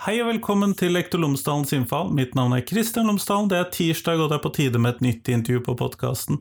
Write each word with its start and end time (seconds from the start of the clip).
Hei 0.00 0.14
og 0.22 0.30
velkommen 0.30 0.70
til 0.80 0.94
Lektor 0.96 1.20
Lomsdalens 1.20 1.74
innfall. 1.76 2.06
Mitt 2.16 2.30
navn 2.32 2.54
er 2.56 2.62
Kristian 2.64 3.10
Lomsdalen. 3.10 3.50
Det 3.52 3.58
er 3.58 3.66
tirsdag, 3.68 4.16
og 4.16 4.30
det 4.30 4.38
er 4.38 4.40
på 4.46 4.52
tide 4.56 4.80
med 4.80 4.94
et 4.94 5.02
nytt 5.04 5.28
intervju 5.28 5.60
på 5.66 5.74
podkasten. 5.76 6.38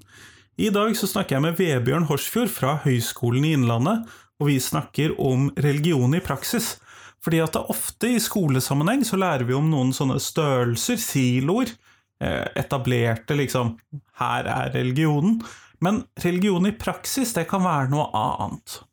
I 0.56 0.70
dag 0.72 0.96
så 0.96 1.10
snakker 1.12 1.36
jeg 1.36 1.44
med 1.44 1.58
Vebjørn 1.60 2.08
Horsfjord 2.08 2.54
fra 2.56 2.78
Høgskolen 2.86 3.44
i 3.44 3.52
Innlandet, 3.58 4.08
og 4.40 4.48
vi 4.48 4.56
snakker 4.64 5.18
om 5.20 5.50
religion 5.60 6.16
i 6.16 6.24
praksis. 6.24 6.78
Fordi 7.20 7.44
at 7.44 7.58
det 7.58 7.66
ofte 7.76 8.14
i 8.16 8.24
skolesammenheng 8.24 9.04
så 9.04 9.20
lærer 9.20 9.44
vi 9.44 9.60
om 9.60 9.68
noen 9.68 9.92
sånne 9.92 10.22
størrelser, 10.24 10.96
siloer, 10.96 11.76
eh, 12.24 12.48
etablerte 12.64 13.36
liksom 13.36 13.76
Her 14.24 14.48
er 14.48 14.72
religionen. 14.72 15.42
Men 15.84 16.06
religion 16.24 16.64
i 16.64 16.78
praksis, 16.80 17.36
det 17.36 17.50
kan 17.52 17.68
være 17.68 17.92
noe 17.92 18.08
annet. 18.16 18.86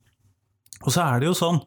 Og 0.82 0.90
så 0.90 1.06
er 1.06 1.22
det 1.22 1.30
jo 1.30 1.38
sånn 1.38 1.62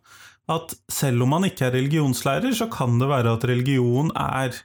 at 0.50 0.74
selv 0.92 1.26
om 1.26 1.34
man 1.36 1.48
ikke 1.48 1.68
er 1.68 1.76
religionslærer, 1.78 2.54
så 2.58 2.70
kan 2.72 2.98
det 3.02 3.10
være 3.12 3.36
at 3.38 3.48
religion 3.50 4.12
er 4.18 4.58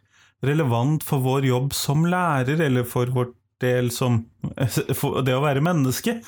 relevant 0.44 1.04
for 1.04 1.24
vår 1.24 1.48
jobb 1.48 1.74
som 1.76 2.06
lærer, 2.08 2.60
eller 2.66 2.86
for 2.88 3.12
vårt 3.12 3.34
del 3.62 3.90
som 3.94 4.24
det 5.26 5.36
å 5.36 5.44
være 5.44 5.64
menneske. 5.64 6.18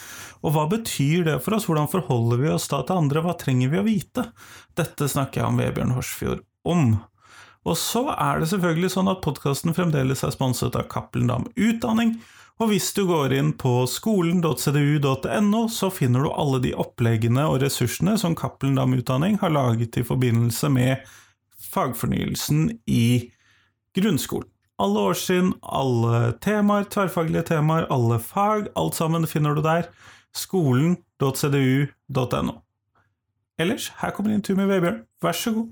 Og 0.45 0.55
hva 0.55 0.66
betyr 0.70 1.27
det 1.27 1.41
for 1.45 1.56
oss? 1.56 1.66
Hvordan 1.69 1.91
forholder 1.91 2.42
vi 2.42 2.52
oss 2.52 2.69
da 2.70 2.83
til 2.87 3.00
andre? 3.00 3.24
Hva 3.24 3.37
trenger 3.41 3.73
vi 3.73 3.80
å 3.80 3.87
vite? 3.87 4.28
Dette 4.78 5.09
snakker 5.11 5.42
jeg 5.42 5.50
om 5.50 5.61
Vebjørn 5.61 5.95
Horsfjord 5.97 6.45
om. 6.69 6.97
Og 7.66 7.78
så 7.80 8.05
er 8.14 8.41
det 8.41 8.50
selvfølgelig 8.52 8.92
sånn 8.95 9.11
at 9.11 9.23
podkasten 9.25 9.75
fremdeles 9.75 10.23
er 10.23 10.34
sponset 10.34 10.77
av 10.78 10.86
Cappelen 10.92 11.30
Dam 11.33 11.48
Utdanning, 11.56 12.14
og 12.56 12.70
hvis 12.70 12.88
du 12.96 13.02
går 13.09 13.34
inn 13.37 13.50
på 13.61 13.84
skolen.cdu.no, 13.91 15.62
så 15.69 15.91
finner 15.92 16.25
du 16.25 16.30
alle 16.33 16.61
de 16.64 16.72
oppleggene 16.72 17.44
og 17.50 17.61
ressursene 17.61 18.14
som 18.20 18.36
Cappelen 18.39 18.78
Dam 18.78 18.94
Utdanning 18.97 19.36
har 19.42 19.53
laget 19.53 19.98
i 20.00 20.05
forbindelse 20.06 20.70
med 20.72 21.05
fagfornyelsen 21.72 22.70
i 22.89 23.28
grunnskolen. 23.97 24.48
Alle 24.80 24.98
årstrinn, 25.11 25.53
alle 25.61 26.33
temaer, 26.45 26.84
tverrfaglige 26.92 27.47
temaer, 27.53 27.84
alle 27.92 28.19
fag, 28.20 28.69
alt 28.77 28.95
sammen 28.97 29.27
finner 29.28 29.55
du 29.56 29.62
der. 29.64 29.84
Skolen.cdu.no. 30.36 32.55
Ellers, 33.56 33.89
her 34.00 34.11
kommer 34.12 34.36
intervjuet 34.36 34.61
med 34.61 34.69
Vebjørn. 34.75 35.00
Vær 35.25 35.36
så 35.36 35.50
god. 35.56 35.69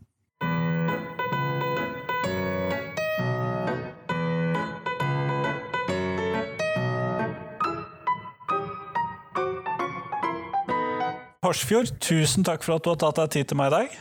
Horsfjord, 11.55 11.93
tusen 12.03 12.43
takk 12.43 12.65
for 12.67 12.75
at 12.75 12.83
du 12.83 12.89
har 12.91 12.97
tatt 12.99 13.21
deg 13.21 13.29
tid 13.31 13.53
til 13.53 13.59
meg 13.61 13.69
i 13.71 13.75
dag. 13.77 13.93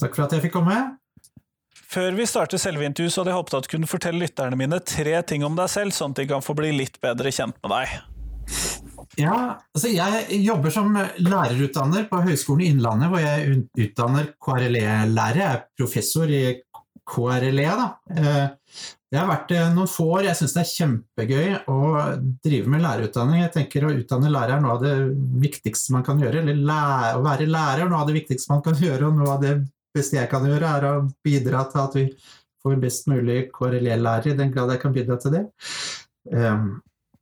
Takk 0.00 0.14
for 0.16 0.24
at 0.24 0.32
jeg 0.32 0.46
fikk 0.46 0.54
komme. 0.54 0.76
Før 1.88 2.14
vi 2.16 2.24
starter 2.28 2.60
selve 2.60 2.86
intervjuet, 2.88 3.12
så 3.12 3.20
hadde 3.20 3.34
jeg 3.34 3.38
håpet 3.42 3.56
at 3.58 3.66
du 3.66 3.70
kunne 3.74 3.88
fortelle 3.90 4.22
lytterne 4.22 4.56
mine 4.56 4.78
tre 4.88 5.18
ting 5.28 5.44
om 5.44 5.58
deg 5.58 5.68
selv, 5.68 5.92
sånn 5.92 6.14
at 6.16 6.22
de 6.22 6.26
kan 6.30 6.44
få 6.44 6.56
bli 6.56 6.70
litt 6.72 6.96
bedre 7.04 7.32
kjent 7.34 7.60
med 7.60 7.74
deg. 7.74 7.92
Ja, 9.20 9.36
altså 9.76 9.90
Jeg 9.92 10.40
jobber 10.46 10.72
som 10.72 10.96
lærerutdanner 10.96 12.08
på 12.08 12.22
Høgskolen 12.24 12.64
i 12.64 12.70
Innlandet, 12.72 13.12
hvor 13.12 13.20
jeg 13.20 13.60
utdanner 13.84 14.32
KRLE-lærere. 14.40 15.44
Jeg 15.44 15.58
er 15.58 15.62
professor 15.76 16.32
i 16.32 16.42
KRLE. 17.04 17.68
da. 17.82 17.90
Det 19.08 19.16
har 19.16 19.28
vært 19.30 19.52
noen 19.72 19.88
få 19.88 20.04
år. 20.18 20.26
Jeg 20.28 20.36
syns 20.36 20.54
det 20.54 20.62
er 20.62 20.72
kjempegøy 20.74 21.52
å 21.72 21.78
drive 22.44 22.72
med 22.72 22.82
lærerutdanning. 22.84 23.40
Jeg 23.46 23.54
tenker 23.54 23.86
Å 23.88 23.92
utdanne 23.96 24.32
lærere 24.32 24.58
er 24.58 24.64
noe 24.64 24.74
av 24.76 24.82
det 24.84 24.94
viktigste 25.44 25.94
man 25.96 26.04
kan 26.04 26.20
gjøre. 26.20 26.42
Eller 26.42 26.58
lære, 26.60 27.14
å 27.16 27.24
være 27.24 27.46
lærer 27.48 27.86
er 27.86 27.92
noe 27.92 28.02
av 28.02 28.10
det 28.10 28.18
viktigste 28.18 28.52
man 28.52 28.64
kan 28.66 28.76
gjøre, 28.86 29.08
og 29.08 29.22
noe 29.22 29.30
av 29.36 29.46
det 29.46 29.54
beste 29.96 30.18
jeg 30.18 30.30
kan 30.30 30.44
gjøre, 30.44 30.74
er 30.76 30.88
å 30.90 30.92
bidra 31.24 31.64
til 31.72 31.84
at 31.86 31.96
vi 31.96 32.04
får 32.62 32.78
best 32.82 33.08
mulig 33.08 33.40
KRLE-lærere, 33.54 34.34
i 34.34 34.38
den 34.38 34.52
grad 34.52 34.74
jeg 34.74 34.82
kan 34.84 34.94
bidra 34.94 35.16
til 35.22 35.38
det. 35.38 35.44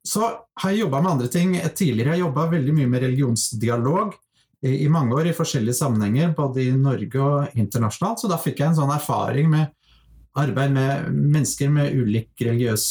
Så 0.06 0.26
har 0.62 0.72
jeg 0.72 0.84
jobba 0.84 1.02
med 1.02 1.12
andre 1.12 1.30
ting 1.30 1.54
tidligere. 1.54 2.14
Jeg 2.14 2.16
har 2.16 2.24
jobba 2.24 2.50
veldig 2.50 2.74
mye 2.74 2.90
med 2.90 3.02
religionsdialog 3.06 4.14
i 4.66 4.88
mange 4.90 5.14
år 5.14 5.30
i 5.30 5.36
forskjellige 5.36 5.78
sammenhenger, 5.78 6.34
både 6.34 6.64
i 6.64 6.74
Norge 6.74 7.22
og 7.22 7.58
internasjonalt. 7.58 8.22
Så 8.22 8.30
da 8.30 8.38
fikk 8.40 8.62
jeg 8.62 8.72
en 8.72 8.78
sånn 8.80 8.94
erfaring 8.94 9.50
med 9.52 9.70
arbeid 10.38 10.74
med 10.76 11.08
mennesker 11.14 11.72
med 11.72 11.94
ulik 11.96 12.32
religiøs 12.42 12.86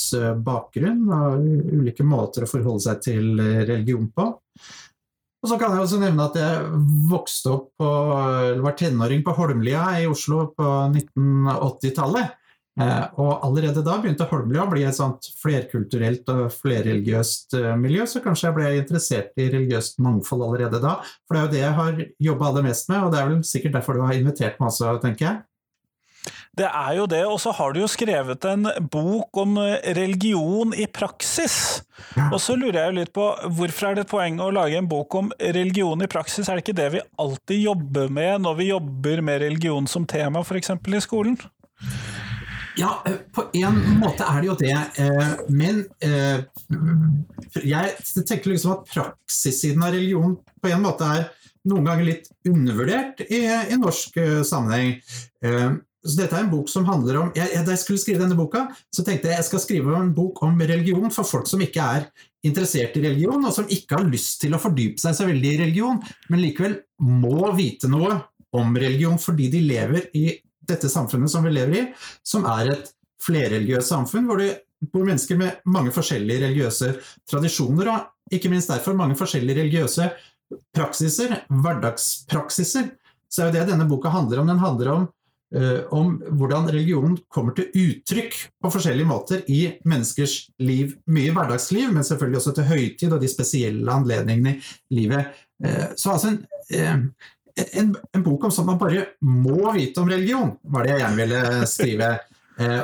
bakgrunn 0.45 1.05
og 1.09 1.45
ulike 1.79 2.05
måter 2.07 2.45
å 2.45 2.49
forholde 2.49 2.85
seg 2.87 3.03
til 3.05 3.37
religion 3.39 4.09
på. 4.13 4.31
Og 5.45 5.51
så 5.51 5.59
kan 5.61 5.75
jeg 5.75 5.83
også 5.83 5.99
nevne 6.01 6.25
at 6.25 6.39
jeg 6.39 6.79
vokste 7.11 7.51
opp 7.53 7.67
på, 7.77 7.89
var 8.65 8.73
tenåring 8.79 9.21
på 9.21 9.35
Holmlia 9.37 9.83
i 10.01 10.07
Oslo 10.09 10.47
på 10.57 10.71
1980-tallet. 10.89 12.33
Og 12.75 13.45
allerede 13.45 13.83
da 13.85 13.99
begynte 14.01 14.25
Holmlia 14.27 14.65
å 14.65 14.71
bli 14.71 14.81
et 14.83 14.97
sånt 14.97 15.29
flerkulturelt 15.39 16.27
og 16.33 16.49
flerreligiøst 16.57 17.55
miljø, 17.79 18.03
så 18.09 18.19
kanskje 18.25 18.49
jeg 18.49 18.57
ble 18.57 18.71
interessert 18.81 19.37
i 19.37 19.45
religiøst 19.53 20.01
mangfold 20.03 20.47
allerede 20.47 20.81
da. 20.83 20.97
For 21.29 21.37
det 21.37 21.39
er 21.39 21.45
jo 21.45 21.53
det 21.53 21.61
jeg 21.61 21.77
har 21.77 22.01
jobba 22.31 22.49
aller 22.49 22.65
mest 22.71 22.89
med, 22.89 23.05
og 23.05 23.13
det 23.13 23.21
er 23.21 23.29
vel 23.29 23.43
sikkert 23.47 23.77
derfor 23.77 23.95
du 23.95 24.07
har 24.07 24.17
invitert 24.17 24.57
meg 24.57 24.73
også, 24.73 24.97
tenker 25.05 25.29
jeg. 25.29 25.43
Det 26.55 26.67
er 26.69 26.93
jo 26.95 27.05
det, 27.11 27.21
og 27.27 27.35
så 27.43 27.51
har 27.57 27.73
du 27.73 27.81
jo 27.81 27.89
skrevet 27.91 28.45
en 28.47 28.69
bok 28.91 29.39
om 29.41 29.57
religion 29.97 30.71
i 30.71 30.85
praksis. 30.87 31.83
Og 32.29 32.37
så 32.39 32.55
lurer 32.55 32.79
jeg 32.79 32.91
jo 32.91 32.97
litt 33.01 33.13
på, 33.15 33.27
hvorfor 33.57 33.89
er 33.89 33.97
det 33.97 34.05
et 34.05 34.11
poeng 34.13 34.39
å 34.39 34.51
lage 34.55 34.79
en 34.79 34.87
bok 34.87 35.17
om 35.19 35.31
religion 35.39 35.99
i 36.03 36.09
praksis? 36.11 36.47
Er 36.47 36.57
det 36.57 36.65
ikke 36.65 36.77
det 36.79 36.89
vi 36.95 37.03
alltid 37.21 37.59
jobber 37.59 38.11
med 38.13 38.45
når 38.45 38.59
vi 38.61 38.69
jobber 38.69 39.23
med 39.27 39.41
religion 39.43 39.89
som 39.91 40.07
tema, 40.07 40.43
f.eks. 40.45 40.71
i 40.71 41.01
skolen? 41.03 41.35
Ja, 42.79 42.91
på 43.35 43.45
en 43.55 43.79
måte 44.01 44.27
er 44.27 44.43
det 44.43 44.49
jo 44.49 44.55
det. 44.59 44.77
Men 45.51 45.83
jeg 47.63 48.23
tenker 48.27 48.51
liksom 48.51 48.77
at 48.77 48.93
praksissiden 48.93 49.83
av 49.83 49.95
religion 49.95 50.37
på 50.63 50.71
en 50.71 50.87
måte 50.87 51.11
er 51.17 51.27
noen 51.67 51.87
ganger 51.87 52.07
litt 52.13 52.31
undervurdert 52.47 53.25
i, 53.27 53.43
i 53.43 53.79
norsk 53.81 54.19
sammenheng. 54.47 54.99
Så 56.05 56.19
dette 56.19 56.37
er 56.37 56.45
en 56.45 56.51
bok 56.51 56.69
som 56.69 56.85
handler 56.85 57.17
om 57.17 57.29
jeg, 57.33 57.63
Da 57.65 57.73
jeg 57.73 57.81
skulle 57.81 58.01
skrive 58.01 58.21
denne 58.21 58.37
boka, 58.37 58.67
så 58.93 59.03
tenkte 59.05 59.31
jeg 59.31 59.39
jeg 59.39 59.47
skal 59.49 59.63
skrive 59.63 59.95
en 59.97 60.13
bok 60.15 60.43
om 60.45 60.59
religion 60.61 61.09
for 61.13 61.27
folk 61.27 61.49
som 61.49 61.63
ikke 61.65 61.81
er 61.97 62.07
interessert 62.45 62.97
i 62.99 63.03
religion, 63.07 63.41
og 63.41 63.53
som 63.55 63.69
ikke 63.71 63.97
har 63.97 64.09
lyst 64.09 64.37
til 64.43 64.53
å 64.53 64.61
fordype 64.61 65.01
seg 65.01 65.15
så 65.17 65.25
veldig 65.25 65.53
i 65.53 65.61
religion, 65.63 66.01
men 66.29 66.43
likevel 66.43 66.77
må 67.01 67.49
vite 67.57 67.89
noe 67.89 68.19
om 68.55 68.77
religion 68.77 69.17
fordi 69.19 69.49
de 69.51 69.63
lever 69.65 70.11
i 70.15 70.27
dette 70.65 70.89
samfunnet 70.89 71.31
som 71.31 71.45
vi 71.45 71.53
lever 71.53 71.79
i, 71.79 71.87
som 72.25 72.45
er 72.49 72.75
et 72.75 72.93
flerreligiøst 73.25 73.89
samfunn, 73.89 74.29
hvor 74.29 74.41
det 74.41 74.51
bor 74.93 75.05
mennesker 75.07 75.39
med 75.39 75.65
mange 75.71 75.93
forskjellige 75.95 76.45
religiøse 76.45 76.91
tradisjoner, 77.29 77.89
og 77.89 78.35
ikke 78.35 78.51
minst 78.53 78.69
derfor 78.69 78.97
mange 78.97 79.17
forskjellige 79.17 79.63
religiøse 79.63 80.09
praksiser, 80.75 81.33
hverdagspraksiser. 81.49 82.91
Så 83.29 83.41
er 83.41 83.49
jo 83.49 83.55
det 83.57 83.69
denne 83.71 83.87
boka 83.89 84.11
handler 84.13 84.41
om. 84.41 84.49
Den 84.51 84.61
handler 84.61 84.91
om 84.93 85.07
om 85.95 86.15
hvordan 86.35 86.65
religion 86.73 87.13
kommer 87.31 87.53
til 87.55 87.69
uttrykk 87.79 88.33
på 88.63 88.71
forskjellige 88.73 89.07
måter 89.07 89.43
i 89.51 89.61
menneskers 89.87 90.49
liv. 90.59 90.95
Mye 91.05 91.31
hverdagsliv, 91.35 91.93
men 91.93 92.03
selvfølgelig 92.03 92.41
også 92.41 92.53
til 92.57 92.67
høytid 92.71 93.13
og 93.13 93.21
de 93.21 93.29
spesielle 93.31 93.93
anledningene 93.93 94.57
i 94.57 94.97
livet. 94.97 95.37
Så 95.95 96.11
altså 96.11 96.33
en, 96.33 97.11
en, 97.55 97.93
en 97.95 98.25
bok 98.25 98.47
om 98.47 98.51
sånn 98.51 98.67
man 98.67 98.81
bare 98.81 99.05
må 99.23 99.71
vite 99.77 100.01
om 100.01 100.09
religion, 100.11 100.55
var 100.73 100.83
det 100.83 100.95
jeg 100.95 101.03
gjerne 101.05 101.21
ville 101.21 101.69
skrive. 101.71 102.09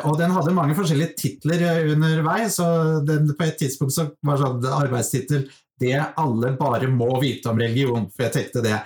Og 0.07 0.17
den 0.19 0.33
hadde 0.35 0.55
mange 0.55 0.75
forskjellige 0.75 1.15
titler 1.19 1.65
underveis, 1.93 2.59
og 2.63 3.05
den, 3.07 3.29
på 3.35 3.47
et 3.47 3.59
tidspunkt 3.59 3.95
så 3.95 4.09
var 4.27 4.39
sånn 4.39 4.65
arbeidstittel 4.67 5.49
'Det 5.81 5.97
alle 6.21 6.51
bare 6.59 6.87
må 6.87 7.09
vite 7.21 7.49
om 7.49 7.57
religion', 7.57 8.09
for 8.13 8.27
jeg 8.27 8.33
tenkte 8.35 8.61
det. 8.61 8.77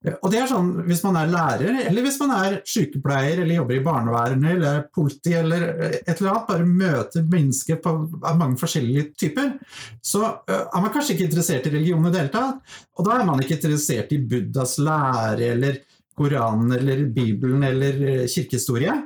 Og 0.00 0.30
det 0.32 0.38
er 0.40 0.48
sånn 0.48 0.70
hvis 0.86 1.02
man 1.04 1.18
er 1.20 1.28
lærer, 1.28 1.80
eller 1.90 2.04
hvis 2.06 2.16
man 2.22 2.30
er 2.32 2.54
sykepleier, 2.64 3.42
eller 3.42 3.58
jobber 3.58 3.76
i 3.76 3.82
barnevernet, 3.84 4.54
eller 4.54 4.78
politi, 4.96 5.34
eller 5.36 5.66
et 5.90 6.14
eller 6.14 6.30
annet, 6.30 6.46
bare 6.48 6.68
møter 6.68 7.26
mennesker 7.28 7.82
på, 7.84 7.92
av 8.24 8.38
mange 8.40 8.56
forskjellige 8.62 9.10
typer, 9.20 9.52
så 10.00 10.22
er 10.48 10.80
man 10.80 10.94
kanskje 10.94 11.18
ikke 11.18 11.28
interessert 11.28 11.68
i 11.68 11.74
religion 11.74 12.08
i 12.08 12.14
det 12.14 12.22
hele 12.22 12.32
tatt. 12.32 12.74
Og 12.96 13.10
da 13.10 13.18
er 13.18 13.28
man 13.28 13.44
ikke 13.44 13.58
interessert 13.58 14.16
i 14.16 14.22
Buddhas 14.32 14.78
lære, 14.80 15.52
eller 15.52 15.80
Koranen, 16.16 16.72
eller 16.78 17.04
Bibelen, 17.12 17.68
eller 17.68 18.24
kirkehistorie. 18.24 18.96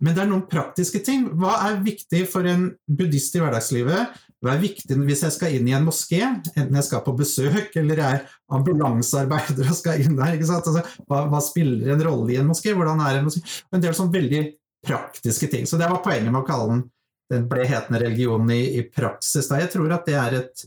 Men 0.00 0.14
det 0.14 0.22
er 0.22 0.30
noen 0.30 0.46
praktiske 0.48 1.02
ting. 1.04 1.26
Hva 1.42 1.58
er 1.66 1.82
viktig 1.84 2.22
for 2.30 2.46
en 2.48 2.70
buddhist 2.86 3.34
i 3.36 3.42
hverdagslivet? 3.42 4.14
Hva 4.40 4.54
er 4.54 4.62
viktig 4.62 4.96
hvis 5.04 5.24
jeg 5.26 5.34
skal 5.34 5.56
inn 5.56 5.66
i 5.68 5.74
en 5.76 5.84
moské, 5.84 6.22
enten 6.54 6.78
jeg 6.78 6.86
skal 6.86 7.02
på 7.04 7.12
besøk 7.18 7.74
eller 7.76 8.00
jeg 8.00 8.20
er 8.20 8.38
ambulansearbeider 8.56 9.68
og 9.68 9.76
skal 9.76 10.00
inn 10.00 10.16
der? 10.16 10.38
Altså, 10.40 10.80
hva, 11.04 11.26
hva, 11.28 11.42
spiller 11.44 11.92
en 11.92 12.06
rolle 12.06 12.32
i 12.32 12.40
en 12.40 12.48
moské? 12.48 12.72
Hvordan 12.76 13.02
er 13.04 13.18
en 13.18 13.28
moské? 13.28 13.44
En 13.68 13.84
del 13.84 13.96
sånn 13.96 14.12
veldig 14.14 14.46
praktiske 14.86 15.50
ting. 15.52 15.68
Så 15.68 15.76
det 15.76 15.90
var 15.92 16.00
poenget 16.04 16.32
med 16.32 16.40
å 16.40 16.48
kalle 16.48 16.72
den 16.72 16.88
den 17.30 17.46
ble 17.50 17.66
hetende 17.68 18.00
religionen 18.02 18.50
i, 18.54 18.62
i, 18.80 18.84
praksis. 18.90 19.48
Da. 19.50 19.60
Jeg 19.62 19.72
tror 19.74 19.92
at 19.94 20.08
det 20.08 20.16
er 20.18 20.36
et 20.40 20.64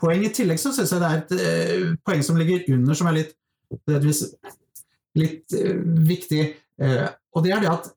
poeng. 0.00 0.24
I 0.26 0.32
tillegg 0.34 0.60
så 0.62 0.72
syns 0.74 0.92
jeg 0.94 1.02
det 1.02 1.10
er 1.10 1.20
et 1.20 1.34
uh, 1.38 1.92
poeng 2.06 2.24
som 2.26 2.38
ligger 2.40 2.66
under, 2.74 2.98
som 2.98 3.10
er 3.10 3.20
litt, 3.20 3.36
litt 5.18 5.56
uh, 5.56 5.76
viktig. 6.10 6.44
Uh, 6.82 7.06
og 7.36 7.46
det 7.46 7.54
er 7.54 7.64
det 7.64 7.70
at 7.70 7.90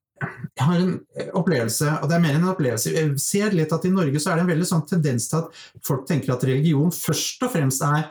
jeg 0.57 0.65
har 0.67 0.79
en 0.79 0.93
opplevelse, 1.39 1.89
og 2.01 2.09
det 2.09 2.15
er 2.17 2.23
mer 2.23 2.35
enn 2.35 2.43
en 2.43 2.51
opplevelse 2.51 2.91
Jeg 2.93 3.13
ser 3.21 3.55
litt 3.57 3.73
at 3.73 3.85
i 3.87 3.91
Norge 3.93 4.21
så 4.21 4.31
er 4.31 4.39
det 4.39 4.45
en 4.45 4.51
veldig 4.51 4.67
sånn 4.69 4.85
tendens 4.89 5.29
til 5.31 5.41
at 5.41 5.63
folk 5.85 6.05
tenker 6.09 6.35
at 6.35 6.45
religion 6.47 6.93
først 6.93 7.45
og 7.47 7.53
fremst 7.55 7.85
er, 7.87 8.09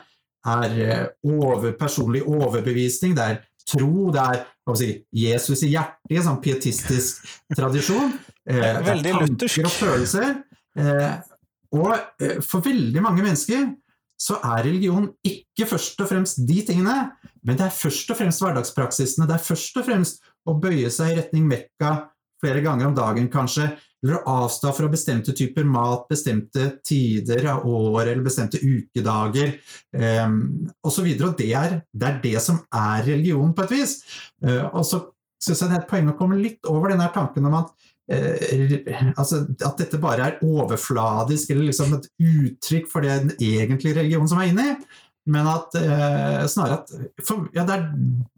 er 0.53 0.77
eh, 0.83 1.05
over, 1.29 1.71
personlig 1.79 2.23
overbevisning, 2.27 3.15
det 3.17 3.27
er 3.29 3.41
tro, 3.69 4.11
det 4.13 4.23
er 4.23 4.43
si, 4.79 4.89
Jesus 5.15 5.63
i 5.63 5.71
hjertet, 5.73 6.23
sånn 6.25 6.41
pietistisk 6.43 7.25
tradisjon. 7.55 8.13
Eh, 8.43 8.73
veldig 8.83 9.11
luthersk. 9.21 9.61
Og 9.63 9.71
følelser. 9.71 10.33
Eh, 10.75 11.11
og 11.79 11.93
eh, 12.19 12.41
for 12.43 12.59
veldig 12.65 12.99
mange 13.05 13.23
mennesker 13.23 13.69
så 14.19 14.35
er 14.43 14.65
religion 14.65 15.05
ikke 15.23 15.69
først 15.69 16.03
og 16.03 16.09
fremst 16.09 16.41
de 16.47 16.57
tingene, 16.67 16.97
men 17.47 17.55
det 17.55 17.69
er 17.69 17.77
først 17.77 18.11
og 18.11 18.19
fremst 18.19 18.43
hverdagspraksisene. 18.43 19.29
Det 19.29 19.37
er 19.37 19.45
først 19.47 19.79
og 19.79 19.87
fremst 19.87 20.19
å 20.49 20.57
bøye 20.59 20.91
seg 20.93 21.13
i 21.13 21.17
retning 21.21 21.47
Mekka 21.49 21.93
flere 22.43 22.63
ganger 22.63 22.89
om 22.89 22.95
dagen, 22.97 23.29
kanskje, 23.31 23.69
eller 24.03 24.19
å 24.19 24.35
avstå 24.43 24.73
fra 24.75 24.89
bestemte 24.91 25.31
typer 25.35 25.63
mat, 25.63 26.03
bestemte 26.09 26.73
tider 26.83 27.45
av 27.53 27.63
året 27.69 28.11
eller 28.11 28.25
bestemte 28.25 28.59
ukedager 28.59 29.53
eh, 29.95 30.35
osv. 30.83 31.07
Det, 31.39 31.47
er, 31.47 31.79
det 31.87 32.09
er 32.09 32.19
det 32.25 32.35
som 32.43 32.59
er 32.67 33.05
religion, 33.07 33.55
på 33.55 33.63
et 33.63 33.75
vis. 33.77 33.95
Eh, 34.43 34.65
og 34.73 34.83
så 34.89 35.05
syns 35.43 35.63
jeg 35.63 35.71
det 35.71 35.77
er 35.77 35.85
et 35.85 35.89
poeng 35.91 36.11
å 36.11 36.17
komme 36.19 36.39
litt 36.39 36.67
over 36.71 36.91
denne 36.91 37.07
tanken 37.15 37.47
om 37.47 37.61
at 37.61 37.71
Eh, 38.11 39.13
altså, 39.15 39.45
at 39.63 39.77
dette 39.79 39.99
bare 40.01 40.25
er 40.27 40.41
overfladisk 40.43 41.53
eller 41.53 41.69
liksom 41.69 41.93
et 41.95 42.09
uttrykk 42.19 42.89
for 42.91 43.05
den 43.05 43.31
egentlige 43.37 43.95
religionen 44.01 44.27
som 44.27 44.41
er 44.43 44.51
inne 44.51 44.65
i. 44.67 44.73
Men 45.31 45.47
at 45.47 45.75
eh, 45.79 46.41
snarere 46.51 46.81
at 46.81 47.23
for, 47.23 47.45
ja, 47.55 47.63
det 47.67 47.77
er 47.77 47.85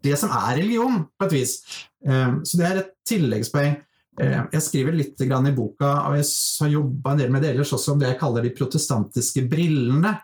det 0.06 0.18
som 0.20 0.30
er 0.30 0.60
religion, 0.60 1.02
på 1.18 1.26
et 1.26 1.34
vis. 1.34 1.58
Eh, 2.06 2.38
så 2.46 2.60
det 2.60 2.68
er 2.68 2.80
et 2.82 2.92
tilleggspoeng. 3.08 3.74
Eh, 4.22 4.36
jeg 4.54 4.64
skriver 4.64 4.94
litt 4.96 5.20
i 5.20 5.56
boka, 5.56 5.90
og 6.06 6.16
jeg 6.20 6.28
har 6.62 6.72
jobba 6.76 7.12
en 7.12 7.24
del 7.24 7.34
med 7.34 7.42
det 7.42 7.52
ellers 7.52 7.74
også, 7.74 7.92
om 7.92 8.00
det 8.00 8.12
jeg 8.12 8.20
kaller 8.22 8.46
de 8.46 8.54
protestantiske 8.56 9.44
brillene. 9.50 10.16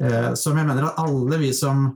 Eh, 0.00 0.32
som 0.38 0.56
jeg 0.56 0.70
mener 0.70 0.88
at 0.88 1.02
alle 1.02 1.40
vi 1.42 1.52
som 1.52 1.90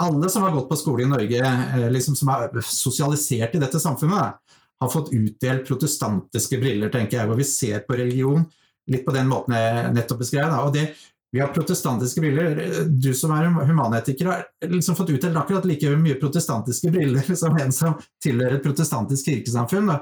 alle 0.00 0.30
som 0.32 0.42
har 0.42 0.54
gått 0.54 0.68
på 0.68 0.78
skole 0.80 1.04
i 1.04 1.08
Norge, 1.08 1.40
eh, 1.44 1.90
liksom 1.92 2.16
som 2.16 2.30
er 2.32 2.62
sosialisert 2.64 3.54
i 3.54 3.60
dette 3.60 3.80
samfunnet, 3.80 4.38
har 4.80 4.88
fått 4.88 5.12
utdelt 5.12 5.66
protestantiske 5.68 6.56
briller, 6.60 6.88
tenker 6.88 7.18
jeg, 7.18 7.28
hvor 7.28 7.36
vi 7.36 7.44
ser 7.44 7.82
på 7.84 7.98
religion 8.00 8.46
litt 8.90 9.04
på 9.04 9.12
den 9.12 9.28
måten 9.28 9.54
jeg 9.54 9.90
nettopp 9.92 10.22
beskrev. 10.22 10.54
Og 10.64 10.72
det, 10.74 10.86
vi 11.32 11.40
har 11.40 11.52
protestantiske 11.54 12.20
briller. 12.20 12.58
Du 12.88 13.12
som 13.14 13.32
er 13.36 13.46
humanetiker, 13.68 14.26
har 14.26 14.44
liksom 14.66 14.98
fått 14.98 15.14
utdelt 15.14 15.38
akkurat 15.38 15.68
like 15.68 15.94
mye 15.96 16.18
protestantiske 16.20 16.90
briller 16.90 17.34
som 17.42 17.56
en 17.56 17.72
som 17.74 17.96
tilhører 18.24 18.58
et 18.58 18.66
protestantisk 18.66 19.30
kirkesamfunn. 19.30 19.94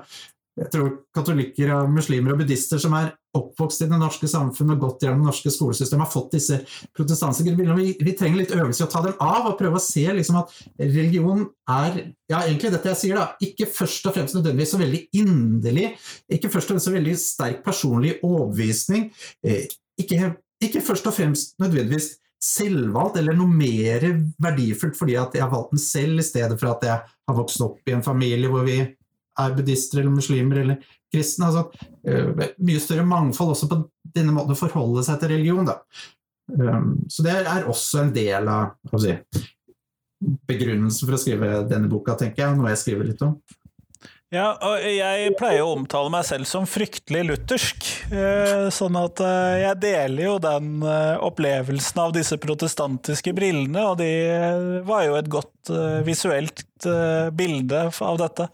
Jeg 0.59 0.73
tror 0.73 0.89
katolikker 1.15 1.71
og 1.77 1.91
muslimer 1.95 2.35
og 2.35 2.41
buddhister 2.41 2.81
som 2.83 2.95
er 2.99 3.13
oppvokst 3.37 3.85
i 3.85 3.89
det 3.91 3.99
norske 4.01 4.27
samfunnet 4.31 4.75
og 4.75 4.81
gått 4.83 5.05
gjennom 5.05 5.21
det 5.23 5.29
norske 5.29 5.53
skolesystemet, 5.55 6.07
har 6.07 6.11
fått 6.11 6.35
disse 6.35 6.59
protestantiske 6.97 7.53
brillene. 7.55 7.77
Vi, 7.79 7.93
vi, 8.03 8.15
trenger 8.19 8.41
litt 8.41 8.55
øvelse 8.57 8.83
i 8.83 8.87
å 8.89 8.91
ta 8.91 9.05
dem 9.05 9.15
av 9.23 9.51
og 9.53 9.59
prøve 9.61 9.79
å 9.79 9.85
se 9.85 10.03
liksom, 10.17 10.41
at 10.41 10.57
religion 10.81 11.45
er 11.71 12.01
ja, 12.33 12.41
egentlig 12.41 12.73
dette 12.75 12.91
jeg 12.91 13.01
sier 13.05 13.21
da, 13.21 13.29
ikke 13.45 13.69
først 13.71 14.09
og 14.09 14.17
fremst 14.17 14.39
nødvendigvis 14.39 14.75
så 14.75 14.83
veldig 14.83 15.03
inderlig, 15.21 15.93
ikke 16.39 16.51
først 16.51 16.73
og 16.73 16.75
fremst 16.75 16.91
så 16.91 16.97
veldig 16.97 17.17
sterk 17.23 17.63
personlig 17.67 18.17
overbevisning, 18.27 19.11
eh, 19.47 19.69
ikke, 20.01 20.33
ikke 20.65 20.83
først 20.85 21.07
og 21.07 21.15
fremst 21.15 21.55
nødvendigvis 21.63 22.17
selvvalgt 22.43 23.19
eller 23.19 23.35
noe 23.35 23.51
mer 23.51 24.05
verdifullt 24.43 24.99
fordi 24.99 25.17
at 25.19 25.35
jeg 25.35 25.43
har 25.43 25.51
valgt 25.53 25.75
den 25.75 25.83
selv, 25.83 26.21
i 26.21 26.27
stedet 26.27 26.59
for 26.61 26.71
at 26.73 26.87
jeg 26.87 27.03
har 27.03 27.37
vokst 27.37 27.63
opp 27.65 27.91
i 27.91 27.97
en 27.97 28.05
familie 28.05 28.51
hvor 28.51 28.67
vi 28.67 28.79
er 28.83 29.55
buddhister 29.55 30.01
eller 30.01 30.15
muslimer 30.15 30.63
eller 30.63 30.95
kristne. 31.15 31.51
Altså, 31.51 31.89
uh, 32.09 32.47
mye 32.59 32.83
større 32.83 33.07
mangfold 33.07 33.55
også 33.55 33.71
på 33.71 33.81
denne 34.15 34.35
måten 34.35 34.55
å 34.55 34.59
forholde 34.59 35.05
seg 35.07 35.21
til 35.21 35.35
religion. 35.35 35.69
Da. 35.69 35.79
Um, 36.55 36.95
så 37.11 37.27
det 37.27 37.37
er 37.43 37.69
også 37.69 38.03
en 38.05 38.15
del 38.15 38.51
av 38.51 38.99
si, 39.03 39.15
begrunnelsen 40.49 41.07
for 41.07 41.15
å 41.15 41.21
skrive 41.23 41.63
denne 41.71 41.91
boka, 41.91 42.17
tenker 42.19 42.45
jeg, 42.45 42.59
noe 42.59 42.73
jeg 42.73 42.83
skriver 42.83 43.11
litt 43.13 43.23
om. 43.27 43.37
Ja, 44.29 44.51
og 44.61 44.83
jeg 44.85 45.31
pleier 45.39 45.65
å 45.65 45.73
omtale 45.73 46.11
meg 46.13 46.27
selv 46.29 46.45
som 46.51 46.67
fryktelig 46.69 47.23
luthersk. 47.31 47.87
Eh, 48.13 48.67
sånn 48.77 48.99
at 49.01 49.23
eh, 49.25 49.63
jeg 49.63 49.81
deler 49.81 50.27
jo 50.27 50.35
den 50.45 50.83
opplevelsen 50.85 52.03
av 52.03 52.13
disse 52.13 52.37
protestantiske 52.43 53.33
brillene, 53.37 53.87
og 53.89 53.97
de 54.03 54.11
var 54.85 55.07
jo 55.07 55.17
et 55.17 55.33
godt 55.33 55.73
visuelt 56.05 56.67
bilde 57.39 57.83
av 58.05 58.21
dette. 58.21 58.51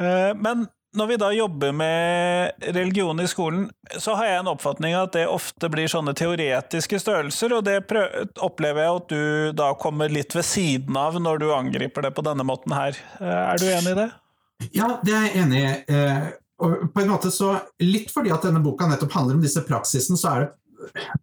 Eh, 0.00 0.32
men 0.34 0.66
når 0.96 1.10
vi 1.10 1.16
da 1.20 1.28
jobber 1.34 1.72
med 1.76 2.66
religion 2.74 3.20
i 3.20 3.28
skolen, 3.28 3.66
så 3.98 4.14
har 4.18 4.28
jeg 4.28 4.40
en 4.40 4.50
oppfatning 4.52 4.96
av 4.96 5.08
at 5.08 5.16
det 5.18 5.26
ofte 5.30 5.70
blir 5.72 5.90
sånne 5.90 6.14
teoretiske 6.16 7.00
størrelser, 7.02 7.54
og 7.56 7.66
det 7.66 7.78
opplever 8.42 8.82
jeg 8.82 9.00
at 9.00 9.12
du 9.12 9.52
da 9.56 9.70
kommer 9.80 10.12
litt 10.12 10.34
ved 10.36 10.46
siden 10.48 10.96
av 10.98 11.18
når 11.20 11.42
du 11.42 11.48
angriper 11.54 12.08
det 12.08 12.14
på 12.16 12.24
denne 12.26 12.46
måten 12.46 12.74
her. 12.76 12.98
Eh, 13.20 13.42
er 13.42 13.60
du 13.60 13.66
enig 13.70 13.92
i 13.92 14.00
det? 14.00 14.10
Ja, 14.72 14.88
det 15.04 15.14
er 15.14 15.26
jeg 15.28 15.42
enig 15.44 15.62
i. 15.62 15.72
Eh, 15.92 16.28
på 16.56 17.02
en 17.02 17.10
måte 17.10 17.28
så, 17.32 17.58
Litt 17.84 18.08
fordi 18.14 18.32
at 18.32 18.46
denne 18.46 18.62
boka 18.64 18.88
nettopp 18.88 19.12
handler 19.18 19.36
om 19.36 19.42
disse 19.44 19.60
praksisene, 19.66 20.16
så 20.16 20.32
er 20.32 20.46
det 20.46 20.54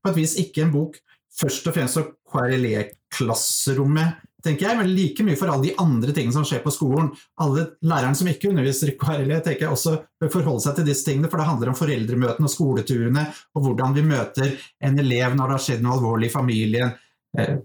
på 0.04 0.12
et 0.12 0.20
vis 0.20 0.36
ikke 0.42 0.68
en 0.68 0.74
bok 0.74 1.00
først 1.34 1.66
og 1.70 1.74
fremst 1.76 1.98
å 1.98 2.06
KRLE-klasserommet 2.30 4.22
tenker 4.44 4.68
jeg, 4.68 4.78
men 4.80 4.92
like 4.92 5.26
mye 5.26 5.40
for 5.40 5.52
alle 5.52 5.70
de 5.70 5.74
andre 5.82 6.14
tingene 6.16 6.36
som 6.36 6.46
skjer 6.48 6.64
på 6.64 6.74
skolen. 6.74 7.10
Alle 7.44 7.66
lærerne 7.86 8.18
som 8.20 8.30
ikke 8.30 8.52
underviser 8.52 8.92
i 8.92 8.96
KRL, 9.00 9.36
tenker 9.46 9.68
jeg 9.68 9.76
også 9.76 9.96
bør 10.22 10.34
forholde 10.34 10.66
seg 10.66 10.78
til 10.78 10.88
disse 10.90 11.08
tingene, 11.08 11.30
for 11.32 11.40
det 11.40 11.48
handler 11.48 11.72
om 11.72 11.78
foreldremøtene 11.80 12.50
og 12.50 12.54
skoleturene, 12.54 13.28
og 13.56 13.68
hvordan 13.68 13.96
vi 13.96 14.06
møter 14.08 14.56
en 14.84 15.00
elev 15.04 15.38
når 15.38 15.54
det 15.54 15.58
har 15.58 15.66
skjedd 15.68 15.86
noe 15.86 15.98
alvorlig 15.98 16.30
i 16.30 16.36
familien. 16.36 16.94
Eh, 17.40 17.56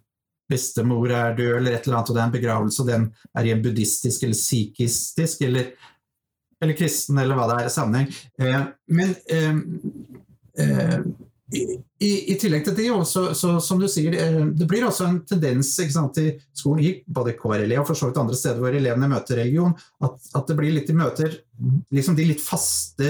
bestemor 0.48 1.12
er 1.12 1.36
død, 1.36 1.52
eller 1.58 1.76
et 1.76 1.86
eller 1.86 1.98
annet, 1.98 2.10
og 2.10 2.16
det 2.16 2.22
er 2.22 2.28
en 2.30 2.36
begravelse, 2.38 2.82
og 2.82 2.88
den 2.88 3.06
er 3.36 3.48
i 3.48 3.52
en 3.52 3.62
buddhistisk 3.64 4.24
eller 4.24 4.38
sikhistisk 4.38 5.42
eller, 5.48 5.72
eller 6.62 6.78
kristen, 6.78 7.18
eller 7.20 7.38
hva 7.38 7.48
det 7.50 7.62
er 7.64 7.74
sammenheng. 7.74 8.12
Eh, 8.40 8.60
men 8.96 9.16
eh, 9.34 9.56
eh 11.54 11.78
i, 11.98 12.32
i, 12.32 12.34
tillegg 12.38 12.62
til 12.62 12.76
det, 12.78 12.86
også, 12.94 13.24
så, 13.34 13.56
som 13.62 13.80
du 13.82 13.88
sier, 13.90 14.14
eh, 14.14 14.42
det 14.54 14.68
blir 14.70 14.84
også 14.86 15.06
en 15.08 15.16
tendens 15.26 15.72
sant, 15.74 16.20
i 16.22 16.30
skolen, 16.54 16.84
i 16.84 16.92
både 17.02 17.34
KRLE 17.34 17.80
og 17.80 17.88
for 17.88 17.98
så 17.98 18.10
vidt 18.10 18.20
andre 18.22 18.38
steder 18.38 18.62
hvor 18.62 18.76
elevene 18.78 19.08
møter 19.10 19.40
religion, 19.40 19.74
at, 20.06 20.28
at 20.38 20.46
det 20.46 20.56
blir 20.60 20.76
litt 20.76 20.86
de 20.86 20.94
møter 20.94 21.34
liksom 21.90 22.14
de 22.14 22.28
litt 22.28 22.42
faste, 22.42 23.08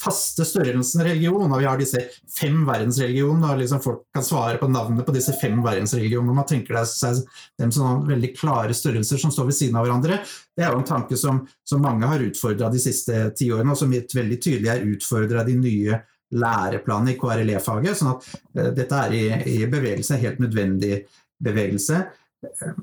faste 0.00 0.46
størrelsen 0.48 1.02
religion. 1.04 1.44
Og 1.44 1.60
vi 1.60 1.66
har 1.68 1.76
disse 1.76 2.00
fem 2.32 2.62
verdensreligionene, 2.64 3.50
og 3.52 3.60
liksom 3.60 3.82
folk 3.84 4.06
kan 4.16 4.24
svare 4.24 4.56
på 4.62 4.70
navnet 4.72 5.04
på 5.04 5.12
disse 5.12 5.36
fem 5.42 5.60
verdensreligionene. 5.64 6.38
Man 6.40 6.48
tenker 6.48 6.80
seg 6.88 7.20
dem 7.60 7.74
som 7.74 8.08
veldig 8.08 8.32
klare 8.38 8.72
størrelser 8.72 9.20
som 9.20 9.34
står 9.34 9.50
ved 9.50 9.58
siden 9.60 9.76
av 9.76 9.84
hverandre. 9.84 10.22
Det 10.56 10.64
er 10.64 10.72
jo 10.72 10.80
en 10.80 10.88
tanke 10.88 11.20
som, 11.20 11.44
som 11.68 11.84
mange 11.84 12.08
har 12.08 12.24
utfordra 12.24 12.72
de 12.72 12.80
siste 12.80 13.26
tiårene, 13.36 13.76
og 13.76 13.82
som 13.82 13.92
veldig 13.92 14.40
tydelig 14.40 14.72
er 14.72 14.88
utfordra 14.88 15.44
de 15.44 15.60
nye 15.60 16.00
læreplan 16.34 17.12
i 17.12 17.18
KRLE-faget. 17.20 18.00
sånn 18.00 18.14
at 18.14 18.26
uh, 18.32 18.72
dette 18.76 19.04
er 19.06 19.14
i, 19.16 19.24
i 19.54 19.70
bevegelse, 19.70 20.20
helt 20.22 20.42
nødvendig 20.42 21.04
bevegelse. 21.44 22.02
Uh, 22.44 22.74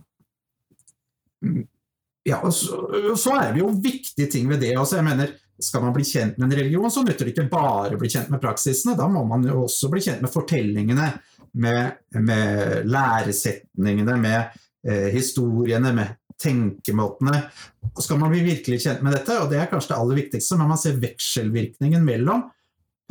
ja, 2.23 2.37
og 2.45 2.53
så, 2.53 2.77
så, 3.17 3.33
er 3.39 3.53
det 3.53 3.63
jo 3.63 3.71
viktige 3.81 4.29
ting 4.29 4.49
ved 4.49 4.61
det. 4.61 4.75
Altså, 4.77 4.99
jeg 4.99 5.07
mener, 5.07 5.37
Skal 5.61 5.83
man 5.83 5.93
bli 5.93 6.01
kjent 6.01 6.39
med 6.39 6.47
en 6.47 6.57
religion, 6.57 6.89
så 6.89 7.03
nytter 7.05 7.27
det 7.27 7.35
ikke 7.35 7.51
bare 7.51 7.93
å 7.93 7.99
bli 8.01 8.09
kjent 8.09 8.31
med 8.33 8.41
praksisene. 8.41 8.95
Da 8.97 9.05
må 9.05 9.21
man 9.29 9.43
jo 9.45 9.59
også 9.67 9.91
bli 9.93 10.01
kjent 10.01 10.23
med 10.23 10.31
fortellingene, 10.33 11.11
med, 11.61 11.99
med 12.17 12.87
læresetningene, 12.89 14.15
med 14.17 14.55
eh, 14.87 15.11
historiene, 15.13 15.91
med 15.93 16.15
tenkemåtene. 16.41 17.43
Og 17.91 18.01
skal 18.01 18.17
man 18.23 18.33
bli 18.33 18.41
virkelig 18.47 18.79
kjent 18.87 19.05
med 19.05 19.13
dette, 19.13 19.37
og 19.37 19.51
det 19.51 19.59
er 19.61 19.69
kanskje 19.69 19.93
det 19.93 19.99
aller 19.99 20.19
viktigste, 20.23 20.57
må 20.57 20.71
man 20.71 20.81
se 20.81 20.95
vekselvirkningen 20.97 22.09
mellom 22.09 22.47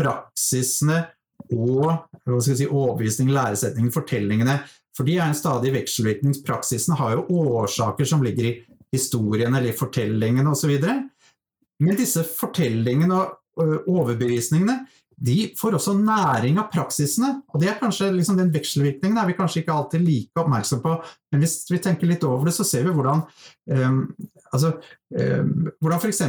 praksisene 0.00 1.02
og 1.50 2.40
si, 2.45 2.66
overbevisning, 2.66 3.30
læresetningen, 3.35 3.92
fortellingene. 3.95 4.59
For 4.97 5.07
de 5.09 5.16
er 5.19 5.28
en 5.28 5.37
stadig 5.38 5.73
vekselvirkning. 5.76 6.35
Praksisene 6.47 6.99
har 6.99 7.16
jo 7.16 7.40
årsaker 7.45 8.09
som 8.09 8.25
ligger 8.25 8.50
i 8.50 8.54
historien 8.92 9.54
eller 9.54 9.71
i 9.71 9.76
fortellingene 9.76 10.50
osv. 10.50 10.75
Men 11.80 11.99
disse 11.99 12.25
fortellingene 12.26 13.21
og 13.21 13.37
overbevisningene 13.90 14.80
de 15.21 15.50
får 15.59 15.76
også 15.76 15.92
næring 16.00 16.59
av 16.61 16.71
praksisene. 16.73 17.42
og 17.52 17.61
det 17.61 17.69
er 17.69 17.80
kanskje 17.80 18.09
liksom 18.14 18.38
Den 18.38 18.52
vekselvirkningen 18.54 19.19
er 19.19 19.26
vi 19.28 19.37
kanskje 19.37 19.61
ikke 19.61 19.75
alltid 19.75 20.00
like 20.00 20.40
oppmerksom 20.40 20.80
på, 20.80 20.95
men 21.33 21.42
hvis 21.42 21.66
vi 21.71 21.78
tenker 21.78 22.09
litt 22.09 22.25
over 22.25 22.49
det, 22.49 22.54
så 22.57 22.64
ser 22.64 22.87
vi 22.87 22.95
hvordan 22.97 23.21
um, 23.69 24.00
altså, 24.52 24.73
um, 25.12 25.69
hvordan 25.80 26.00
f.eks. 26.00 26.23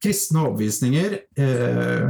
kristne 0.00 0.46
overbevisninger 0.46 1.18
uh, 1.44 2.08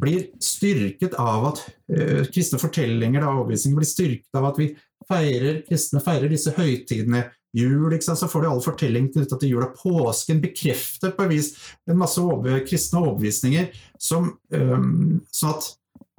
blir 0.00 0.28
styrket 0.42 1.16
av 1.20 1.50
at 1.52 1.62
uh, 1.92 2.22
kristne 2.32 2.60
fortellinger 2.60 3.24
da, 3.24 3.32
blir 3.46 3.88
styrket 3.88 4.38
av 4.38 4.50
at 4.50 4.60
vi 4.60 4.70
feirer, 5.06 5.62
kristne 5.68 6.02
feirer 6.02 6.32
disse 6.32 6.52
høytidene, 6.56 7.26
jul, 7.56 7.94
så 8.02 8.28
får 8.28 8.42
du 8.42 8.48
alle 8.50 8.64
fortelling 8.64 9.08
knytta 9.14 9.38
til 9.40 9.54
jula. 9.54 9.70
påsken, 9.78 10.42
bekrefter 10.42 11.14
på 11.16 11.24
en 11.24 11.32
vis 11.32 11.54
en 11.88 11.98
masse 11.98 12.20
over, 12.20 12.58
kristne 12.68 13.00
overbevisninger 13.00 13.70
som 13.98 14.34
um, 14.52 15.22
sånn 15.32 15.54
at 15.54 15.70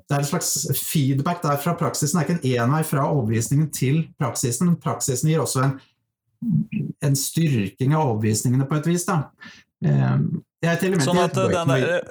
det 0.08 0.16
er 0.16 0.24
en 0.24 0.30
slags 0.30 0.52
feedback 0.88 1.42
der 1.44 1.60
fra 1.60 1.74
praksisen. 1.76 2.18
Det 2.18 2.24
er 2.24 2.30
ikke 2.30 2.38
en 2.40 2.68
envei 2.70 2.84
fra 2.88 3.10
overbevisningen 3.12 3.68
til 3.76 4.06
praksisen, 4.20 4.70
men 4.70 4.80
praksisen 4.80 5.30
gir 5.30 5.44
også 5.44 5.66
en, 5.66 5.74
en 7.04 7.18
styrking 7.20 7.92
av 7.92 8.14
overbevisningene 8.14 8.70
på 8.70 8.80
et 8.80 8.88
vis. 8.88 9.04
Da. 9.10 9.26
Um, 9.84 10.30
sånn 10.64 11.20
at, 11.26 11.36
den 11.36 11.74
der, 11.74 12.08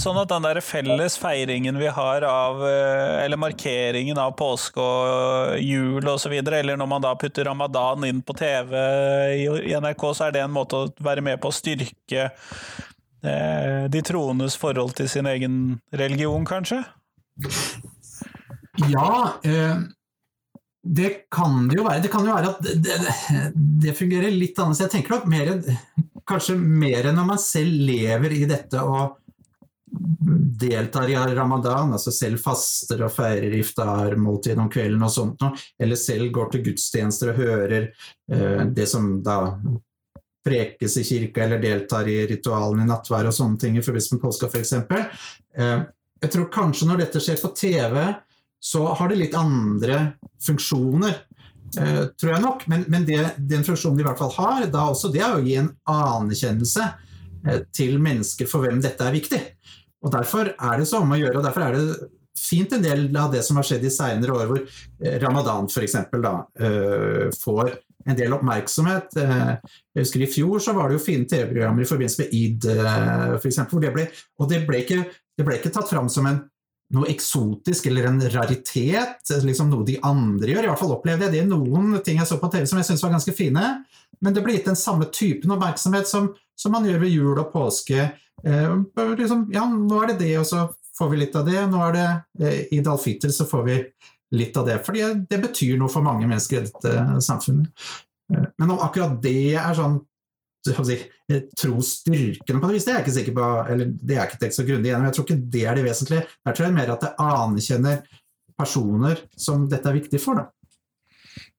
Sånn 0.00 0.16
at 0.16 0.30
den 0.30 0.44
der 0.46 0.60
felles 0.64 1.16
feiringen 1.20 1.76
vi 1.78 1.90
har 1.92 2.24
av 2.24 2.62
eh, 2.64 3.24
Eller 3.24 3.40
markeringen 3.40 4.18
av 4.18 4.32
påske 4.38 4.80
og 4.80 5.60
jul 5.60 6.06
osv., 6.08 6.32
eller 6.40 6.78
når 6.80 6.88
man 6.88 7.04
da 7.04 7.12
putter 7.18 7.44
ramadan 7.50 8.06
inn 8.08 8.22
på 8.24 8.36
TV 8.38 8.72
i 9.44 9.74
NRK, 9.76 10.06
så 10.16 10.28
er 10.28 10.36
det 10.36 10.44
en 10.46 10.54
måte 10.54 10.78
å 10.78 10.90
være 11.04 11.24
med 11.26 11.42
på 11.42 11.50
å 11.50 11.54
styrke 11.54 12.30
eh, 12.30 13.86
de 13.92 14.04
troendes 14.06 14.56
forhold 14.60 14.96
til 14.98 15.10
sin 15.12 15.28
egen 15.30 15.60
religion, 15.92 16.48
kanskje? 16.48 16.82
Ja. 18.88 19.36
Eh, 19.44 19.76
det 20.80 21.10
kan 21.28 21.66
det 21.68 21.76
jo 21.76 21.84
være. 21.84 22.00
Det 22.00 22.12
kan 22.12 22.24
jo 22.24 22.34
være 22.34 22.54
at 22.54 22.64
det, 22.64 22.98
det 23.84 23.96
fungerer 23.98 24.32
litt 24.32 24.56
annerledes. 24.56 24.86
Jeg 24.86 24.94
tenker 24.94 25.18
nok 25.18 25.28
mer, 25.28 25.52
kanskje 26.28 26.56
mer 26.56 27.10
enn 27.10 27.20
når 27.20 27.32
man 27.34 27.42
selv 27.42 27.84
lever 27.90 28.38
i 28.38 28.46
dette 28.48 28.80
og 28.80 29.18
deltar 30.60 31.10
i 31.10 31.14
ramadan, 31.34 31.92
altså 31.92 32.12
selv 32.14 32.40
faster 32.40 33.02
og 33.04 33.12
feirer 33.12 33.52
iftar-måltid 33.58 34.58
om 34.60 34.70
kvelden 34.72 35.04
og 35.04 35.12
sånt 35.12 35.44
noe, 35.44 35.58
eller 35.80 35.98
selv 36.00 36.30
går 36.34 36.50
til 36.52 36.64
gudstjenester 36.70 37.32
og 37.32 37.40
hører 37.40 37.90
eh, 38.32 38.64
det 38.72 38.88
som 38.88 39.12
da 39.24 39.38
prekes 40.44 40.96
i 40.96 41.04
kirka, 41.04 41.44
eller 41.44 41.60
deltar 41.60 42.08
i 42.08 42.22
ritualene 42.30 42.86
i 42.86 42.88
nattvær 42.88 43.28
og 43.28 43.36
sånne 43.36 43.60
ting 43.60 43.76
i 43.76 43.84
forbindelse 43.84 44.16
med 44.16 44.24
påska 44.24 44.48
f.eks. 44.48 44.72
Eh, 44.80 45.80
jeg 46.20 46.32
tror 46.34 46.52
kanskje 46.52 46.88
når 46.88 47.04
dette 47.04 47.22
skjer 47.22 47.40
på 47.40 47.52
TV, 47.56 48.00
så 48.60 48.84
har 48.92 49.08
det 49.08 49.20
litt 49.20 49.36
andre 49.36 50.00
funksjoner. 50.44 51.14
Eh, 51.78 52.02
tror 52.20 52.32
jeg 52.34 52.42
nok, 52.44 52.66
men, 52.72 52.84
men 52.92 53.06
det, 53.08 53.20
den 53.38 53.64
funksjonen 53.64 54.00
de 54.00 54.04
i 54.04 54.08
hvert 54.08 54.20
fall 54.20 54.34
har, 54.36 54.66
da 54.72 54.88
også, 54.90 55.12
det 55.12 55.22
er 55.24 55.36
å 55.36 55.44
gi 55.44 55.54
en 55.60 55.70
anerkjennelse 55.88 56.88
eh, 57.46 57.62
til 57.76 58.00
mennesker 58.02 58.48
for 58.50 58.64
hvem 58.64 58.82
dette 58.84 59.06
er 59.06 59.16
viktig. 59.16 59.40
Og 60.00 60.12
Derfor 60.14 60.54
er 60.54 60.80
det 60.80 60.88
så 60.88 61.02
om 61.02 61.12
å 61.12 61.18
gjøre, 61.20 61.40
og 61.40 61.46
derfor 61.46 61.66
er 61.66 61.76
det 61.76 62.10
fint 62.40 62.72
en 62.72 62.82
del 62.82 63.08
av 63.16 63.32
det 63.34 63.42
som 63.44 63.58
har 63.60 63.66
skjedd 63.68 63.84
i 63.84 63.92
senere 63.92 64.34
år, 64.34 64.48
hvor 64.48 64.60
eh, 64.62 65.16
ramadan 65.22 65.68
f.eks. 65.68 65.96
Uh, 66.14 67.26
får 67.36 67.74
en 68.08 68.16
del 68.16 68.32
oppmerksomhet. 68.32 69.12
Uh, 69.18 69.58
jeg 69.92 70.06
husker 70.06 70.24
I 70.24 70.30
fjor 70.30 70.62
så 70.64 70.74
var 70.76 70.88
det 70.88 70.96
jo 70.96 71.04
fine 71.04 71.28
TV-programmer 71.28 71.84
i 71.84 71.90
forbindelse 71.90 72.24
med 72.24 72.38
id, 72.38 72.70
for 72.70 73.50
eksempel, 73.50 73.82
det 73.84 73.92
ble, 73.96 74.06
og 74.40 74.48
det 74.52 74.62
ble, 74.68 74.80
ikke, 74.86 75.02
det 75.36 75.46
ble 75.46 75.58
ikke 75.60 75.74
tatt 75.74 75.90
fram 75.90 76.08
som 76.12 76.30
en, 76.30 76.40
noe 76.90 77.06
eksotisk 77.06 77.84
eller 77.86 78.08
en 78.08 78.22
raritet, 78.32 79.30
liksom 79.44 79.68
noe 79.70 79.86
de 79.86 80.00
andre 80.06 80.50
gjør. 80.50 80.64
I 80.64 80.70
hvert 80.72 80.80
fall 80.80 80.96
opplevde 80.96 81.28
jeg 81.28 81.36
det 81.36 81.44
noen 81.46 82.00
ting 82.06 82.18
jeg 82.18 82.26
så 82.26 82.40
på 82.40 82.50
TV 82.50 82.64
som 82.66 82.80
jeg 82.80 82.88
syntes 82.88 83.04
var 83.04 83.14
ganske 83.14 83.34
fine, 83.36 83.66
men 84.20 84.34
det 84.34 84.42
ble 84.42 84.56
gitt 84.56 84.66
den 84.72 84.78
samme 84.78 85.06
typen 85.14 85.54
oppmerksomhet 85.54 86.10
som, 86.10 86.32
som 86.58 86.74
man 86.74 86.88
gjør 86.88 87.04
ved 87.04 87.14
jul 87.14 87.36
og 87.36 87.52
påske 87.52 88.08
Eh, 88.46 89.14
liksom, 89.18 89.48
ja, 89.54 89.64
nå 89.70 90.02
er 90.02 90.12
det 90.12 90.20
det, 90.24 90.34
og 90.40 90.46
så 90.48 90.66
får 90.98 91.10
vi 91.12 91.22
litt 91.22 91.36
av 91.38 91.48
det. 91.48 91.64
Nå 91.70 91.80
er 91.88 91.96
det 91.96 92.06
eh, 92.40 92.60
i 92.76 92.82
Dalfitter, 92.84 93.32
så 93.34 93.46
får 93.48 93.64
vi 93.66 93.80
litt 94.36 94.56
av 94.56 94.68
det. 94.68 94.78
Fordi 94.86 95.08
det 95.30 95.40
betyr 95.42 95.80
noe 95.80 95.92
for 95.92 96.06
mange 96.06 96.28
mennesker 96.28 96.60
i 96.60 96.68
dette 96.68 97.24
samfunnet. 97.24 97.72
Eh, 98.32 98.46
men 98.60 98.70
om 98.70 98.80
akkurat 98.84 99.18
det 99.22 99.56
er 99.58 99.76
sånn 99.78 100.00
si, 100.84 100.96
trosstyrkende 101.56 102.60
på 102.60 102.68
det 102.68 102.76
vis, 102.76 102.86
det 102.86 102.92
er 102.92 102.98
jeg 102.98 103.06
ikke 103.06 103.16
sikker 103.16 103.36
på, 103.38 103.50
eller 103.72 103.92
det 103.96 104.16
er 104.16 104.26
ikke 104.28 104.40
tenkt 104.42 104.58
så 104.58 104.66
grundig 104.68 104.90
gjennom. 104.90 105.08
Jeg 105.08 105.16
tror 105.16 105.28
ikke 105.28 105.52
det 105.56 105.66
er 105.66 105.78
det 105.78 105.86
vesentlige. 105.86 106.26
Jeg 106.48 106.58
tror 106.58 106.74
mer 106.76 106.94
at 106.94 107.06
det 107.06 107.14
anerkjenner 107.24 108.02
personer 108.60 109.22
som 109.40 109.64
dette 109.70 109.88
er 109.88 109.96
viktig 109.96 110.20
for. 110.20 110.42
Da. 110.42 110.59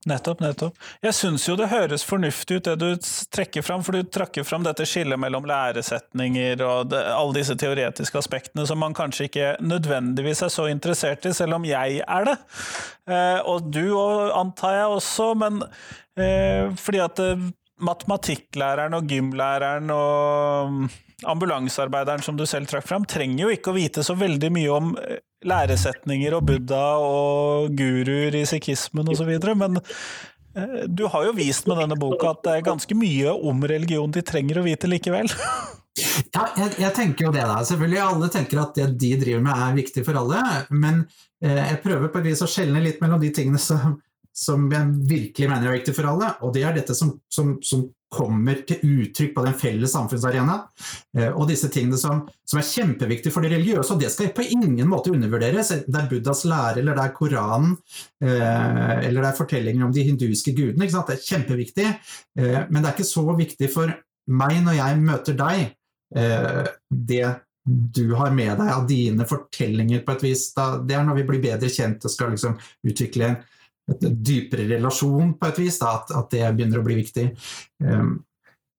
Nettopp, 0.09 0.39
nettopp. 0.41 0.77
Jeg 1.05 1.13
syns 1.13 1.43
jo 1.45 1.53
det 1.59 1.67
høres 1.69 2.01
fornuftig 2.07 2.57
ut 2.57 2.67
det 2.71 2.73
du 2.81 2.87
trekker 3.35 3.61
fram, 3.61 3.83
for 3.85 3.93
du 3.93 4.07
trekker 4.09 4.45
fram 4.47 4.63
dette 4.65 4.87
skillet 4.89 5.19
mellom 5.21 5.45
læresetninger 5.45 6.63
og 6.65 6.89
det, 6.89 7.03
alle 7.13 7.35
disse 7.37 7.53
teoretiske 7.61 8.17
aspektene 8.17 8.65
som 8.65 8.81
man 8.81 8.97
kanskje 8.97 9.27
ikke 9.29 9.51
nødvendigvis 9.61 10.41
er 10.47 10.53
så 10.53 10.65
interessert 10.73 11.27
i, 11.29 11.35
selv 11.37 11.59
om 11.59 11.67
jeg 11.69 12.01
er 12.01 12.25
det. 12.31 12.35
Eh, 13.13 13.39
og 13.45 13.69
du 13.69 13.83
og, 13.93 14.31
antar 14.39 14.79
jeg 14.79 14.97
også, 14.97 15.29
men 15.37 15.61
eh, 16.17 16.73
fordi 16.81 17.03
at 17.05 17.21
eh, 17.21 17.47
matematikklæreren 17.85 18.97
og 18.97 19.05
gymlæreren 19.09 19.93
og 19.93 20.81
ambulansearbeideren 21.27 22.23
som 22.25 22.37
du 22.37 22.45
selv 22.49 22.69
trakk 22.69 22.87
fram, 22.87 23.05
trenger 23.05 23.45
jo 23.45 23.51
ikke 23.53 23.71
å 23.71 23.77
vite 23.77 24.03
så 24.05 24.15
veldig 24.17 24.49
mye 24.53 24.71
om 24.73 24.93
eh, 25.01 25.21
læresetninger 25.47 26.35
og 26.37 26.47
Buddha 26.49 26.85
og 27.01 27.75
guruer 27.77 28.35
i 28.37 28.45
sikhismen 28.49 29.09
osv., 29.11 29.31
men 29.57 29.81
eh, 29.81 30.81
du 30.87 31.07
har 31.11 31.27
jo 31.27 31.35
vist 31.37 31.69
med 31.69 31.81
denne 31.81 31.99
boka 31.99 32.33
at 32.33 32.43
det 32.47 32.55
er 32.57 32.67
ganske 32.71 32.97
mye 32.97 33.35
om 33.35 33.63
religion 33.69 34.13
de 34.13 34.25
trenger 34.25 34.61
å 34.61 34.65
vite 34.67 34.91
likevel. 34.91 35.31
Ja, 36.31 36.45
jeg, 36.55 36.69
jeg, 36.79 36.91
tenker 36.95 37.25
jo 37.25 37.31
det, 37.35 37.41
da. 37.43 37.57
Selvfølgelig 37.67 37.99
alle 37.99 38.29
tenker 38.31 38.61
at 38.61 38.77
det 38.77 38.85
de 39.01 39.09
driver 39.19 39.41
med 39.43 39.63
er 39.65 39.73
viktig 39.75 40.03
for 40.07 40.19
alle, 40.21 40.39
men 40.71 41.01
eh, 41.43 41.57
jeg 41.57 41.81
prøver 41.83 42.11
på 42.13 42.21
et 42.21 42.29
vis 42.29 42.43
å 42.45 42.47
skjelne 42.49 42.79
litt 42.83 43.01
mellom 43.03 43.19
de 43.19 43.31
tingene 43.35 43.59
som, 43.59 43.97
som 44.31 44.69
jeg 44.71 44.93
virkelig 45.09 45.49
mener 45.51 45.67
er 45.67 45.75
viktig 45.81 45.95
for 45.97 46.07
alle, 46.13 46.31
og 46.39 46.53
det 46.55 46.63
er 46.63 46.77
dette 46.79 46.95
som, 46.95 47.11
som, 47.27 47.57
som 47.65 47.83
kommer 48.11 48.59
til 48.67 48.81
uttrykk 48.83 49.33
på 49.35 49.43
den 49.45 49.55
felles 49.57 49.93
samfunnsarena. 49.95 50.57
Eh, 51.17 51.29
og 51.29 51.47
disse 51.49 51.69
tingene 51.71 51.99
som, 51.99 52.25
som, 52.47 52.59
er 52.59 52.67
kjempeviktige 52.67 53.33
for 53.33 53.45
det 53.45 53.53
religiøse, 53.53 53.93
og 53.93 54.01
det 54.01 54.11
skal 54.11 54.33
på 54.35 54.45
ingen 54.51 54.89
måte 54.91 55.13
undervurderes. 55.13 55.71
Det 55.87 55.99
er 55.99 56.09
Buddhas 56.11 56.43
lære, 56.49 56.81
eller 56.81 56.97
det 56.97 57.05
er 57.05 57.13
Koranen, 57.15 57.77
eh, 58.23 58.97
eller 59.07 59.21
det 59.21 59.29
er 59.29 59.37
fortellinger 59.37 59.87
om 59.87 59.93
de 59.95 60.07
hinduiske 60.09 60.55
gudene. 60.57 60.89
Det 60.91 61.15
er 61.15 61.29
kjempeviktig, 61.29 61.87
eh, 61.87 62.59
men 62.67 62.81
det 62.81 62.89
er 62.89 62.97
ikke 62.97 63.13
så 63.13 63.23
viktig 63.37 63.71
for 63.71 63.95
meg 64.31 64.59
når 64.65 64.77
jeg 64.77 64.99
møter 65.01 65.37
deg, 65.39 65.71
det 66.11 67.23
du 67.63 68.13
har 68.19 68.33
med 68.35 68.57
deg 68.59 68.69
av 68.73 68.83
dine 68.89 69.25
fortellinger 69.27 70.01
på 70.03 70.15
et 70.17 70.23
vis. 70.25 70.43
det 70.51 70.95
er 70.97 71.05
når 71.07 71.21
vi 71.21 71.25
blir 71.29 71.43
bedre 71.43 71.69
kjent 71.71 72.03
og 72.03 72.11
skal 72.11 72.33
liksom 72.33 72.57
utvikle 72.83 73.29
en 73.29 73.37
et 73.93 74.19
dypere 74.25 74.67
relasjon 74.69 75.35
på 75.39 75.49
et 75.51 75.61
vis, 75.63 75.79
da, 75.81 75.95
at, 75.99 76.13
at, 76.17 76.29
det 76.33 76.51
begynner 76.57 76.81
å 76.81 76.85
bli 76.85 76.99
viktig. 77.01 77.27
Um, 77.83 78.19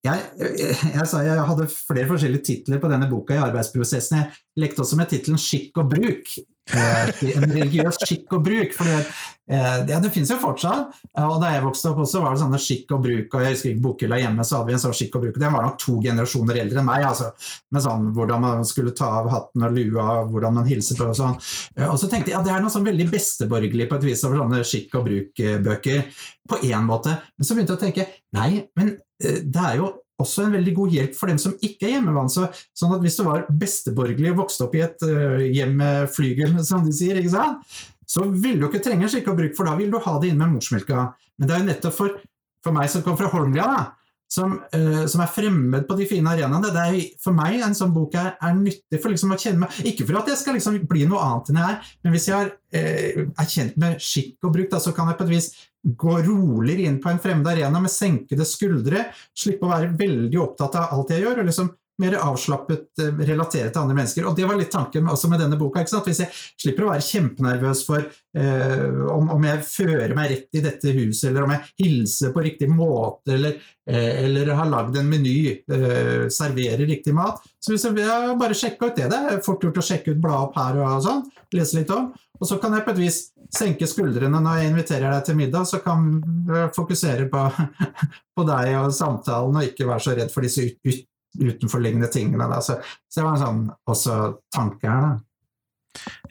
jeg, 0.03 0.23
jeg, 0.41 0.77
jeg, 0.97 1.07
jeg 1.29 1.45
hadde 1.51 1.69
flere 1.71 2.09
forskjellige 2.11 2.47
titler 2.49 2.81
på 2.83 2.91
denne 2.91 3.07
boka 3.11 3.37
i 3.37 3.43
arbeidsprosessen. 3.43 4.19
Jeg 4.19 4.65
lekte 4.65 4.83
også 4.83 4.99
med 4.99 5.13
tittelen 5.13 5.39
'Skikk 5.39 5.79
og 5.79 5.93
bruk'. 5.95 6.41
Eh, 6.71 7.09
en 7.35 7.51
religiøs 7.51 7.99
skikk 8.07 8.37
og 8.37 8.45
bruk. 8.47 8.75
For 8.77 8.87
eh, 8.87 9.81
ja, 9.89 9.99
det 10.03 10.13
finnes 10.15 10.31
jo 10.31 10.39
fortsatt. 10.41 11.01
Og 11.25 11.35
da 11.43 11.51
jeg 11.57 11.65
vokste 11.65 11.91
opp 11.91 12.03
også, 12.05 12.23
var 12.23 12.37
det 12.37 12.43
sånne 12.43 12.61
skikk 12.63 12.95
og 12.97 13.03
bruk. 13.07 13.35
Og 13.35 13.45
jeg 13.45 13.57
husker 13.57 13.73
ikke 13.73 13.85
bokhylla 13.87 14.21
hjemme, 14.23 14.47
så 14.47 14.61
hadde 14.61 14.71
vi 14.71 14.77
en 14.77 14.85
sånn 14.85 14.97
skikk 14.97 15.19
og 15.19 15.27
bruk. 15.27 15.41
Den 15.43 15.57
var 15.57 15.67
nok 15.67 15.81
to 15.83 15.97
generasjoner 16.05 16.61
eldre 16.63 16.83
enn 16.83 16.89
meg. 16.89 17.07
Altså, 17.09 17.33
med 17.75 17.87
sånn 17.87 18.11
hvordan 18.17 18.45
man 18.47 18.69
skulle 18.69 18.95
ta 18.99 19.11
av 19.21 19.31
hatten 19.33 19.67
og 19.67 19.79
lua, 19.79 20.07
hvordan 20.31 20.61
man 20.61 20.71
hilser 20.71 21.01
på 21.01 21.11
og 21.11 21.19
sånn. 21.19 21.39
Eh, 21.77 21.89
og 21.89 21.99
så 22.01 22.11
tenkte 22.11 22.33
jeg 22.33 22.39
ja, 22.39 22.45
det 22.47 22.55
er 22.55 22.63
noe 22.65 22.75
sånn 22.75 22.87
veldig 22.87 23.09
besteborgerlig 23.13 23.89
på 23.91 23.99
et 23.99 24.07
vis 24.13 24.27
over 24.29 24.45
sånne 24.45 24.63
skikk 24.67 25.01
og 25.01 25.09
bruk-bøker. 25.11 26.07
På 26.49 26.59
én 26.67 26.87
måte. 26.87 27.17
Men 27.39 27.47
så 27.47 27.55
begynte 27.55 27.75
jeg 27.75 27.81
å 27.81 27.83
tenke 27.85 28.09
nei, 28.35 28.65
men 28.79 28.97
det 29.23 29.63
er 29.63 29.77
jo 29.79 29.93
også 30.23 30.47
en 30.47 30.57
veldig 30.57 30.75
god 30.77 30.97
hjelp 30.97 31.17
for 31.19 31.33
dem 31.33 31.41
som 31.43 31.55
ikke 31.59 31.89
er 31.89 31.97
hjemmevant. 31.97 32.33
Så, 32.33 32.49
sånn 32.79 32.95
at 32.97 33.03
hvis 33.05 33.19
du 33.19 33.25
var 33.27 33.47
besteborgerlig 33.49 34.33
og 34.33 34.45
vokste 34.45 34.67
opp 34.67 34.77
i 34.79 34.85
et 34.87 35.07
uh, 35.07 35.43
hjem 35.43 35.75
med 35.81 36.13
flygel, 36.15 36.57
som 36.69 36.85
de 36.87 36.95
sier, 36.97 37.21
ikke 37.21 37.35
sant? 37.35 37.81
så 38.13 38.27
vil 38.29 38.59
du 38.61 38.67
ikke 38.67 38.83
trenge 38.85 39.07
en 39.07 39.11
slik 39.13 39.29
bruk, 39.33 39.55
for 39.57 39.65
da 39.65 39.73
vil 39.79 39.89
du 39.93 39.97
ha 40.05 40.13
det 40.21 40.29
inn 40.29 40.41
med 40.41 40.51
morsmelka. 40.53 41.07
Men 41.41 41.49
det 41.49 41.55
er 41.55 41.63
jo 41.63 41.69
nettopp 41.71 41.95
for, 41.97 42.17
for 42.61 42.77
meg 42.77 42.91
som 42.93 43.05
kom 43.07 43.17
fra 43.17 43.31
Holmlia, 43.33 43.65
da, 43.65 44.02
som, 44.33 44.55
uh, 44.75 45.03
som, 45.11 45.23
er 45.23 45.33
fremmed 45.33 45.85
på 45.89 45.97
de 45.99 46.07
fine 46.09 46.31
arenaene. 46.33 46.73
Det 46.73 46.85
er 46.85 47.19
for 47.23 47.37
meg 47.37 47.61
en 47.61 47.77
sånn 47.77 47.93
bok 47.95 48.17
er, 48.19 48.33
er 48.41 48.57
nyttig 48.57 49.01
for 49.03 49.13
liksom 49.13 49.35
å 49.35 49.41
kjenne 49.41 49.65
meg 49.65 49.83
Ikke 49.91 50.07
for 50.09 50.23
at 50.23 50.31
jeg 50.33 50.41
skal 50.41 50.57
liksom 50.57 50.79
bli 50.89 51.05
noe 51.09 51.21
annet 51.27 51.53
enn 51.53 51.61
jeg 51.61 51.75
er, 51.75 51.93
men 52.03 52.17
hvis 52.17 52.31
jeg 52.31 52.47
er, 52.47 52.55
uh, 52.79 53.21
er 53.45 53.53
kjent 53.57 53.77
med 53.83 54.01
skikk 54.03 54.49
og 54.49 54.57
bruk, 54.57 54.71
da, 54.73 54.81
så 54.83 54.95
kan 54.97 55.13
jeg 55.13 55.21
på 55.21 55.29
et 55.29 55.35
vis 55.35 55.53
gå 55.83 56.17
roligere 56.23 56.87
inn 56.87 57.01
på 57.03 57.11
en 57.11 57.21
fremmed 57.23 57.49
arena 57.51 57.81
med 57.83 57.91
senkede 57.91 58.47
skuldre, 58.47 59.09
slippe 59.35 59.67
å 59.67 59.73
være 59.73 59.95
veldig 59.99 60.39
opptatt 60.41 60.79
av 60.79 60.95
alt 60.95 61.11
jeg 61.11 61.25
gjør, 61.25 61.43
og 61.43 61.49
liksom 61.49 61.73
mer 62.01 62.17
avslappet, 62.17 62.87
eh, 63.03 63.21
relatere 63.29 63.71
til 63.71 63.83
andre 63.83 63.97
mennesker. 63.99 64.27
Og 64.27 64.37
det 64.37 64.47
var 64.49 64.59
litt 64.59 64.73
tanken 64.73 65.11
også 65.11 65.29
med 65.31 65.43
denne 65.43 65.59
boka. 65.61 65.85
Hvis 65.85 66.23
jeg 66.23 66.31
slipper 66.33 66.87
å 66.87 66.93
være 66.93 67.07
kjempenervøs 67.07 67.85
for 67.87 68.01
eh, 68.03 68.89
om, 69.13 69.31
om, 69.35 69.45
jeg 69.45 69.67
fører 69.69 70.17
meg 70.17 70.31
rett 70.33 70.59
i 70.59 70.65
dette 70.65 70.95
huset, 70.97 71.31
eller 71.31 71.47
om 71.47 71.55
jeg 71.55 71.69
hilser 71.85 72.33
på 72.33 72.45
riktig 72.47 72.71
måte, 72.73 73.37
eller, 73.37 73.61
eh, 73.89 74.25
eller 74.25 74.55
har 74.57 74.73
lagd 74.73 74.99
en 74.99 75.13
meny, 75.13 75.37
eh, 75.53 76.29
serverer 76.33 76.87
riktig 76.89 77.15
mat. 77.17 77.43
Så 77.63 77.75
hvis 77.75 77.87
jeg, 77.87 77.95
bare 78.41 78.59
sjekke 78.59 78.91
ut 78.91 78.99
det, 78.99 79.11
det 79.13 79.21
er 79.21 79.45
fort 79.45 79.63
gjort 79.63 79.79
å 79.83 79.87
sjekke 79.87 80.15
ut, 80.15 80.23
bla 80.23 80.45
opp 80.47 80.57
her 80.59 80.81
og 80.83 81.03
sånn, 81.05 81.27
lese 81.55 81.79
litt 81.79 81.93
om. 81.95 82.13
Og 82.43 82.49
så 82.49 82.59
kan 82.59 82.75
jeg 82.75 82.83
på 82.83 82.91
et 82.91 82.99
vis 83.05 83.19
senke 83.55 83.87
skuldrene 83.87 84.41
når 84.43 84.59
jeg 84.59 84.71
inviterer 84.73 85.13
deg 85.13 85.27
til 85.29 85.37
middag, 85.39 85.67
så 85.69 85.79
kan 85.85 86.09
jeg 86.49 86.73
fokusere 86.75 87.29
på, 87.31 87.43
på 88.37 88.47
deg 88.49 88.75
og 88.81 88.95
samtalen, 88.97 89.61
og 89.61 89.69
ikke 89.69 89.87
være 89.87 90.03
så 90.03 90.17
redd 90.19 90.33
for 90.33 90.47
disse 90.47 90.65
ut, 90.67 90.79
ut, 90.89 91.05
utenforliggende 91.39 92.11
tingene. 92.13 92.49
Da. 92.51 92.61
Så, 92.65 92.79
så 93.09 93.21
det 93.21 93.27
var 93.27 93.37
en 93.37 93.45
sånn 93.45 93.63
også 93.91 94.19
tanke 94.55 94.89
her. 94.89 95.07
da. 95.09 95.13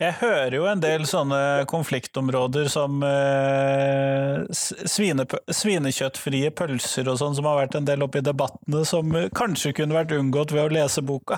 Jeg 0.02 0.16
hører 0.18 0.56
jo 0.56 0.64
en 0.66 0.80
del 0.82 1.04
sånne 1.06 1.40
konfliktområder 1.70 2.66
som 2.74 3.04
eh, 3.06 4.42
svine, 4.90 5.26
svinekjøttfrie 5.54 6.50
pølser 6.58 7.12
og 7.12 7.20
sånn, 7.22 7.36
som 7.38 7.46
har 7.46 7.60
vært 7.60 7.78
en 7.78 7.86
del 7.86 8.02
oppe 8.02 8.24
i 8.24 8.26
debattene, 8.26 8.82
som 8.90 9.14
kanskje 9.38 9.76
kunne 9.78 9.96
vært 10.00 10.16
unngått 10.18 10.56
ved 10.56 10.66
å 10.66 10.74
lese 10.74 11.04
boka. 11.06 11.38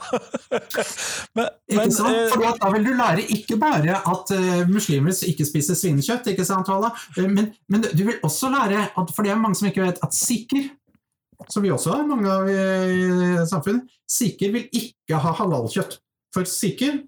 men, 1.38 1.91
sant? 1.91 2.13
Eh, 2.13 2.29
For 2.32 2.46
da 2.48 2.72
vil 2.77 2.88
du 2.88 2.93
lære 2.96 3.27
ikke 3.36 3.60
bare 3.62 4.00
at 4.00 4.32
uh, 4.32 4.63
muslimer 4.72 5.12
ikke 5.27 5.48
spiser 5.50 5.77
svinekjøtt, 5.77 6.32
ikke 6.32 6.48
sant, 6.48 6.72
Vala? 6.72 6.93
Men, 7.20 7.51
men, 7.67 7.84
du 7.84 8.05
vil 8.08 8.24
også 8.24 8.53
lære, 8.53 8.88
at, 8.93 9.12
for 9.12 9.27
det 9.27 9.36
er 9.36 9.43
mange 9.43 9.60
som 9.60 9.67
ikke 9.67 9.84
vet, 9.84 10.00
at 10.05 10.15
sikher 10.15 10.72
som 11.51 11.65
vi 11.65 11.71
også 11.73 11.93
har 11.95 12.07
mange 12.07 12.29
av 12.31 12.50
i 12.50 13.45
samfunnet, 13.50 13.89
sikher 14.09 14.53
vil 14.55 14.67
ikke 14.75 15.19
ha 15.19 15.33
halalkjøtt. 15.39 15.97
For 16.33 16.50
sikher, 16.50 17.01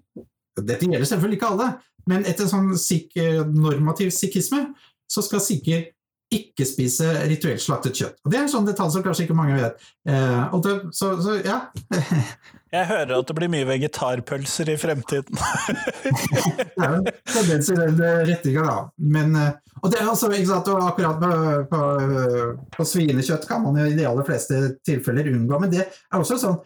dette 0.56 0.86
gjelder 0.86 1.08
selvfølgelig 1.08 1.40
ikke 1.40 1.52
alle, 1.54 1.68
men 2.06 2.26
etter 2.28 2.46
en 2.46 2.52
sånn 2.52 2.68
sik 2.78 3.16
normativ 3.50 4.12
sikhisme, 4.14 4.68
så 5.10 5.22
skal 5.24 5.42
sikher 5.42 5.88
ikke 6.34 6.66
spise 6.66 7.06
rituelt 7.30 7.62
slaktet 7.62 7.98
kjøtt. 7.98 8.16
Og 8.24 8.32
Det 8.32 8.38
er 8.38 8.46
en 8.46 8.50
sånn 8.50 8.66
detalj 8.66 8.96
som 8.96 9.04
kanskje 9.04 9.26
ikke 9.26 9.36
mange 9.38 9.58
vet. 9.60 9.84
Eh, 10.10 10.56
det, 10.64 10.74
så, 10.96 11.12
så, 11.22 11.36
ja. 11.46 11.60
Jeg 12.74 12.88
hører 12.90 13.12
at 13.20 13.28
det 13.28 13.36
blir 13.38 13.50
mye 13.52 13.68
vegetarpølser 13.68 14.72
i 14.72 14.76
fremtiden. 14.80 15.38
det 15.38 16.82
er 16.82 16.96
jo 16.96 16.98
en 16.98 17.06
tendens 17.30 17.70
i 17.70 17.78
den 17.78 18.02
retninga, 18.26 18.66
da. 18.66 18.78
Men, 19.16 19.36
eh, 19.38 19.76
og 19.82 19.92
det 19.92 20.00
er 20.00 20.10
altså, 20.10 20.32
ikke 20.34 20.50
sant, 20.50 20.72
og 20.74 20.88
akkurat 20.88 21.22
på, 21.22 21.32
på, 21.70 21.82
på, 22.74 22.88
svinekjøtt 22.90 23.46
kan 23.46 23.62
man 23.62 23.78
jo 23.80 23.86
i 23.86 23.94
de 23.96 24.08
aller 24.08 24.26
fleste 24.26 24.60
tilfeller 24.86 25.30
unngå, 25.30 25.60
men 25.62 25.72
det 25.72 25.84
er 25.86 26.18
også 26.18 26.40
sånn 26.42 26.58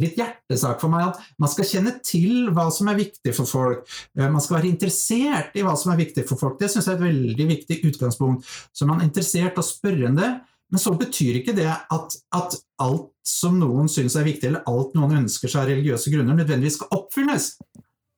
litt 0.00 0.18
hjertesak 0.18 0.80
for 0.82 0.92
meg 0.92 1.10
at 1.10 1.22
man 1.40 1.50
skal 1.52 1.68
kjenne 1.68 1.94
til 2.04 2.50
hva 2.54 2.68
som 2.74 2.90
er 2.90 2.98
viktig 2.98 3.34
for 3.36 3.50
folk. 3.50 3.82
Eh, 4.18 4.28
man 4.28 4.42
skal 4.44 4.58
være 4.58 4.70
interessert 4.70 5.56
i 5.58 5.64
hva 5.66 5.74
som 5.78 5.92
er 5.94 6.00
viktig 6.02 6.26
for 6.28 6.40
folk. 6.40 6.58
Det 6.60 6.70
syns 6.72 6.88
jeg 6.88 6.96
er 6.96 7.00
et 7.00 7.08
veldig 7.08 7.48
viktig 7.54 7.80
utgangspunkt. 7.90 8.46
Så 8.72 8.88
man 8.88 9.02
er 9.02 9.08
interessert 9.08 9.58
og 9.60 9.66
spørrende. 9.66 10.38
Men 10.68 10.82
så 10.82 10.92
betyr 11.00 11.38
ikke 11.38 11.54
det 11.56 11.68
at, 11.68 12.16
at 12.36 12.56
alt 12.84 13.12
som 13.24 13.56
noen 13.60 13.88
syns 13.88 14.18
er 14.20 14.26
viktig, 14.26 14.50
eller 14.50 14.66
alt 14.68 14.96
noen 14.98 15.22
ønsker 15.22 15.48
seg 15.48 15.62
av 15.62 15.70
religiøse 15.70 16.12
grunner, 16.12 16.36
nødvendigvis 16.36 16.76
skal 16.76 16.92
oppfylles. 16.98 17.54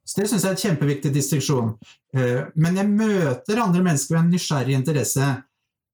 Så 0.03 0.19
Det 0.19 0.27
syns 0.27 0.43
jeg 0.43 0.51
er 0.51 0.57
et 0.57 0.65
kjempeviktig 0.65 1.13
distinksjon. 1.15 1.71
Eh, 2.17 2.49
men 2.59 2.81
jeg 2.81 2.91
møter 2.91 3.63
andre 3.63 3.85
mennesker 3.85 4.17
med 4.17 4.25
en 4.25 4.33
nysgjerrig 4.35 4.75
interesse. 4.75 5.29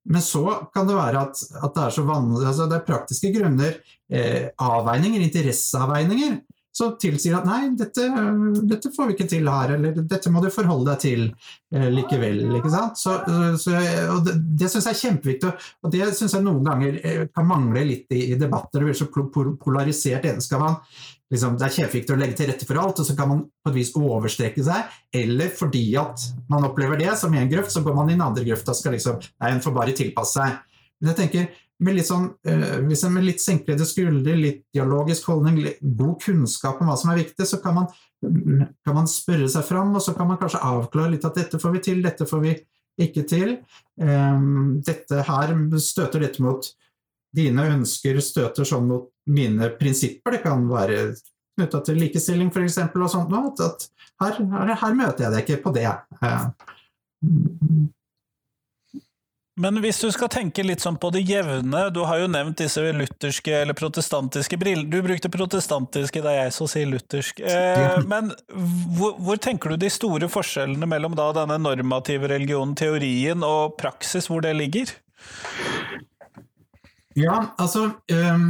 Men 0.06 0.22
så 0.22 0.42
kan 0.74 0.86
det 0.88 0.96
være 0.96 1.22
at, 1.26 1.40
at 1.62 1.72
det 1.74 1.82
er 1.82 1.94
så 1.96 2.04
vanlig, 2.06 2.44
altså 2.46 2.68
det 2.70 2.78
er 2.78 2.86
praktiske 2.86 3.32
grunner, 3.34 3.78
eh, 4.12 4.52
avveininger, 4.62 5.24
interesseavveininger, 5.26 6.36
som 6.76 6.96
tilsier 7.00 7.38
at 7.38 7.46
nei, 7.48 7.70
dette, 7.78 8.04
dette, 8.68 8.90
får 8.92 9.08
vi 9.08 9.16
ikke 9.16 9.28
til 9.30 9.48
her, 9.48 9.72
eller 9.78 9.96
dette 9.96 10.32
må 10.32 10.42
du 10.44 10.50
forholde 10.52 10.90
deg 10.90 11.02
til 11.06 11.22
eh, 11.72 11.88
likevel. 11.94 12.42
ikke 12.58 12.72
sant? 12.72 13.00
Så, 13.00 13.16
så, 13.62 13.78
og 14.12 14.26
det 14.26 14.36
det 14.66 14.68
syns 14.72 14.86
jeg 14.88 14.96
er 14.96 15.00
kjempeviktig, 15.00 15.50
og 15.84 15.92
det 15.92 16.06
syns 16.16 16.34
jeg 16.36 16.44
noen 16.44 16.64
ganger 16.66 16.98
eh, 17.02 17.20
kan 17.32 17.46
mangle 17.48 17.84
litt 17.86 18.12
i, 18.14 18.32
i 18.32 18.38
debatter. 18.40 18.80
Det 18.80 18.88
blir 18.88 18.98
så 18.98 19.08
polarisert. 19.62 20.26
Enten 20.26 20.44
skal 20.44 20.62
man 20.62 20.78
liksom, 21.32 21.56
det 21.58 21.68
er 21.68 21.76
kjempeviktig 21.78 22.14
å 22.14 22.20
legge 22.20 22.38
til 22.40 22.50
rette 22.50 22.68
for 22.68 22.80
alt, 22.82 23.02
og 23.02 23.08
så 23.08 23.16
kan 23.18 23.30
man 23.32 23.44
på 23.46 23.72
et 23.72 23.78
vis 23.78 23.92
overstrekke 23.96 24.64
seg. 24.66 24.96
Eller 25.22 25.52
fordi 25.54 25.86
at 26.00 26.28
man 26.52 26.66
opplever 26.68 27.00
det 27.00 27.12
som 27.20 27.34
en 27.34 27.52
grøft, 27.52 27.74
så 27.74 27.84
går 27.86 27.96
man 27.96 28.10
i 28.10 28.16
den 28.16 28.24
andre 28.26 28.46
grøfta 28.46 28.74
og 28.74 28.80
skal 28.80 28.96
liksom 28.96 29.22
Nei, 29.22 29.52
en 29.52 29.62
får 29.64 29.76
bare 29.76 29.96
tilpasse 29.96 30.40
seg. 30.40 30.58
Men 30.96 31.12
jeg 31.12 31.18
tenker, 31.20 31.48
med 31.82 31.98
litt 31.98 32.08
sånn, 32.08 32.30
en 32.48 32.86
med 32.88 33.24
litt 33.26 33.42
senklede 33.42 33.84
skuldre, 33.88 34.36
litt 34.38 34.62
dialogisk 34.74 35.28
holdning, 35.28 35.60
god 35.80 36.16
kunnskap 36.22 36.80
om 36.80 36.88
hva 36.88 36.96
som 36.96 37.12
er 37.12 37.20
viktig, 37.20 37.44
så 37.48 37.60
kan 37.60 37.76
man, 37.76 37.90
kan 38.22 38.96
man 38.96 39.10
spørre 39.10 39.48
seg 39.52 39.66
fram, 39.68 39.92
og 39.96 40.04
så 40.04 40.14
kan 40.16 40.30
man 40.30 40.40
kanskje 40.40 40.62
avklare 40.64 41.12
litt 41.12 41.26
at 41.28 41.36
dette 41.36 41.60
får 41.60 41.76
vi 41.76 41.84
til, 41.84 42.00
dette 42.04 42.28
får 42.28 42.42
vi 42.46 42.54
ikke 43.06 43.26
til. 43.28 43.58
Um, 44.00 44.80
dette 44.84 45.20
her 45.28 45.52
støter 45.82 46.24
dette 46.24 46.44
mot 46.44 46.64
dine 47.36 47.66
ønsker 47.74 48.20
støter 48.24 48.64
sånn 48.64 48.88
mot 48.88 49.10
mine 49.28 49.68
prinsipper. 49.76 50.36
Det 50.36 50.44
kan 50.46 50.64
være 50.70 51.00
knytta 51.56 51.82
til 51.84 52.00
likestilling 52.00 52.52
f.eks. 52.52 52.78
og 52.94 53.10
sånt. 53.12 53.36
At, 53.36 53.60
at 53.66 53.88
her, 54.22 54.40
her, 54.72 54.96
møter 54.96 55.26
jeg 55.26 55.34
deg 55.34 55.44
ikke 55.44 55.62
på 55.66 55.74
det. 55.76 55.90
Men 59.56 59.78
hvis 59.80 60.02
du 60.04 60.10
skal 60.12 60.28
tenke 60.28 60.60
litt 60.66 60.82
sånn 60.84 60.98
på 61.00 61.08
det 61.14 61.22
jevne, 61.24 61.86
du 61.88 62.02
har 62.04 62.20
jo 62.20 62.28
nevnt 62.28 62.58
disse 62.60 62.82
lutherske 62.92 63.54
eller 63.62 63.76
protestantiske 63.76 64.58
briller. 64.60 64.84
Du 64.92 64.98
brukte 65.04 65.30
protestantiske 65.32 66.20
da 66.24 66.34
jeg 66.34 66.52
så 66.52 66.66
sier 66.68 66.90
luthersk. 66.90 67.40
Eh, 67.40 67.96
men 68.04 68.28
hvor, 68.52 69.14
hvor, 69.16 69.40
tenker 69.40 69.72
du 69.72 69.80
de 69.80 69.88
store 69.92 70.28
forskjellene 70.28 70.88
mellom 70.90 71.16
da 71.16 71.30
denne 71.38 71.56
normative 71.62 72.28
religionen, 72.34 72.76
teorien, 72.76 73.40
og 73.46 73.78
praksis, 73.80 74.28
hvor 74.28 74.44
det 74.44 74.52
ligger? 74.58 74.92
Ja, 77.16 77.38
altså 77.56 77.86
um, 78.12 78.46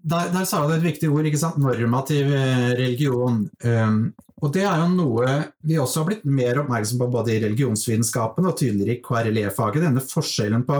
der, 0.00 0.32
der, 0.32 0.44
sa 0.48 0.64
du 0.64 0.72
et 0.78 0.86
viktig 0.86 1.12
ord, 1.12 1.28
ikke 1.28 1.42
sant? 1.44 1.60
normativ 1.60 2.32
eh, 2.32 2.70
religion. 2.80 3.44
Um, 3.68 4.14
og 4.40 4.52
det 4.54 4.62
er 4.64 4.78
jo 4.80 4.88
noe 4.94 5.32
vi 5.68 5.76
også 5.80 6.00
har 6.00 6.08
blitt 6.08 6.24
mer 6.24 6.62
oppmerksom 6.62 7.00
på 7.02 7.08
både 7.12 7.34
i 7.34 7.42
religionsvitenskapen 7.42 8.48
og 8.48 8.56
tydeligere 8.56 8.96
i 8.96 9.02
KRLE-faget. 9.04 9.84
Denne 9.84 10.04
forskjellen 10.04 10.64
på, 10.68 10.78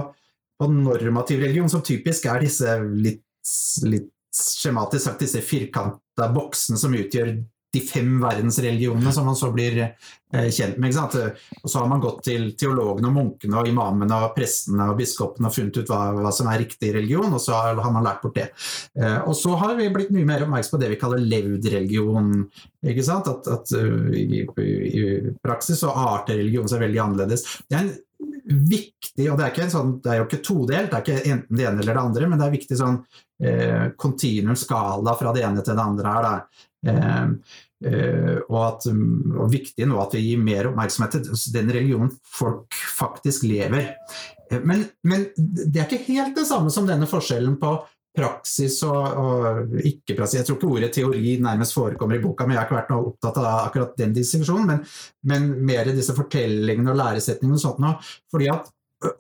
på, 0.56 0.68
normativ 0.72 1.42
religion, 1.44 1.68
som 1.72 1.84
typisk 1.84 2.28
er 2.30 2.40
disse 2.46 2.78
litt, 2.94 3.24
litt 3.84 4.08
skjematisk 4.32 5.04
sagt 5.04 5.24
disse 5.24 5.42
firkanta 5.44 6.30
boksene 6.32 6.80
som 6.80 6.94
utgjør 6.96 7.34
de 7.72 7.80
fem 7.80 8.16
verdensreligionene 8.22 9.12
som 9.14 9.28
man 9.28 9.36
så 9.38 9.50
blir 9.54 9.78
eh, 9.80 10.48
kjent 10.50 10.78
med. 10.82 10.96
Og 11.62 11.70
så 11.70 11.78
har 11.78 11.86
man 11.90 12.02
gått 12.02 12.24
til 12.26 12.48
teologene 12.58 13.10
og 13.10 13.14
munkene 13.14 13.60
og 13.60 13.70
imamene 13.70 14.18
og 14.26 14.34
prestene 14.34 14.88
og 14.90 14.98
biskopene 14.98 15.50
og 15.50 15.54
funnet 15.54 15.78
ut 15.78 15.92
hva, 15.92 16.00
hva, 16.18 16.32
som 16.34 16.50
er 16.50 16.64
riktig 16.64 16.92
religion, 16.96 17.30
og 17.30 17.42
så 17.42 17.60
har, 17.60 17.80
man 17.94 18.06
lært 18.06 18.24
bort 18.24 18.38
det. 18.40 18.48
Eh, 18.98 19.20
og 19.22 19.36
så 19.38 19.54
har 19.60 19.76
vi 19.78 19.90
blitt 19.94 20.12
mye 20.14 20.26
mer 20.28 20.46
oppmerksom 20.46 20.76
på 20.76 20.82
det 20.82 20.92
vi 20.94 21.00
kaller 21.00 21.22
levd 21.22 21.70
religion. 21.76 22.34
Ikke 22.90 23.06
sant? 23.06 23.30
At, 23.30 23.46
at 23.50 23.74
uh, 23.76 24.10
i, 24.16 24.42
i, 24.42 25.02
praksis 25.44 25.82
så 25.84 25.92
arter 25.92 26.40
religion 26.40 26.68
seg 26.70 26.82
veldig 26.82 27.02
annerledes. 27.04 27.44
Det 27.68 27.76
er 27.76 27.84
en 27.84 27.98
viktig, 28.50 29.26
og 29.30 29.38
det 29.38 29.44
er, 29.44 29.52
ikke 29.52 29.70
sånn, 29.70 29.98
det 30.02 30.12
er 30.12 30.20
jo 30.20 30.26
ikke 30.26 30.42
todelt, 30.42 30.90
det 30.90 30.96
er 30.98 31.04
ikke 31.04 31.32
enten 31.34 31.58
det 31.58 31.66
ene 31.68 31.84
eller 31.84 31.94
det 31.94 32.02
andre, 32.02 32.28
men 32.30 32.40
det 32.40 32.46
er 32.46 32.54
viktig 32.56 32.78
sånn 32.80 32.96
eh, 33.44 34.56
skala 34.58 35.14
fra 35.18 35.34
det 35.36 35.44
ene 35.46 35.62
til 35.62 35.78
det 35.78 35.84
andre 35.84 36.14
her. 36.14 36.26
Da. 36.26 36.66
Eh, 36.86 37.24
eh, 37.84 38.36
og, 38.48 38.58
at, 38.64 38.88
og 38.88 39.52
viktig 39.52 39.88
nå 39.88 40.00
at 40.00 40.16
vi 40.16 40.24
gir 40.30 40.42
mer 40.42 40.70
oppmerksomhet 40.70 41.18
til 41.18 41.56
den 41.56 41.72
religionen 41.74 42.12
folk 42.24 42.76
faktisk 42.96 43.44
lever. 43.48 43.94
Eh, 44.50 44.60
men, 44.64 44.86
men, 45.04 45.28
det 45.36 45.76
er 45.76 45.88
ikke 45.88 46.04
helt 46.08 46.36
det 46.38 46.48
samme 46.48 46.72
som 46.72 46.88
denne 46.88 47.08
forskjellen 47.10 47.58
på 47.60 47.74
praksis 48.16 48.80
og, 48.88 49.04
og 49.22 49.76
ikke-praksis. 49.86 50.40
Jeg 50.40 50.48
tror 50.48 50.56
ikke 50.58 50.72
ordet 50.72 50.90
teori 50.96 51.36
nærmest 51.42 51.76
forekommer 51.76 52.18
i 52.18 52.24
boka, 52.24 52.46
men 52.46 52.56
jeg 52.56 52.62
har 52.62 52.66
ikke 52.68 52.78
vært 52.80 52.90
noe 52.90 53.12
opptatt 53.12 53.38
av 53.38 53.50
akkurat 53.68 53.94
den 54.00 54.16
distinksjonen. 54.16 54.66
Men, 54.66 54.82
men 55.30 55.52
mer 55.68 55.92
disse 55.94 56.16
fortellingene 56.16 56.90
og 56.90 56.98
læresetningene 56.98 57.60
og 57.60 57.62
sånt 57.62 57.80
noe. 57.84 58.00
Fordi 58.32 58.50
at 58.50 58.72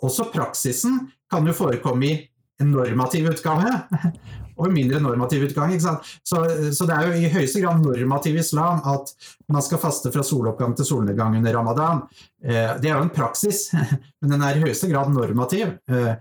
også 0.02 0.26
praksisen 0.34 0.98
kan 1.30 1.46
jo 1.46 1.54
forekomme 1.56 2.08
i 2.08 2.16
en 2.60 2.74
normativ 2.74 3.30
utgave 3.30 3.70
og 4.60 4.74
mindre 4.74 5.00
normativ 5.02 5.48
utgang. 5.48 5.72
Så, 5.80 5.96
så, 6.22 6.88
det 6.88 6.96
er 6.96 7.08
jo 7.08 7.16
i 7.16 7.32
høyeste 7.32 7.62
grad 7.64 7.80
normativ 7.84 8.38
islam 8.42 8.82
at 8.88 9.14
man 9.50 9.64
skal 9.64 9.82
faste 9.82 10.12
fra 10.14 10.24
soloppgang 10.26 10.76
til 10.78 10.88
solnedgang 10.88 11.38
under 11.40 11.56
ramadan. 11.56 12.04
Eh, 12.44 12.76
det 12.80 12.90
er 12.90 12.98
jo 12.98 13.06
en 13.06 13.14
praksis, 13.14 13.68
men 14.20 14.36
den 14.36 14.44
er 14.46 14.58
i 14.58 14.64
høyeste 14.66 14.90
grad 14.92 15.12
normativ. 15.14 15.74
Eh, 15.90 16.14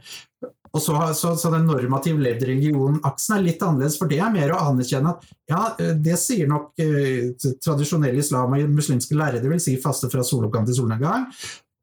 og 0.70 0.82
så, 0.82 0.96
så, 1.18 1.34
så 1.38 1.50
den 1.54 1.66
normativ 1.66 2.20
levd 2.22 2.44
religion-aksen 2.46 3.40
er 3.40 3.46
litt 3.48 3.64
annerledes, 3.66 3.98
for 3.98 4.12
det 4.12 4.20
er 4.22 4.34
mer 4.34 4.54
å 4.54 4.60
anerkjenne 4.70 5.16
at 5.16 5.26
ja, 5.50 5.64
eh, 5.82 5.96
det 5.98 6.18
sier 6.22 6.50
nok 6.50 6.84
eh, 6.84 7.32
tradisjonell 7.64 8.20
islam 8.22 8.54
og 8.54 8.76
muslimske 8.76 9.18
lærere, 9.18 9.42
det 9.42 9.50
vil 9.50 9.64
si 9.64 9.80
faste 9.82 10.12
fra 10.14 10.26
soloppgang 10.26 10.68
til 10.70 10.78
solnedgang. 10.78 11.26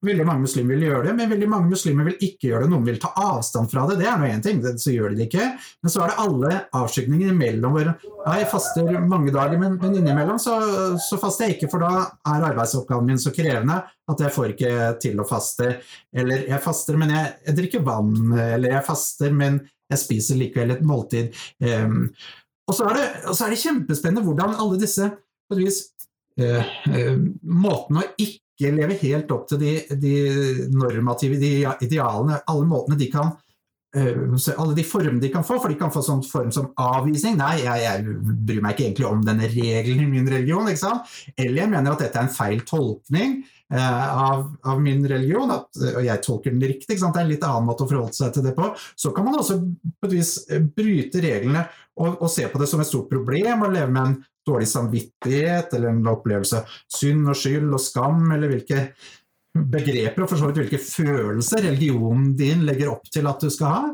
Veldig 0.07 0.27
mange 0.29 0.45
muslimer 0.45 0.77
vil 0.77 0.87
gjøre 0.87 1.09
det, 1.09 1.15
men 1.19 1.31
veldig 1.33 1.49
mange 1.51 1.71
muslimer 1.73 2.07
vil 2.09 2.17
ikke 2.23 2.51
gjøre 2.51 2.65
det. 2.65 2.71
Noen 2.73 2.87
vil 2.87 3.01
ta 3.03 3.11
avstand 3.19 3.71
fra 3.73 3.87
det, 3.91 3.99
det 4.01 4.09
er 4.11 4.21
nå 4.21 4.29
én 4.31 4.45
ting, 4.45 4.63
så 4.63 4.95
gjør 4.95 5.13
de 5.13 5.21
det 5.21 5.29
ikke. 5.29 5.47
Men 5.83 5.93
så 5.93 6.03
er 6.05 6.13
det 6.13 6.25
alle 6.25 6.53
avskygninger 6.81 7.33
imellom 7.35 7.77
hvor 7.77 7.91
ja, 7.91 8.37
jeg 8.41 8.49
faster 8.51 8.91
mange 9.07 9.35
dager, 9.35 9.59
men, 9.61 9.77
men 9.83 9.99
innimellom 9.99 10.39
så, 10.43 10.57
så, 11.03 11.19
faster 11.23 11.47
jeg 11.47 11.57
ikke, 11.57 11.71
for 11.73 11.83
da 11.83 12.07
er 12.07 12.49
arbeidsoppgaven 12.53 13.11
min 13.11 13.23
så 13.23 13.35
krevende 13.35 13.81
at 14.07 14.23
jeg 14.23 14.35
får 14.35 14.55
ikke 14.55 14.73
til 15.03 15.23
å 15.23 15.27
faste. 15.27 15.73
Eller 16.15 16.47
jeg 16.51 16.63
faster, 16.63 16.99
men 17.01 17.15
jeg, 17.15 17.33
jeg 17.49 17.59
drikker 17.61 17.87
vann. 17.87 18.15
Eller 18.37 18.77
jeg 18.77 18.87
faster, 18.87 19.35
men 19.35 19.61
jeg 19.91 20.03
spiser 20.03 20.41
likevel 20.41 20.77
et 20.77 20.87
måltid. 20.87 21.35
Um, 21.63 22.09
og, 22.67 22.75
så 22.75 22.89
det, 22.95 23.07
og, 23.27 23.35
så 23.35 23.47
er 23.47 23.55
det, 23.55 23.63
kjempespennende 23.63 24.25
hvordan 24.27 24.57
alle 24.59 24.81
disse 24.81 25.11
på 25.47 25.57
et 25.57 25.63
vis, 25.63 25.85
uh, 26.43 26.75
uh, 26.91 27.15
måten 27.43 28.03
å 28.03 28.09
ikke 28.17 28.46
ikke 28.57 28.73
lever 28.73 29.03
helt 29.03 29.33
opp 29.35 29.49
til 29.51 29.61
de, 29.61 29.73
de 30.01 30.15
normative 30.73 31.41
de 31.41 31.59
idealene, 31.85 32.41
alle 32.49 32.69
måtene 32.69 32.97
de 32.99 33.11
kan 33.13 33.35
uh, 33.97 34.37
alle 34.57 34.77
de 34.77 34.85
formene 34.85 35.21
de 35.21 35.31
kan 35.33 35.45
få, 35.45 35.59
for 35.61 35.73
de 35.73 35.79
kan 35.81 35.93
få 35.93 36.03
sånn 36.05 36.25
form 36.27 36.53
som 36.55 36.71
avvisning. 36.81 37.37
Nei, 37.41 37.59
jeg, 37.63 37.85
jeg, 37.85 38.17
bryr 38.49 38.63
meg 38.65 38.77
ikke 38.77 38.87
egentlig 38.89 39.09
om 39.09 39.25
denne 39.27 39.51
regelen 39.53 40.07
i 40.07 40.11
min 40.11 40.31
religion. 40.31 40.69
sant? 40.77 41.13
Eller 41.37 41.63
jeg 41.63 41.73
mener 41.73 41.93
at 41.93 42.05
dette 42.05 42.21
er 42.21 42.29
en 42.29 42.33
feil 42.33 42.65
tolkning 42.69 43.39
eh, 43.73 44.07
av, 44.07 44.47
av, 44.65 44.81
min 44.83 45.05
religion, 45.09 45.53
at, 45.55 45.69
og 45.95 46.05
jeg 46.05 46.25
tolker 46.25 46.55
den 46.55 46.65
riktig. 46.65 46.97
Det 46.97 47.09
er 47.09 47.25
en 47.25 47.33
litt 47.33 47.45
annen 47.47 47.69
måte 47.69 47.87
å 47.87 47.91
forholde 47.91 48.17
seg 48.17 48.37
til 48.37 48.47
det 48.49 48.57
på. 48.57 48.71
Så 48.97 49.13
kan 49.17 49.29
man 49.29 49.41
også 49.41 49.61
på 49.65 50.11
et 50.11 50.17
vis 50.17 50.39
bryte 50.77 51.25
reglene 51.25 51.67
og, 51.97 52.19
og 52.21 52.31
se 52.33 52.49
på 52.53 52.61
det 52.61 52.69
som 52.71 52.83
et 52.83 52.89
stort 52.89 53.13
problem 53.13 53.65
og 53.65 53.77
leve 53.77 53.93
med 53.93 54.03
en 54.05 54.19
dårlig 54.47 54.69
samvittighet 54.71 55.75
eller 55.77 55.93
en 55.93 56.13
opplevelse 56.13 56.63
synd 56.93 57.31
og 57.31 57.39
skyld 57.39 57.71
og 57.73 57.83
skam, 57.83 58.25
eller 58.35 58.53
hvilke 58.53 58.87
begreper 59.57 60.25
og 60.25 60.31
for 60.31 60.41
så 60.41 60.51
vidt 60.51 60.63
hvilke 60.65 60.81
følelser 60.83 61.65
religionen 61.65 62.33
din 62.39 62.65
legger 62.69 62.93
opp 62.93 63.07
til 63.13 63.29
at 63.31 63.43
du 63.43 63.51
skal 63.53 63.73
ha. 63.73 63.93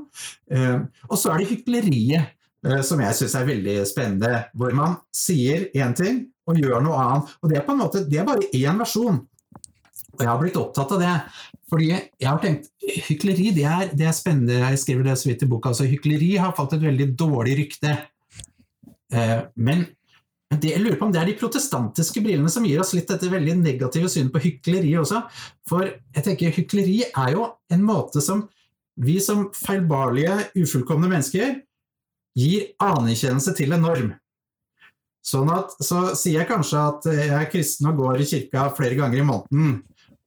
Eh, 0.51 0.79
og 1.09 1.19
så 1.19 1.33
er 1.33 1.43
det 1.43 1.51
hykleriet, 1.53 2.33
eh, 2.67 2.83
som 2.87 3.03
jeg 3.03 3.19
syns 3.19 3.37
er 3.39 3.49
veldig 3.49 3.77
spennende, 3.89 4.47
hvor 4.59 4.75
man 4.77 4.99
sier 5.15 5.69
én 5.77 5.95
ting 5.99 6.25
og 6.49 6.59
gjør 6.59 6.83
noe 6.85 6.99
annet. 6.99 7.37
Og 7.43 7.53
det 7.53 7.61
er 7.61 7.67
på 7.67 7.77
en 7.77 7.85
måte, 7.85 8.05
det 8.09 8.21
er 8.21 8.29
bare 8.29 8.51
én 8.51 8.83
versjon. 8.83 9.23
Og 10.13 10.21
jeg 10.21 10.29
har 10.29 10.41
blitt 10.41 10.59
opptatt 10.61 10.93
av 10.97 11.01
det. 11.01 11.17
Fordi 11.73 11.89
jeg 11.89 12.29
har 12.29 12.41
tenkt, 12.43 12.69
Hykleri 12.83 13.53
det 13.57 13.65
er, 13.65 13.87
det 13.97 14.09
er 14.09 14.17
spennende, 14.17 14.59
jeg 14.61 14.81
skriver 14.83 15.07
det 15.09 15.17
så 15.21 15.31
vidt 15.31 15.45
i 15.47 15.49
boka. 15.49 15.71
altså 15.71 15.87
Hykleri 15.89 16.35
har 16.37 16.53
fått 16.57 16.77
et 16.77 16.85
veldig 16.85 17.09
dårlig 17.17 17.57
rykte. 17.63 17.95
Eh, 19.13 19.39
men 19.57 19.87
det, 20.61 20.73
jeg 20.75 20.83
lurer 20.83 20.99
på 21.01 21.07
om 21.07 21.13
det 21.15 21.21
er 21.23 21.29
de 21.31 21.37
protestantiske 21.39 22.23
brillene 22.25 22.51
som 22.53 22.65
gir 22.67 22.81
oss 22.83 22.93
litt 22.97 23.09
dette 23.09 23.31
veldig 23.31 23.55
negative 23.61 24.11
synet 24.13 24.33
på 24.35 24.43
hykleri 24.43 24.91
også. 25.01 25.23
For 25.71 25.87
jeg 25.87 26.27
tenker 26.27 26.57
hykleri 26.57 26.99
er 27.09 27.37
jo 27.37 27.47
en 27.73 27.85
måte 27.87 28.21
som 28.25 28.47
vi 29.01 29.17
som 29.25 29.47
feilbarlige, 29.57 30.35
ufullkomne 30.61 31.09
mennesker 31.09 31.55
gir 32.37 32.67
anerkjennelse 32.83 33.55
til 33.57 33.73
en 33.77 33.87
norm. 33.87 34.11
Sånn 35.23 35.51
at, 35.55 35.77
så 35.79 36.11
sier 36.19 36.41
jeg 36.41 36.51
kanskje 36.51 36.83
at 36.83 37.07
jeg 37.15 37.33
er 37.37 37.51
kristen 37.51 37.89
og 37.93 38.01
går 38.03 38.25
i 38.25 38.29
kirka 38.29 38.67
flere 38.77 38.99
ganger 38.99 39.23
i 39.23 39.27
måneden. 39.27 39.77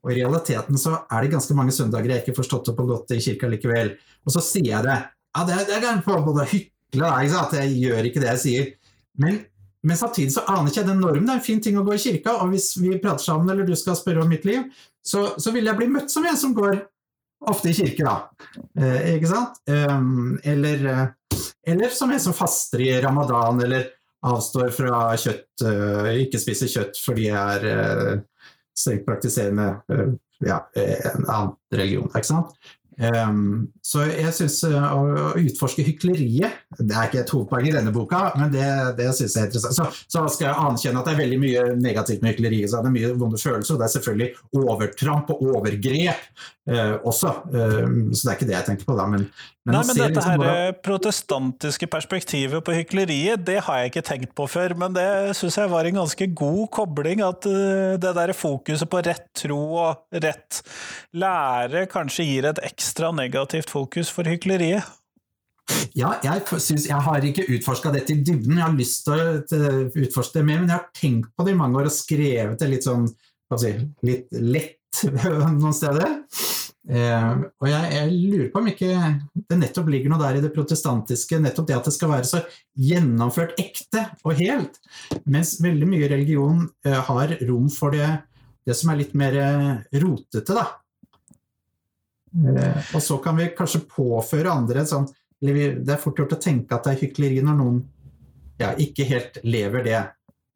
Og 0.05 0.13
i 0.13 0.19
realiteten 0.19 0.79
så 0.79 1.01
er 1.03 1.25
det 1.25 1.33
ganske 1.33 1.57
mange 1.57 1.73
søndager 1.75 2.13
jeg 2.13 2.23
ikke 2.23 2.37
får 2.37 2.47
stått 2.47 2.71
opp 2.71 2.79
og 2.83 2.91
gått 2.93 3.15
i 3.17 3.21
kirka 3.25 3.49
likevel. 3.51 3.95
Og 4.23 4.33
så 4.33 4.43
sier 4.45 4.69
jeg 4.71 4.85
det. 4.85 4.99
Ja, 5.35 5.43
det, 5.49 5.57
det 5.67 5.81
er 5.81 6.01
på 6.05 6.15
både 6.23 6.47
hykle 6.47 7.11
at 7.11 7.57
jeg 7.59 7.75
gjør 7.81 8.07
ikke 8.07 8.23
det 8.23 8.31
jeg 8.35 8.43
sier. 8.45 8.71
Men 9.19 9.41
men 9.85 9.97
samtidig 9.99 10.33
så 10.33 10.43
aner 10.49 10.71
ikke 10.71 10.81
jeg 10.81 10.89
den 10.89 11.01
normen. 11.03 11.27
Det 11.27 11.35
er 11.35 11.39
en 11.39 11.45
fin 11.45 11.61
ting 11.61 11.77
å 11.77 11.85
gå 11.85 11.93
i 11.93 12.01
kirka, 12.01 12.39
og 12.41 12.51
hvis 12.53 12.71
vi 12.79 12.95
prater 13.01 13.21
sammen 13.21 13.51
eller 13.53 13.67
du 13.67 13.75
skal 13.77 13.97
spørre 13.99 14.23
om 14.23 14.31
mitt 14.31 14.45
liv, 14.47 14.65
så, 15.05 15.27
så 15.37 15.53
vil 15.53 15.69
jeg 15.69 15.77
bli 15.77 15.89
møtt 15.93 16.09
som 16.13 16.25
en 16.25 16.39
som 16.39 16.55
går 16.57 16.79
ofte 17.45 17.69
i 17.69 17.75
kirke, 17.77 18.05
da. 18.05 18.15
Eh, 18.79 19.11
ikke 19.15 19.29
sant? 19.29 19.59
Um, 19.69 20.39
eller, 20.43 20.85
eh, 20.89 21.41
eller, 21.67 21.93
som 21.93 22.11
en 22.11 22.23
som 22.23 22.33
faster 22.33 22.81
i 22.81 22.89
ramadan, 23.03 23.61
eller 23.61 23.91
avstår 24.25 24.71
fra 24.73 25.11
kjøtt, 25.21 25.65
uh, 25.67 26.09
ikke 26.17 26.41
spiser 26.41 26.71
kjøtt 26.71 26.97
fordi 26.97 27.27
jeg 27.27 27.59
er 27.59 27.67
uh, 27.69 28.47
strengt 28.73 29.05
praktiserende 29.05 29.67
uh, 29.93 30.15
ja, 30.41 30.63
en 30.81 31.27
annen 31.27 31.53
religion. 31.75 32.09
Ikke 32.09 32.31
sant? 32.31 32.55
Um, 32.95 33.67
så 33.83 34.05
jeg 34.07 34.31
syns 34.37 34.61
uh, 34.63 34.85
å, 34.95 35.31
utforske 35.35 35.83
hykleriet 35.83 36.61
Det 36.79 36.93
er 36.95 37.09
ikke 37.09 37.25
et 37.25 37.33
hovedpoeng 37.33 37.65
i 37.67 37.73
denne 37.75 37.91
boka, 37.91 38.29
men 38.39 38.53
det, 38.53 38.63
det 38.95 39.09
syns 39.17 39.35
jeg 39.35 39.41
er 39.41 39.49
interessant. 39.49 39.75
Så, 39.75 40.05
så, 40.07 40.23
skal 40.31 40.47
jeg 40.47 40.55
anerkjenne 40.61 41.01
at 41.01 41.09
det 41.09 41.15
er 41.15 41.19
veldig 41.19 41.39
mye 41.41 41.65
negativt 41.75 42.23
med 42.23 42.35
hykleriet. 42.35 42.71
Så 42.71 42.79
er 42.79 42.87
det 42.87 42.93
mye 42.95 43.11
vonde 43.19 43.41
følelser, 43.41 43.75
og 43.75 43.81
det 43.81 43.89
er 43.89 43.95
selvfølgelig 43.97 44.63
overtramp 44.63 45.33
og 45.35 45.43
overgrep 45.51 46.45
uh, 46.71 46.95
også. 47.05 47.31
Uh, 47.51 48.09
så 48.13 48.21
det 48.21 48.31
er 48.31 48.39
ikke 48.39 48.49
det 48.49 48.57
jeg 48.57 48.67
tenker 48.69 48.89
på 48.89 48.97
da. 48.97 49.05
Men, 49.11 49.27
men 49.65 49.77
Nei, 49.77 49.83
men 49.89 49.99
dette 49.99 50.11
liksom 50.17 50.31
her 50.31 50.41
hvordan... 50.41 50.79
protestantiske 50.85 51.89
perspektivet 51.93 52.65
på 52.65 52.75
hykleriet, 52.79 53.45
det 53.47 53.59
har 53.67 53.81
jeg 53.81 53.93
ikke 53.93 54.05
tenkt 54.09 54.35
på 54.37 54.49
før. 54.49 54.75
Men 54.81 54.97
det 54.97 55.07
syns 55.39 55.59
jeg 55.61 55.71
var 55.71 55.87
en 55.87 56.01
ganske 56.01 56.29
god 56.33 56.65
kobling. 56.73 57.23
At 57.25 57.45
det 57.45 58.15
der 58.17 58.35
fokuset 58.35 58.89
på 58.91 59.03
rett 59.05 59.29
tro 59.37 59.61
og 59.85 60.21
rett 60.25 60.61
lære 61.15 61.85
kanskje 61.91 62.27
gir 62.27 62.49
et 62.49 62.59
ekstra 62.65 62.95
ekstra 62.95 63.11
negativt 63.11 63.69
fokus 63.69 64.09
for 64.09 64.23
hykleriet? 64.23 64.83
Ja, 65.95 66.13
jeg, 66.23 66.43
synes, 66.59 66.85
jeg 66.87 67.01
har 67.01 67.23
ikke 67.25 67.47
utforska 67.49 67.91
dette 67.91 68.13
i 68.13 68.21
dybden, 68.21 68.59
jeg 68.59 68.63
har 68.63 68.75
lyst 68.77 69.07
til 69.07 69.63
å 69.65 69.71
utforske 69.89 70.39
det 70.39 70.45
mer, 70.45 70.59
men 70.61 70.69
jeg 70.69 70.77
har 70.77 70.89
tenkt 70.93 71.31
på 71.35 71.45
det 71.45 71.55
i 71.55 71.57
mange 71.57 71.79
år 71.79 71.89
og 71.89 71.95
skrevet 71.95 72.59
det 72.59 72.69
litt 72.69 72.85
sånn 72.85 73.07
si, 73.57 73.71
litt 74.05 74.29
lett 74.31 74.84
noen 75.59 75.75
steder. 75.75 76.19
Eh, 76.85 77.31
og 77.61 77.67
jeg, 77.69 77.89
jeg, 77.95 78.13
lurer 78.13 78.49
på 78.53 78.61
om 78.61 78.67
ikke 78.69 78.89
det 79.49 79.57
nettopp 79.57 79.87
ligger 79.89 80.11
noe 80.13 80.21
der 80.21 80.37
i 80.37 80.43
det 80.43 80.53
protestantiske, 80.53 81.39
nettopp 81.41 81.69
det 81.71 81.77
at 81.79 81.89
det 81.89 81.95
skal 81.95 82.11
være 82.11 82.29
så 82.29 82.41
gjennomført 82.77 83.57
ekte 83.61 84.03
og 84.21 84.37
helt, 84.37 84.77
mens 85.25 85.55
veldig 85.65 85.89
mye 85.89 86.09
religion 86.11 86.61
eh, 86.85 86.99
har 87.09 87.37
rom 87.49 87.71
for 87.73 87.95
det, 87.97 88.11
det 88.65 88.77
som 88.77 88.93
er 88.93 89.01
litt 89.01 89.15
mer 89.17 89.37
rotete, 89.97 90.53
da. 90.53 90.67
Eh, 92.35 92.93
og 92.93 93.01
så 93.01 93.17
kan 93.23 93.37
vi 93.39 93.49
kanskje 93.55 93.85
påføre 93.87 94.51
andre 94.51 94.81
sånn 94.83 95.05
Det 95.39 95.53
er 95.87 95.99
fort 96.01 96.17
gjort 96.19 96.33
å 96.35 96.41
tenke 96.41 96.75
at 96.75 96.83
det 96.83 96.95
er 96.95 97.03
hykleri 97.05 97.37
når 97.45 97.55
noen 97.59 97.77
ja, 98.59 98.73
ikke 98.79 99.07
helt 99.07 99.37
lever 99.43 99.83
det, 99.85 100.01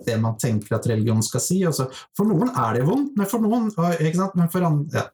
det 0.06 0.18
man 0.22 0.38
tenker 0.40 0.78
at 0.78 0.88
religion 0.90 1.24
skal 1.26 1.44
si. 1.44 1.62
Altså, 1.68 1.90
For 2.18 2.30
noen 2.30 2.52
er 2.54 2.80
det 2.80 2.88
vondt, 2.88 3.16
men 3.20 3.30
for 3.30 3.44
noen 3.44 3.70
Men 3.76 4.52
for 4.52 4.66
andre, 4.66 5.04
ja, 5.04 5.08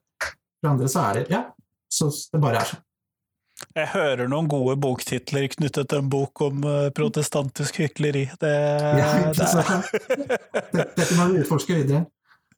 for 0.62 0.74
andre, 0.74 0.90
så 0.92 1.06
er 1.10 1.20
det 1.20 1.30
Ja, 1.34 1.46
så 1.92 2.10
det 2.10 2.42
bare 2.44 2.62
er 2.62 2.74
sånn. 2.74 2.84
Jeg 3.76 3.88
hører 3.94 4.28
noen 4.28 4.50
gode 4.52 4.76
boktitler 4.84 5.48
knyttet 5.48 5.88
til 5.88 6.02
en 6.02 6.10
bok 6.12 6.42
om 6.44 6.66
uh, 6.68 6.90
protestantisk 6.96 7.80
hykleri. 7.80 8.26
Det, 8.42 8.52
ja, 9.00 9.08
det, 9.32 10.90
Dette 10.98 11.16
må 11.16 11.30
vi 11.32 11.40
utforske 11.40 11.78
videre. 11.78 12.04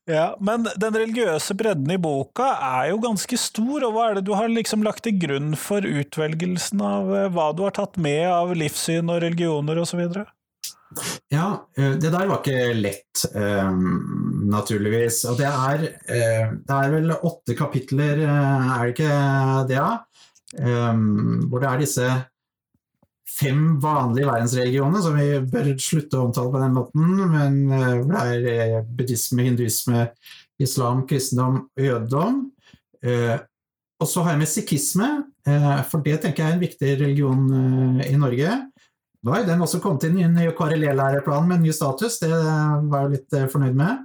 Ja, 0.08 0.38
Men 0.40 0.64
den 0.80 0.96
religiøse 0.96 1.54
bredden 1.60 1.92
i 1.92 2.00
boka 2.00 2.48
er 2.64 2.94
jo 2.94 3.02
ganske 3.04 3.38
stor, 3.38 3.84
og 3.84 3.92
hva 3.94 4.06
er 4.08 4.18
det 4.18 4.24
du 4.30 4.32
har 4.40 4.48
liksom 4.48 4.86
lagt 4.88 5.04
til 5.04 5.18
grunn 5.20 5.52
for 5.60 5.84
utvelgelsen 5.84 6.80
av 6.80 7.12
eh, 7.12 7.28
hva 7.36 7.50
du 7.52 7.66
har 7.66 7.76
tatt 7.76 8.00
med 8.00 8.24
av 8.32 8.54
livssyn 8.56 9.12
og 9.12 9.20
religioner 9.26 9.82
osv.? 9.84 10.06
Ja, 11.34 11.68
eh, 11.78 11.98
det 12.00 12.12
der 12.14 12.30
var 12.30 12.40
ikke 12.40 12.72
lett, 12.78 13.26
um, 13.36 14.48
naturligvis. 14.52 15.24
Og 15.32 15.40
det 15.42 15.50
er, 15.50 15.84
uh, 16.08 16.56
det 16.64 16.78
er 16.78 16.96
vel 16.96 17.14
åtte 17.18 17.58
kapitler, 17.60 18.24
er 18.24 18.86
det 18.86 18.96
ikke 18.96 19.12
det? 19.72 19.86
Hvor 20.58 21.60
det 21.60 21.68
er 21.70 21.82
disse 21.82 22.06
fem 23.38 23.78
vanlige 23.82 24.30
verdensreligionene, 24.30 25.02
som 25.04 25.18
vi 25.18 25.28
bør 25.52 25.70
slutte 25.82 26.18
å 26.18 26.28
omtale 26.28 26.54
på 26.54 26.62
den 26.62 26.78
måten, 26.78 27.12
men 27.34 27.60
hvor 27.70 28.14
det 28.14 28.24
er 28.24 28.48
eh, 28.54 28.88
buddhisme, 28.98 29.46
hinduisme, 29.50 30.08
islam, 30.64 31.04
kristendom 31.10 31.60
og 31.68 31.84
jødedom. 31.84 32.40
Eh, 33.04 33.36
og 33.98 34.10
så 34.10 34.24
har 34.24 34.36
jeg 34.36 34.44
med 34.44 34.52
sikhisme, 34.52 35.10
for 35.90 36.04
det 36.06 36.20
tenker 36.22 36.44
jeg 36.44 36.52
er 36.52 36.56
en 36.58 36.62
viktig 36.62 36.90
religion 37.00 37.46
i 38.04 38.12
Norge. 38.20 38.52
Har 39.26 39.48
den 39.48 39.64
også 39.66 39.80
kommet 39.84 40.06
inn 40.08 40.20
i 40.20 40.26
en 40.28 40.36
ny 40.38 40.50
KRLE-læreplan 40.56 41.48
med 41.50 41.64
ny 41.66 41.74
status, 41.76 42.20
det 42.22 42.30
var 42.32 43.08
jeg 43.08 43.16
litt 43.16 43.40
fornøyd 43.52 43.80
med. 43.80 44.04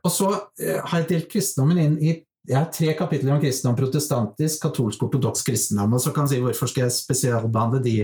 Og 0.00 0.10
så 0.12 0.30
har 0.56 1.02
jeg 1.02 1.10
delt 1.10 1.28
kristendommen 1.32 1.82
inn 1.82 1.98
i 2.00 2.16
jeg 2.46 2.54
har 2.60 2.68
tre 2.70 2.92
kapitler 2.94 3.34
om 3.34 3.40
kristendom, 3.42 3.74
protestantisk, 3.74 4.60
katolsk, 4.62 5.00
ortodoks 5.02 5.42
kristendom. 5.46 5.96
Og 5.98 6.02
så 6.02 6.12
kan 6.14 6.28
jeg 6.28 6.36
si 6.36 6.44
hvorfor 6.44 6.70
skal 6.70 6.84
jeg 6.84 6.94
spesialbehandle 6.94 7.80
de 7.82 7.94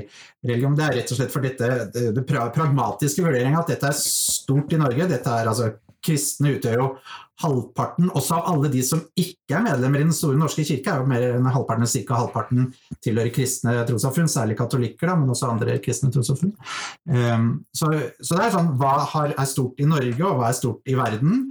religionene. 0.42 0.78
Det 0.80 0.86
er 0.88 0.96
rett 0.98 1.12
og 1.14 1.20
slett 1.20 1.34
for 1.34 1.46
dette 1.46 1.68
det, 1.94 2.08
det 2.16 2.24
pragmatiske 2.26 3.22
vurderinga 3.22 3.60
at 3.62 3.70
dette 3.70 3.92
er 3.92 4.00
stort 4.00 4.74
i 4.74 4.80
Norge. 4.82 5.06
Dette 5.12 5.36
er 5.38 5.50
altså 5.52 5.70
Kristne 6.02 6.56
utgjør 6.56 6.80
jo 6.80 6.88
halvparten, 7.42 8.10
også 8.14 8.36
av 8.36 8.48
alle 8.52 8.70
de 8.72 8.82
som 8.86 9.00
ikke 9.18 9.56
er 9.56 9.64
medlemmer 9.64 10.02
i 10.02 10.06
Den 10.06 10.16
store 10.16 10.38
norske 10.38 10.64
kirke, 10.66 10.92
er 10.92 11.02
jo 11.02 11.10
mer 11.10 11.24
enn 11.28 11.48
halvparten, 11.50 11.88
ca. 11.90 12.18
halvparten 12.20 12.68
tilhører 13.02 13.32
kristne 13.34 13.76
trossamfunn, 13.88 14.30
særlig 14.30 14.58
katolikker, 14.60 15.10
da, 15.10 15.16
men 15.18 15.32
også 15.32 15.50
andre 15.50 15.78
kristne 15.82 16.12
trossamfunn. 16.14 16.52
Um, 17.08 17.48
så, 17.74 17.90
så, 18.20 18.36
det 18.36 18.44
er 18.44 18.54
sånn 18.56 18.74
hva 18.80 18.94
er 19.32 19.48
stort 19.50 19.82
i 19.82 19.88
Norge, 19.88 20.20
og 20.28 20.38
hva 20.38 20.50
er 20.50 20.58
stort 20.58 20.92
i 20.92 20.98
verden? 20.98 21.48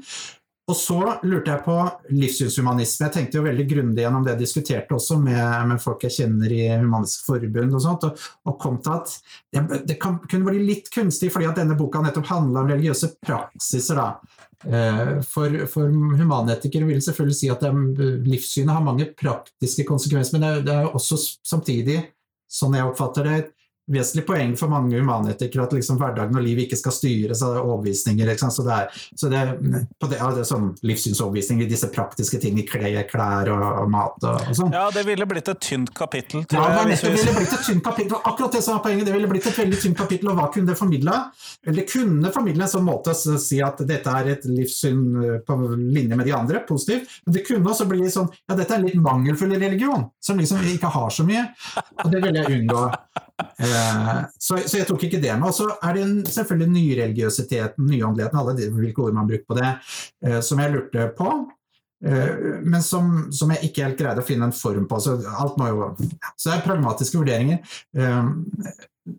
Og 0.69 0.77
så 0.77 0.97
lurte 1.25 1.51
jeg 1.51 1.63
på 1.65 1.75
livssynshumanisme. 2.13 3.07
Jeg 3.07 3.15
tenkte 3.15 3.39
jo 3.39 3.45
veldig 3.47 3.65
grundig 3.67 4.03
gjennom 4.05 4.23
det, 4.23 4.35
jeg 4.35 4.43
diskuterte 4.43 4.95
også 4.95 5.17
med, 5.19 5.41
med, 5.71 5.81
folk 5.81 6.05
jeg 6.05 6.15
kjenner 6.19 6.53
i 6.53 6.61
Humanisk 6.69 7.25
Forbund 7.27 7.75
og 7.75 7.83
sånt, 7.83 8.05
og, 8.07 8.27
og 8.47 8.59
kom 8.61 8.77
til 8.83 8.93
at 8.93 9.15
det, 9.51 9.81
det 9.89 9.97
kan, 10.01 10.19
kunne 10.27 10.47
bli 10.47 10.61
litt 10.69 10.91
kunstig, 10.93 11.31
fordi 11.33 11.49
at 11.49 11.59
denne 11.59 11.75
boka 11.79 12.03
nettopp 12.05 12.29
handla 12.29 12.63
om 12.63 12.71
religiøse 12.71 13.15
praksiser. 13.25 13.99
da. 13.99 14.37
Eh, 14.61 15.15
for, 15.25 15.57
for, 15.73 15.89
humanetikere 16.21 16.85
vil 16.85 17.01
selvfølgelig 17.01 17.39
si 17.39 17.49
at 17.49 17.65
livssynet 18.27 18.75
har 18.75 18.85
mange 18.85 19.09
praktiske 19.17 19.87
konsekvenser, 19.89 20.37
men 20.37 20.61
det, 20.67 20.75
er 20.75 20.93
også 20.93 21.17
samtidig, 21.41 22.03
sånn 22.51 22.77
jeg 22.77 22.85
oppfatter 22.85 23.27
det, 23.27 23.39
vesentlig 23.91 24.25
poeng 24.27 24.53
for 24.59 24.71
mange 24.71 24.99
humanetikere 24.99 25.65
at 25.65 25.73
liksom 25.75 25.97
hverdagen 25.99 26.37
og 26.37 26.43
livet 26.45 26.67
ikke 26.67 26.79
skal 26.79 26.95
styres 26.95 27.41
av 27.45 27.57
overbevisninger. 27.61 28.31
Så 28.41 28.65
det 28.65 28.75
er, 28.75 29.01
så 29.17 29.29
det, 29.31 29.41
det, 29.61 30.17
ja, 30.19 30.29
det 30.31 30.43
er 30.43 30.47
sånn 30.47 30.69
livssynsoverbevisninger, 30.85 31.65
i 31.65 31.71
disse 31.71 31.89
praktiske 31.93 32.39
ting, 32.41 32.59
i 32.61 32.65
klær, 32.67 33.01
klær 33.09 33.51
og, 33.53 33.65
og 33.83 33.91
mat 33.91 34.27
og, 34.27 34.45
og, 34.47 34.57
sånn. 34.57 34.75
Ja, 34.75 34.87
det 34.93 35.05
ville 35.09 35.27
blitt 35.29 35.49
et 35.51 35.63
tynt 35.65 35.93
kapittel, 35.97 36.45
ja. 36.53 36.67
Det 36.81 36.85
ville 37.01 37.35
blitt 37.35 37.55
et 37.57 37.65
tynt 37.67 37.83
kapittel, 37.85 38.17
akkurat 38.19 38.57
det 38.57 38.63
som 38.65 38.77
var 38.77 38.85
poenget. 38.85 39.07
Det 39.09 39.15
ville 39.15 39.29
blitt 39.31 39.49
et 39.49 39.57
veldig 39.57 39.81
tynt 39.81 39.99
kapittel, 39.99 40.31
og 40.31 40.39
hva 40.39 40.47
kunne 40.53 40.71
det 40.71 40.77
formidle? 40.79 41.17
Det 41.65 41.87
kunne 41.89 42.33
formidle 42.33 42.67
en 42.67 42.71
sånn 42.71 42.87
måte 42.87 43.15
å 43.15 43.39
si 43.41 43.61
at 43.63 43.81
dette 43.87 44.15
er 44.21 44.33
et 44.35 44.47
livssyn 44.49 45.01
eh, 45.21 45.39
på 45.45 45.57
linje 45.77 46.17
med 46.17 46.27
de 46.27 46.35
andre, 46.37 46.63
positivt. 46.67 47.09
Men 47.25 47.37
det 47.37 47.45
kunne 47.47 47.73
også 47.73 47.87
bli 47.89 48.09
sånn 48.11 48.29
ja, 48.31 48.55
dette 48.55 48.75
er 48.75 48.81
en 48.81 48.87
litt 48.87 49.01
mangelfull 49.01 49.55
religion, 49.57 50.07
som 50.23 50.39
liksom 50.39 50.63
ikke 50.73 50.91
har 50.93 51.11
så 51.13 51.25
mye. 51.27 51.47
Og 52.03 52.13
det 52.13 52.23
vil 52.23 52.39
jeg 52.41 52.61
unngå. 52.61 52.85
Eh, 53.71 54.11
så, 54.37 54.59
så, 54.65 54.77
jeg 54.79 54.89
tok 54.89 55.07
ikke 55.07 55.21
det 55.21 55.33
med. 55.37 55.47
Og 55.49 55.55
så 55.55 55.69
er 55.79 55.97
det 55.97 56.33
selvfølgelig 56.33 56.75
nyreligiøsiteten, 56.75 57.87
nyåndeligheten, 57.87 58.41
alle 58.41 58.57
de, 58.59 58.69
hvilke 58.75 59.07
ord 59.07 59.17
man 59.17 59.29
bruker 59.29 59.47
på 59.47 59.57
det, 59.59 59.73
eh, 60.27 60.39
som 60.45 60.61
jeg 60.61 60.75
lurte 60.75 61.09
på. 61.17 61.33
Eh, 62.05 62.61
men 62.65 62.85
som, 62.85 63.27
som, 63.35 63.51
jeg 63.55 63.69
ikke 63.69 63.87
helt 63.87 63.99
greide 63.99 64.23
å 64.23 64.27
finne 64.27 64.49
en 64.49 64.55
form 64.55 64.87
på. 64.89 65.01
Så, 65.03 65.17
alt 65.31 65.59
må 65.61 65.71
jo, 65.71 65.91
så 66.35 66.51
det 66.51 66.55
er 66.57 66.65
pragmatiske 66.65 67.21
vurderinger. 67.21 67.61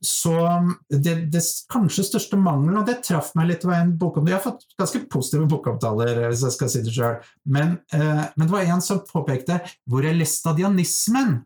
Så 0.06 0.32
det, 0.94 1.14
det, 1.34 1.40
kanskje 1.72 2.04
største 2.06 2.38
mangelen, 2.38 2.78
og 2.78 2.86
det 2.86 3.00
traff 3.02 3.32
meg 3.38 3.48
litt, 3.50 3.64
ved 3.66 3.80
en 3.80 3.96
bokomtale 3.98 4.30
Jeg 4.30 4.38
har 4.38 4.44
fått 4.44 4.76
ganske 4.78 5.00
positive 5.10 5.48
bokomtaler, 5.50 6.28
hvis 6.28 6.44
jeg 6.46 6.54
skal 6.54 6.70
si 6.70 6.84
det 6.86 6.94
sjøl. 6.94 7.16
Men, 7.42 7.74
men, 7.90 8.44
det 8.44 8.52
var 8.52 8.62
en 8.62 8.84
som 8.84 9.02
påpekte 9.08 9.58
hvor 9.90 10.06
er 10.06 10.14
lestadianismen 10.16 11.40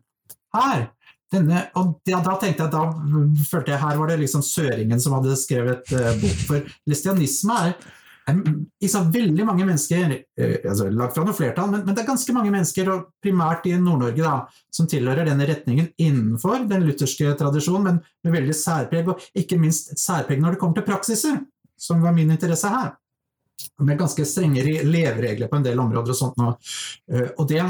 her? 0.53 0.85
Denne, 1.33 1.65
og 1.75 1.97
da, 2.07 2.21
da, 2.23 2.37
tenkte 2.39 2.65
jeg, 2.65 2.71
da 2.71 3.43
følte 3.49 3.73
jeg 3.73 3.81
her 3.81 3.97
var 3.99 4.11
det 4.11 4.21
liksom 4.21 4.43
søringen 4.45 5.01
som 5.03 5.17
hadde 5.17 5.35
skrevet 5.39 5.89
uh, 5.91 6.13
bok. 6.21 6.43
For 6.47 6.69
lestianisme 6.87 7.57
er 7.65 7.73
liksom, 8.79 9.09
veldig 9.11 9.47
mange 9.49 9.65
mennesker, 9.67 10.13
uh, 10.15 10.53
altså 10.71 10.87
Lagt 10.87 11.17
fra 11.17 11.25
noe 11.27 11.35
flertall, 11.35 11.73
men, 11.73 11.83
men, 11.83 11.97
det 11.97 12.05
er 12.05 12.07
ganske 12.07 12.35
mange 12.35 12.53
mennesker, 12.53 12.91
og 12.93 13.09
primært 13.23 13.67
i 13.67 13.73
Nord-Norge, 13.75 14.23
da, 14.23 14.61
som 14.71 14.87
tilhører 14.87 15.27
denne 15.27 15.49
retningen 15.49 15.89
innenfor 15.99 16.63
den 16.69 16.87
lutherske 16.87 17.35
tradisjonen, 17.41 17.89
men 17.89 17.99
med 18.23 18.37
veldig 18.39 18.55
særpreg, 18.55 19.11
og 19.11 19.43
ikke 19.43 19.59
minst 19.59 19.97
særpreg 19.99 20.39
når 20.39 20.55
det 20.55 20.61
kommer 20.63 20.79
til 20.79 20.87
praksiser, 20.87 21.43
som 21.75 21.99
var 22.07 22.15
min 22.15 22.31
interesse 22.31 22.71
her. 22.71 22.95
Med 23.83 23.99
ganske 23.99 24.23
strenge 24.25 24.63
leveregler 24.63 25.51
på 25.51 25.59
en 25.59 25.65
del 25.65 25.79
områder 25.81 26.15
og 26.15 26.21
sånt. 26.23 26.39
Og, 26.39 26.73
uh, 27.11 27.29
og 27.35 27.51
det 27.51 27.65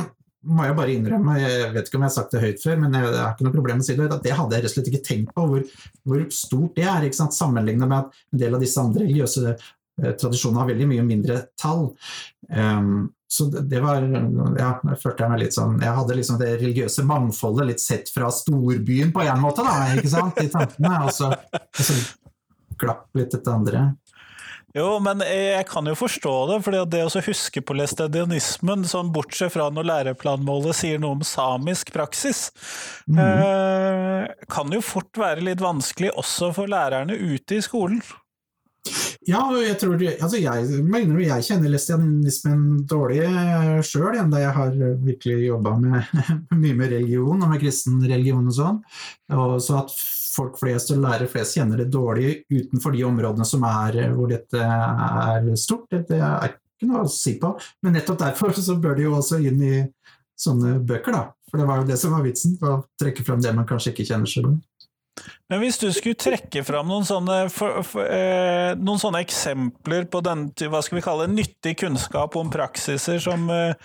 må 0.46 0.68
jeg 0.68 0.76
bare 0.78 0.94
innrømme, 0.94 1.36
jeg 1.42 1.72
vet 1.74 1.90
ikke 1.90 1.98
om 1.98 2.06
jeg 2.06 2.12
har 2.12 2.16
sagt 2.16 2.36
det 2.36 2.44
høyt 2.44 2.62
før, 2.64 2.78
men 2.84 2.94
jeg 2.96 3.10
har 3.18 3.34
ikke 3.34 3.48
noe 3.48 3.56
problem 3.56 3.80
med 3.80 3.86
å 3.86 3.88
si 3.88 3.98
det, 3.98 4.08
at 4.14 4.24
det 4.24 4.38
hadde 4.38 4.56
jeg 4.56 4.64
rett 4.64 4.72
og 4.72 4.76
slett 4.76 4.92
ikke 4.92 5.08
tenkt 5.08 5.34
på, 5.36 5.46
hvor, 5.50 5.66
hvor 6.08 6.24
stort 6.36 6.78
det 6.78 6.88
er, 6.88 7.08
sammenlignet 7.18 7.90
med 7.90 7.98
at 7.98 8.24
en 8.34 8.42
del 8.44 8.58
av 8.58 8.64
disse 8.64 8.82
andre 8.82 9.04
religiøse 9.04 9.44
eh, 9.52 10.14
tradisjonene 10.22 10.62
har 10.62 10.70
veldig 10.72 10.90
mye 10.94 11.06
mindre 11.08 11.40
tall. 11.60 11.90
Um, 12.54 13.10
så 13.28 13.50
det 13.52 13.82
var 13.84 14.06
Ja, 14.56 14.70
jeg 14.88 15.00
følte 15.02 15.26
jeg 15.26 15.32
meg 15.34 15.42
litt 15.42 15.56
sånn 15.58 15.82
Jeg 15.84 15.92
hadde 15.98 16.16
liksom 16.16 16.38
det 16.40 16.54
religiøse 16.62 17.04
mangfoldet 17.04 17.68
litt 17.68 17.82
sett 17.84 18.08
fra 18.08 18.30
storbyen 18.32 19.12
på 19.12 19.26
en 19.26 19.42
måte, 19.44 19.66
da, 19.68 19.90
ikke 19.98 20.14
sant, 20.14 20.40
i 20.40 20.48
tankene, 20.54 20.94
og 21.04 21.12
så, 21.12 21.34
og 21.34 21.84
så 21.90 21.98
glapp 22.80 23.10
litt 23.18 23.36
etter 23.36 23.52
andre. 23.58 23.84
Jo, 24.78 24.98
men 25.02 25.24
jeg 25.26 25.66
kan 25.70 25.88
jo 25.90 25.96
forstå 25.98 26.34
det, 26.52 26.60
for 26.66 26.78
det 26.92 27.02
å 27.02 27.24
huske 27.26 27.64
på 27.66 27.78
læstadianismen, 27.80 28.86
sånn 28.86 29.10
bortsett 29.16 29.56
fra 29.56 29.72
når 29.74 29.90
læreplanmålet 29.90 30.78
sier 30.78 31.02
noe 31.02 31.18
om 31.18 31.26
samisk 31.26 31.90
praksis, 31.96 32.52
mm. 33.10 34.46
kan 34.54 34.74
jo 34.74 34.84
fort 34.86 35.18
være 35.18 35.48
litt 35.50 35.64
vanskelig 35.64 36.14
også 36.14 36.52
for 36.60 36.70
lærerne 36.70 37.18
ute 37.18 37.58
i 37.58 37.66
skolen. 37.66 38.04
Ja, 39.28 39.42
jeg 39.60 39.76
tror 39.82 40.00
altså 40.00 40.40
jeg, 40.40 40.84
mener 40.88 41.20
jeg 41.20 41.44
kjenner 41.44 41.72
lestianismen 41.74 42.62
dårlig 42.88 43.26
sjøl, 43.84 44.16
enda 44.22 44.40
jeg 44.40 44.54
har 44.56 44.78
virkelig 45.04 45.50
jobba 45.50 45.74
mye 45.82 46.78
med 46.78 46.94
religion 46.94 47.42
og 47.42 47.52
med 47.52 47.60
kristen 47.60 48.00
religion 48.06 48.48
og 48.48 48.56
sånn. 48.56 48.80
Og 49.36 49.58
så 49.64 49.82
at 49.82 49.92
folk 50.38 50.56
flest 50.62 50.94
og 50.94 51.02
lærere 51.04 51.28
flest 51.32 51.58
kjenner 51.58 51.82
det 51.82 51.90
dårlig 51.92 52.38
utenfor 52.54 52.96
de 52.96 53.04
områdene 53.08 53.48
som 53.48 53.66
er 53.68 54.00
hvor 54.14 54.32
dette 54.32 54.64
er 54.64 55.52
stort. 55.60 55.92
Det 55.92 56.22
er 56.22 56.54
ikke 56.54 56.92
noe 56.92 57.04
å 57.04 57.12
si 57.12 57.36
på. 57.42 57.52
Men 57.84 57.98
nettopp 57.98 58.22
derfor 58.22 58.56
så 58.56 58.78
bør 58.80 58.96
de 58.96 59.08
jo 59.10 59.18
også 59.18 59.42
inn 59.44 59.60
i 59.66 59.76
sånne 60.38 60.78
bøker, 60.88 61.16
da. 61.16 61.26
For 61.50 61.60
det 61.60 61.68
var 61.68 61.82
jo 61.82 61.88
det 61.88 61.98
som 62.00 62.14
var 62.14 62.26
vitsen, 62.26 62.58
å 62.62 62.82
trekke 63.00 63.24
fram 63.26 63.42
det 63.44 63.54
man 63.56 63.68
kanskje 63.68 63.94
ikke 63.94 64.08
kjenner 64.10 64.30
så 64.30 64.44
godt. 64.46 64.77
Men 65.48 65.62
hvis 65.64 65.80
du 65.80 65.88
skulle 65.96 66.20
trekke 66.20 66.64
fram 66.68 66.90
noen 66.92 67.08
sånne, 67.08 67.40
for, 67.54 67.82
for, 67.88 68.06
eh, 68.06 68.76
noen 68.78 69.02
sånne 69.02 69.24
eksempler 69.24 70.08
på 70.12 70.22
den, 70.26 70.50
hva 70.68 70.84
skal 70.84 71.00
vi 71.00 71.06
kalle 71.06 71.30
nyttig 71.32 71.78
kunnskap 71.82 72.36
om 72.40 72.52
praksiser 72.54 73.22
som 73.24 73.48
eh, 73.54 73.76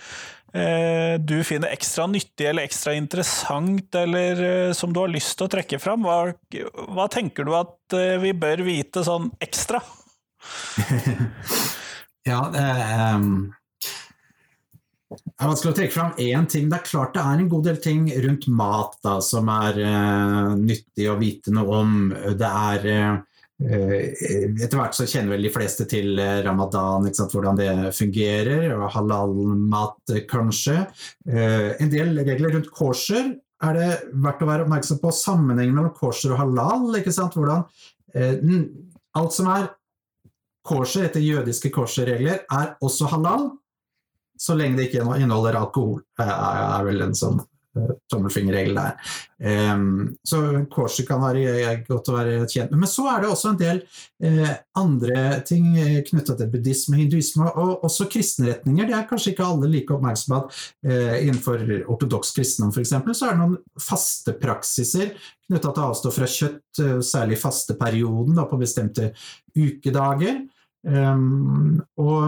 Eh, 0.53 1.19
du 1.19 1.39
finner 1.43 1.73
ekstra 1.73 2.05
nyttig 2.07 2.45
eller 2.45 2.67
ekstra 2.67 2.93
interessant, 2.93 3.95
eller 3.95 4.43
eh, 4.43 4.73
som 4.77 4.93
du 4.93 4.99
har 5.01 5.09
lyst 5.09 5.33
til 5.39 5.47
å 5.47 5.53
trekke 5.55 5.79
fram? 5.81 6.05
Hva, 6.05 6.29
hva 6.93 7.07
tenker 7.09 7.47
du 7.47 7.55
at 7.57 7.95
eh, 7.97 8.19
vi 8.21 8.35
bør 8.37 8.61
vite 8.67 9.01
sånn 9.05 9.31
ekstra? 9.41 9.81
ja, 12.29 12.43
det 12.53 12.61
er 12.61 13.17
um, 13.17 13.33
Det 15.19 15.33
er 15.37 15.49
vanskelig 15.49 15.73
å 15.73 15.77
trekke 15.77 15.93
fram 15.93 16.15
én 16.21 16.47
ting. 16.49 16.69
Det 16.71 16.79
er 16.79 16.87
klart 16.87 17.13
det 17.17 17.23
er 17.23 17.41
en 17.41 17.51
god 17.51 17.67
del 17.69 17.77
ting 17.83 18.07
rundt 18.25 18.47
mat 18.51 18.97
da, 19.05 19.19
som 19.23 19.51
er 19.53 19.79
uh, 19.83 20.55
nyttig 20.59 21.09
å 21.11 21.19
vite 21.19 21.53
noe 21.53 21.79
om. 21.83 21.93
Det 22.39 22.49
er 22.49 22.87
uh, 22.93 23.21
etter 23.63 24.75
hvert 24.75 24.97
så 24.97 25.07
kjenner 25.07 25.35
vel 25.35 25.45
de 25.47 25.53
fleste 25.53 25.85
til 25.89 26.17
ramadan, 26.43 27.05
hvordan 27.07 27.59
det 27.59 27.69
fungerer, 27.95 28.73
og 28.75 28.89
halal-mat 28.95 30.15
kanskje. 30.29 30.81
Uh, 31.29 31.71
en 31.77 31.93
del 31.93 32.17
regler 32.23 32.57
rundt 32.57 32.73
kosher 32.73 33.35
er 33.63 33.77
det 33.79 33.91
verdt 34.25 34.43
å 34.43 34.49
være 34.49 34.65
oppmerksom 34.65 34.99
på 34.99 35.13
sammenhengen 35.15 35.77
mellom 35.77 35.93
kosher 35.95 36.33
og 36.35 36.41
halal. 36.41 36.89
Hvordan 36.91 37.63
alt 39.13 39.35
som 39.35 39.47
er 39.53 39.69
kosher 40.67 41.07
etter 41.07 41.23
jødiske 41.23 41.71
kosher-regler, 41.73 42.43
er 42.51 42.73
også 42.83 43.09
halal, 43.11 43.51
så 44.43 44.57
lenge 44.59 44.79
det 44.79 44.89
ikke 44.89 45.03
inneholder 45.15 45.59
alkohol. 45.61 46.01
er 46.19 46.87
vel 46.87 47.05
en 47.07 47.17
sånn 47.17 47.41
tommelfingerregel 48.11 48.75
der. 48.77 49.13
Um, 49.73 50.13
så 50.23 50.39
Corsi 50.71 51.05
kan 51.07 51.21
være 51.23 51.73
godt 51.87 52.11
å 52.11 52.15
være 52.15 52.45
kjent 52.45 52.71
med. 52.71 52.83
Men 52.83 52.91
så 52.91 53.07
er 53.11 53.23
det 53.23 53.31
også 53.33 53.51
en 53.51 53.59
del 53.59 53.81
uh, 54.23 54.53
andre 54.79 55.23
ting 55.47 55.73
eh, 55.81 55.99
knytta 56.05 56.37
til 56.39 56.51
buddhisme, 56.53 56.99
hinduisme 57.01 57.49
og 57.49 57.85
også 57.87 58.07
kristenretninger. 58.13 58.89
Det 58.89 58.97
er 58.97 59.09
kanskje 59.09 59.33
ikke 59.33 59.47
alle 59.47 59.71
like 59.73 59.95
oppmerksomme 59.95 60.43
på 60.43 60.51
at 60.53 60.63
uh, 60.87 61.15
innenfor 61.23 61.65
ortodoks 61.81 62.33
kristendom 62.37 62.73
f.eks. 62.73 62.93
så 62.93 63.29
er 63.29 63.35
det 63.35 63.41
noen 63.41 63.57
faste 63.81 64.37
praksiser 64.41 65.15
knytta 65.49 65.73
til 65.73 65.83
avstå 65.83 66.11
fra 66.13 66.27
kjøtt, 66.29 66.79
særlig 67.03 67.35
fasteperioden 67.41 68.37
da, 68.37 68.45
på 68.47 68.57
bestemte 68.61 69.09
ukedager. 69.57 70.39
Um, 70.83 71.77
og, 71.95 72.23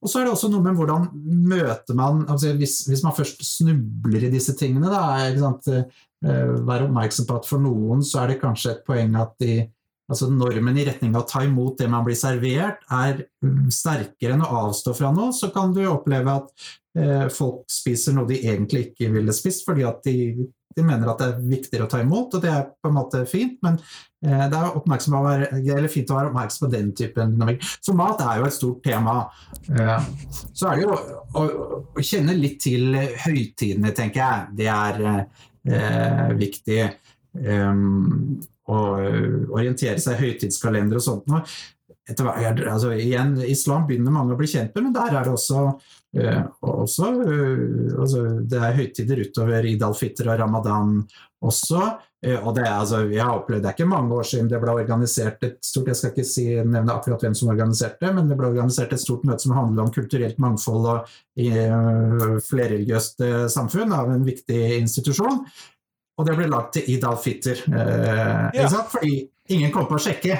og, 0.00 0.06
så 0.10 0.18
er 0.18 0.24
det 0.26 0.32
også 0.32 0.48
noe 0.50 0.64
med 0.64 0.74
hvordan 0.74 1.04
møter 1.22 1.94
man 1.94 2.24
altså 2.26 2.50
hvis, 2.58 2.80
hvis, 2.88 3.04
man 3.06 3.14
først 3.14 3.44
snubler 3.46 4.24
i 4.26 4.30
disse 4.32 4.56
tingene, 4.58 4.90
da, 4.90 5.04
uh, 5.30 5.84
være 6.66 6.88
oppmerksom 6.88 7.28
på 7.28 7.36
at 7.38 7.46
for 7.46 7.62
noen 7.62 8.02
så 8.02 8.24
er 8.24 8.32
det 8.32 8.40
kanskje 8.42 8.72
et 8.74 8.82
poeng 8.88 9.14
at 9.22 9.36
de, 9.38 9.60
altså 10.10 10.32
normen 10.34 10.82
i 10.82 10.88
retning 10.88 11.14
av 11.14 11.22
å 11.22 11.30
ta 11.30 11.44
imot 11.46 11.78
det 11.78 11.86
man 11.92 12.02
blir 12.08 12.18
servert, 12.18 12.82
er 12.90 13.22
sterkere 13.70 14.34
enn 14.34 14.42
å 14.42 14.66
avstå 14.66 14.96
fra 14.98 15.14
noe. 15.14 15.30
Så 15.30 15.52
kan 15.54 15.70
du 15.76 15.84
oppleve 15.86 16.40
at 16.42 16.50
uh, 16.98 17.28
folk 17.30 17.70
spiser 17.70 18.18
noe 18.18 18.26
de 18.32 18.42
egentlig 18.42 18.88
ikke 18.88 19.12
ville 19.14 19.36
spist, 19.36 19.62
fordi 19.68 19.86
at 19.86 20.02
de 20.10 20.50
de 20.76 20.84
mener 20.86 21.10
at 21.10 21.18
det 21.20 21.26
er 21.28 21.48
viktigere 21.50 21.86
å 21.86 21.90
ta 21.90 22.00
imot, 22.02 22.36
og 22.36 22.44
det 22.44 22.50
er 22.52 22.68
på 22.78 22.90
en 22.90 22.96
måte 22.96 23.22
fint, 23.28 23.56
men 23.64 23.78
eh, 24.24 24.44
det 24.50 24.58
er 24.58 24.68
å 24.70 25.22
være, 25.24 25.90
fint 25.90 26.12
å 26.12 26.18
være 26.18 26.30
oppmerksom 26.30 26.66
på 26.66 26.72
den 26.76 26.92
typen 26.96 27.34
dynamikk. 27.34 27.66
Så 27.82 27.94
mat 27.98 28.22
er 28.24 28.40
jo 28.40 28.46
et 28.46 28.56
stort 28.56 28.84
tema. 28.86 29.16
Eh, 29.70 30.06
så 30.54 30.70
er 30.70 30.78
det 30.78 30.86
jo 30.86 30.94
å, 30.94 31.44
å 31.98 32.06
kjenne 32.06 32.38
litt 32.38 32.60
til 32.62 32.94
høytidene, 32.94 33.94
tenker 33.96 34.22
jeg. 34.22 34.54
Det 34.62 34.70
er 34.76 35.04
eh, 35.10 36.30
viktig. 36.38 36.80
Um, 37.30 38.40
å 38.70 38.78
orientere 39.54 39.98
seg 40.02 40.18
i 40.18 40.28
høytidskalender 40.28 40.98
og 40.98 41.02
sånt. 41.04 41.30
Etter 42.08 42.26
hvert, 42.26 42.60
altså 42.66 42.92
igjen, 42.96 43.34
Islam 43.46 43.86
begynner 43.88 44.14
mange 44.14 44.34
å 44.34 44.38
bli 44.38 44.48
kjent 44.50 44.74
med, 44.74 44.88
men 44.88 44.94
der 44.96 45.16
er 45.16 45.26
det 45.26 45.32
også, 45.34 45.64
uh, 46.18 46.44
også 46.64 47.10
uh, 47.20 47.98
altså, 48.00 48.22
Det 48.50 48.60
er 48.60 48.78
høytider 48.78 49.24
utover 49.26 49.66
Id 49.68 49.84
al-Fitr 49.86 50.30
og 50.30 50.40
ramadan 50.40 50.94
også. 51.46 51.82
Uh, 52.24 52.38
og 52.40 52.54
det 52.56 52.64
er, 52.64 52.74
altså, 52.74 53.02
jeg 53.12 53.22
har 53.22 53.36
opplevd, 53.36 53.62
det 53.62 53.70
er 53.70 53.76
ikke 53.76 53.90
mange 53.92 54.16
år 54.16 54.28
siden 54.30 54.50
det 54.50 54.60
ble 54.62 54.74
organisert 54.74 55.44
et 55.46 55.58
stort 55.64 55.90
Jeg 55.92 56.00
skal 56.00 56.14
ikke 56.14 56.28
si, 56.28 56.46
nevne 56.58 56.96
akkurat 56.96 57.26
hvem 57.26 57.36
som 57.38 57.52
organiserte 57.52 58.06
det, 58.06 58.14
men 58.16 58.30
det 58.30 58.38
ble 58.40 58.50
organisert 58.50 58.94
et 58.96 59.02
stort 59.02 59.26
møte 59.28 59.46
som 59.46 59.56
handler 59.56 59.86
om 59.86 59.92
kulturelt 59.94 60.40
mangfold 60.42 60.92
og 60.94 61.10
uh, 61.10 62.38
flerreligiøst 62.48 63.26
samfunn 63.54 63.92
av 63.96 64.10
en 64.14 64.24
viktig 64.26 64.62
institusjon. 64.80 65.44
Og 66.20 66.26
det 66.26 66.34
ble 66.36 66.48
lagt 66.52 66.74
til 66.76 66.88
Id 66.92 67.04
al-Fitr. 67.08 67.62
Ja. 67.72 68.66
Fordi 68.92 69.22
ingen 69.54 69.70
kom 69.72 69.86
på 69.88 69.96
å 69.96 70.02
sjekke. 70.02 70.36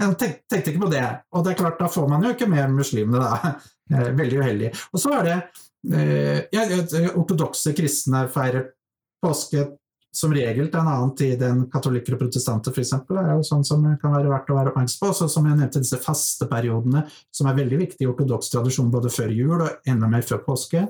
Jeg 0.00 0.16
tenkte 0.20 0.60
ikke 0.72 0.84
på 0.84 0.92
det. 0.92 1.04
Og 1.36 1.44
det 1.44 1.52
er 1.52 1.60
klart, 1.60 1.80
da 1.80 1.88
får 1.92 2.08
man 2.08 2.24
jo 2.24 2.32
ikke 2.34 2.48
med 2.50 2.72
muslimene, 2.78 3.20
da. 3.20 3.54
Eh, 3.90 4.12
veldig 4.14 4.36
uheldig. 4.38 4.68
Og 4.94 5.00
så 5.02 5.10
er 5.16 5.24
det 5.26 5.36
eh, 5.98 6.36
ja, 6.54 6.62
Ortodokse 7.18 7.72
kristne 7.74 8.20
feirer 8.30 8.68
påske 9.18 9.64
som 10.14 10.30
regel 10.34 10.68
til 10.70 10.78
en 10.78 10.90
annen 10.92 11.10
tid 11.18 11.42
enn 11.42 11.64
katolikker 11.70 12.14
og 12.14 12.20
protestanter, 12.22 12.70
f.eks. 12.70 12.92
Det 13.08 13.18
er 13.18 13.32
jo 13.34 13.44
sånn 13.46 13.66
som 13.66 13.82
kan 13.98 14.14
være 14.14 14.30
verdt 14.30 14.50
å 14.54 14.60
være 14.60 14.72
oppmerksom 14.72 15.02
på. 15.02 15.10
Så 15.18 15.26
som 15.30 15.46
jeg 15.50 15.58
nevnte, 15.58 15.82
disse 15.82 15.98
fasteperiodene, 16.02 17.02
som 17.34 17.50
er 17.50 17.58
veldig 17.58 17.82
viktige 17.82 18.06
i 18.06 18.12
ortodoks 18.12 18.50
tradisjon 18.54 18.94
både 18.94 19.10
før 19.10 19.34
jul 19.34 19.56
og 19.58 19.90
enda 19.90 20.10
mer 20.14 20.22
før 20.26 20.42
påske. 20.46 20.86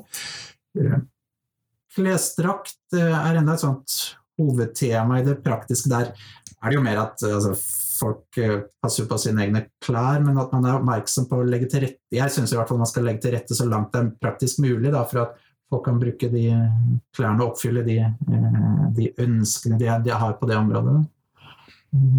Eh, 0.77 1.01
klesdrakt 1.97 3.01
er 3.01 3.41
enda 3.41 3.57
et 3.57 3.65
sånt 3.65 4.01
hovedtema 4.41 5.21
i 5.21 5.27
det 5.27 5.41
praktiske. 5.45 5.89
Der 5.89 6.13
er 6.13 6.69
det 6.69 6.77
jo 6.77 6.85
mer 6.85 7.07
at 7.07 7.25
altså, 7.29 7.57
folk 8.01 8.41
eh, 8.41 8.57
passer 8.83 9.07
på 9.11 9.19
sine 9.21 9.45
egne 9.45 9.67
klær, 9.85 10.23
men 10.25 10.39
at 10.41 10.53
man 10.55 10.67
er 10.67 10.79
oppmerksom 10.79 11.29
på 11.31 11.41
å 11.41 11.47
legge 11.47 11.69
til 11.71 11.85
rette 11.87 12.17
Jeg 12.17 12.33
syns 12.35 12.55
man 12.57 12.89
skal 12.89 13.07
legge 13.07 13.25
til 13.27 13.37
rette 13.37 13.57
så 13.57 13.69
langt 13.69 13.93
det 13.95 14.03
er 14.03 14.11
praktisk 14.23 14.63
mulig, 14.65 14.91
da, 14.95 15.05
for 15.09 15.27
at 15.27 15.39
folk 15.71 15.87
kan 15.87 16.01
bruke 16.03 16.31
de 16.33 16.45
klærne 17.17 17.45
og 17.45 17.53
oppfylle 17.53 17.85
de, 17.87 18.01
eh, 18.03 18.85
de 18.97 19.11
ønskene 19.23 19.79
de, 19.81 19.91
har 20.11 20.37
på 20.41 20.51
det 20.51 20.59
området. 20.59 21.01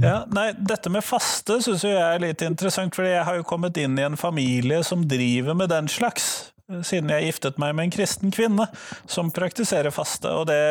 Ja, 0.03 0.25
nei, 0.35 0.49
Dette 0.67 0.91
med 0.91 1.03
faste 1.07 1.61
syns 1.63 1.85
jeg 1.87 1.95
er 1.95 2.19
litt 2.19 2.41
interessant, 2.43 2.95
for 2.95 3.07
jeg 3.07 3.23
har 3.23 3.37
jo 3.39 3.47
kommet 3.47 3.77
inn 3.79 3.95
i 3.99 4.03
en 4.03 4.19
familie 4.19 4.81
som 4.83 5.05
driver 5.07 5.55
med 5.55 5.71
den 5.71 5.87
slags 5.91 6.50
siden 6.87 7.11
jeg 7.13 7.27
giftet 7.29 7.59
meg 7.61 7.75
med 7.77 7.87
en 7.87 7.93
kristen 7.93 8.33
kvinne 8.33 8.67
som 9.09 9.31
praktiserer 9.33 9.93
faste. 9.93 10.31
Og 10.31 10.47
det 10.49 10.61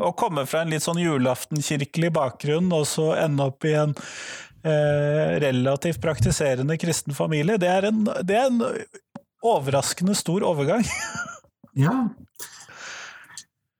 å 0.00 0.12
komme 0.18 0.46
fra 0.48 0.64
en 0.64 0.72
litt 0.72 0.84
sånn 0.86 1.00
julaftenkirkelig 1.02 2.12
bakgrunn 2.16 2.72
og 2.74 2.86
så 2.90 3.12
ende 3.18 3.48
opp 3.50 3.66
i 3.68 3.74
en 3.78 3.94
eh, 3.96 5.36
relativt 5.44 6.02
praktiserende 6.04 6.78
kristen 6.80 7.16
familie, 7.16 7.60
det 7.60 7.72
er 7.72 7.90
en, 7.90 8.04
det 8.26 8.38
er 8.38 8.50
en 8.50 8.62
overraskende 9.46 10.16
stor 10.18 10.46
overgang. 10.46 10.84
ja, 11.86 12.06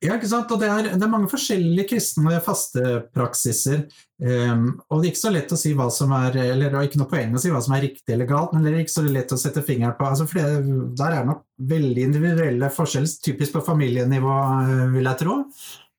ja, 0.05 0.17
ikke 0.19 0.29
sant? 0.29 0.51
Og 0.53 0.61
det 0.61 0.69
er, 0.69 0.89
det 0.93 1.05
er 1.07 1.09
mange 1.09 1.29
forskjellige 1.33 1.89
kristne 1.95 2.37
fastepraksiser. 2.45 3.87
Um, 4.21 4.69
og 4.91 5.01
det 5.01 5.09
er 5.09 5.13
ikke 5.15 5.23
så 5.23 5.33
lett 5.33 5.53
å 5.53 5.59
si 5.61 5.73
hva 5.77 5.87
som 5.93 6.13
er 6.17 6.37
eller 6.41 6.71
det 6.73 6.79
er 6.79 6.89
ikke 6.89 7.01
noe 7.01 7.11
poeng 7.11 7.35
å 7.37 7.41
si 7.41 7.53
hva 7.53 7.63
som 7.65 7.75
er 7.77 7.85
riktig 7.85 8.15
eller 8.15 8.29
galt, 8.29 8.53
men 8.53 8.65
det 8.65 8.73
er 8.73 8.85
ikke 8.85 8.95
så 8.95 9.05
lett 9.05 9.33
å 9.33 9.41
sette 9.41 9.65
fingeren 9.65 9.97
på. 9.97 10.09
Altså, 10.09 10.29
for 10.29 10.41
det, 10.41 10.77
der 11.01 11.17
er 11.17 11.27
nok 11.29 11.43
veldig 11.73 12.07
individuelle 12.11 12.71
forskjeller, 12.77 13.17
typisk 13.25 13.57
på 13.57 13.65
familienivå, 13.71 14.37
eh, 14.61 14.87
vil 14.99 15.11
jeg 15.11 15.23
tro. 15.25 15.41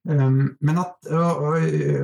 Um, 0.08 0.40
men 0.64 0.82
at 0.82 1.12
å, 1.12 1.26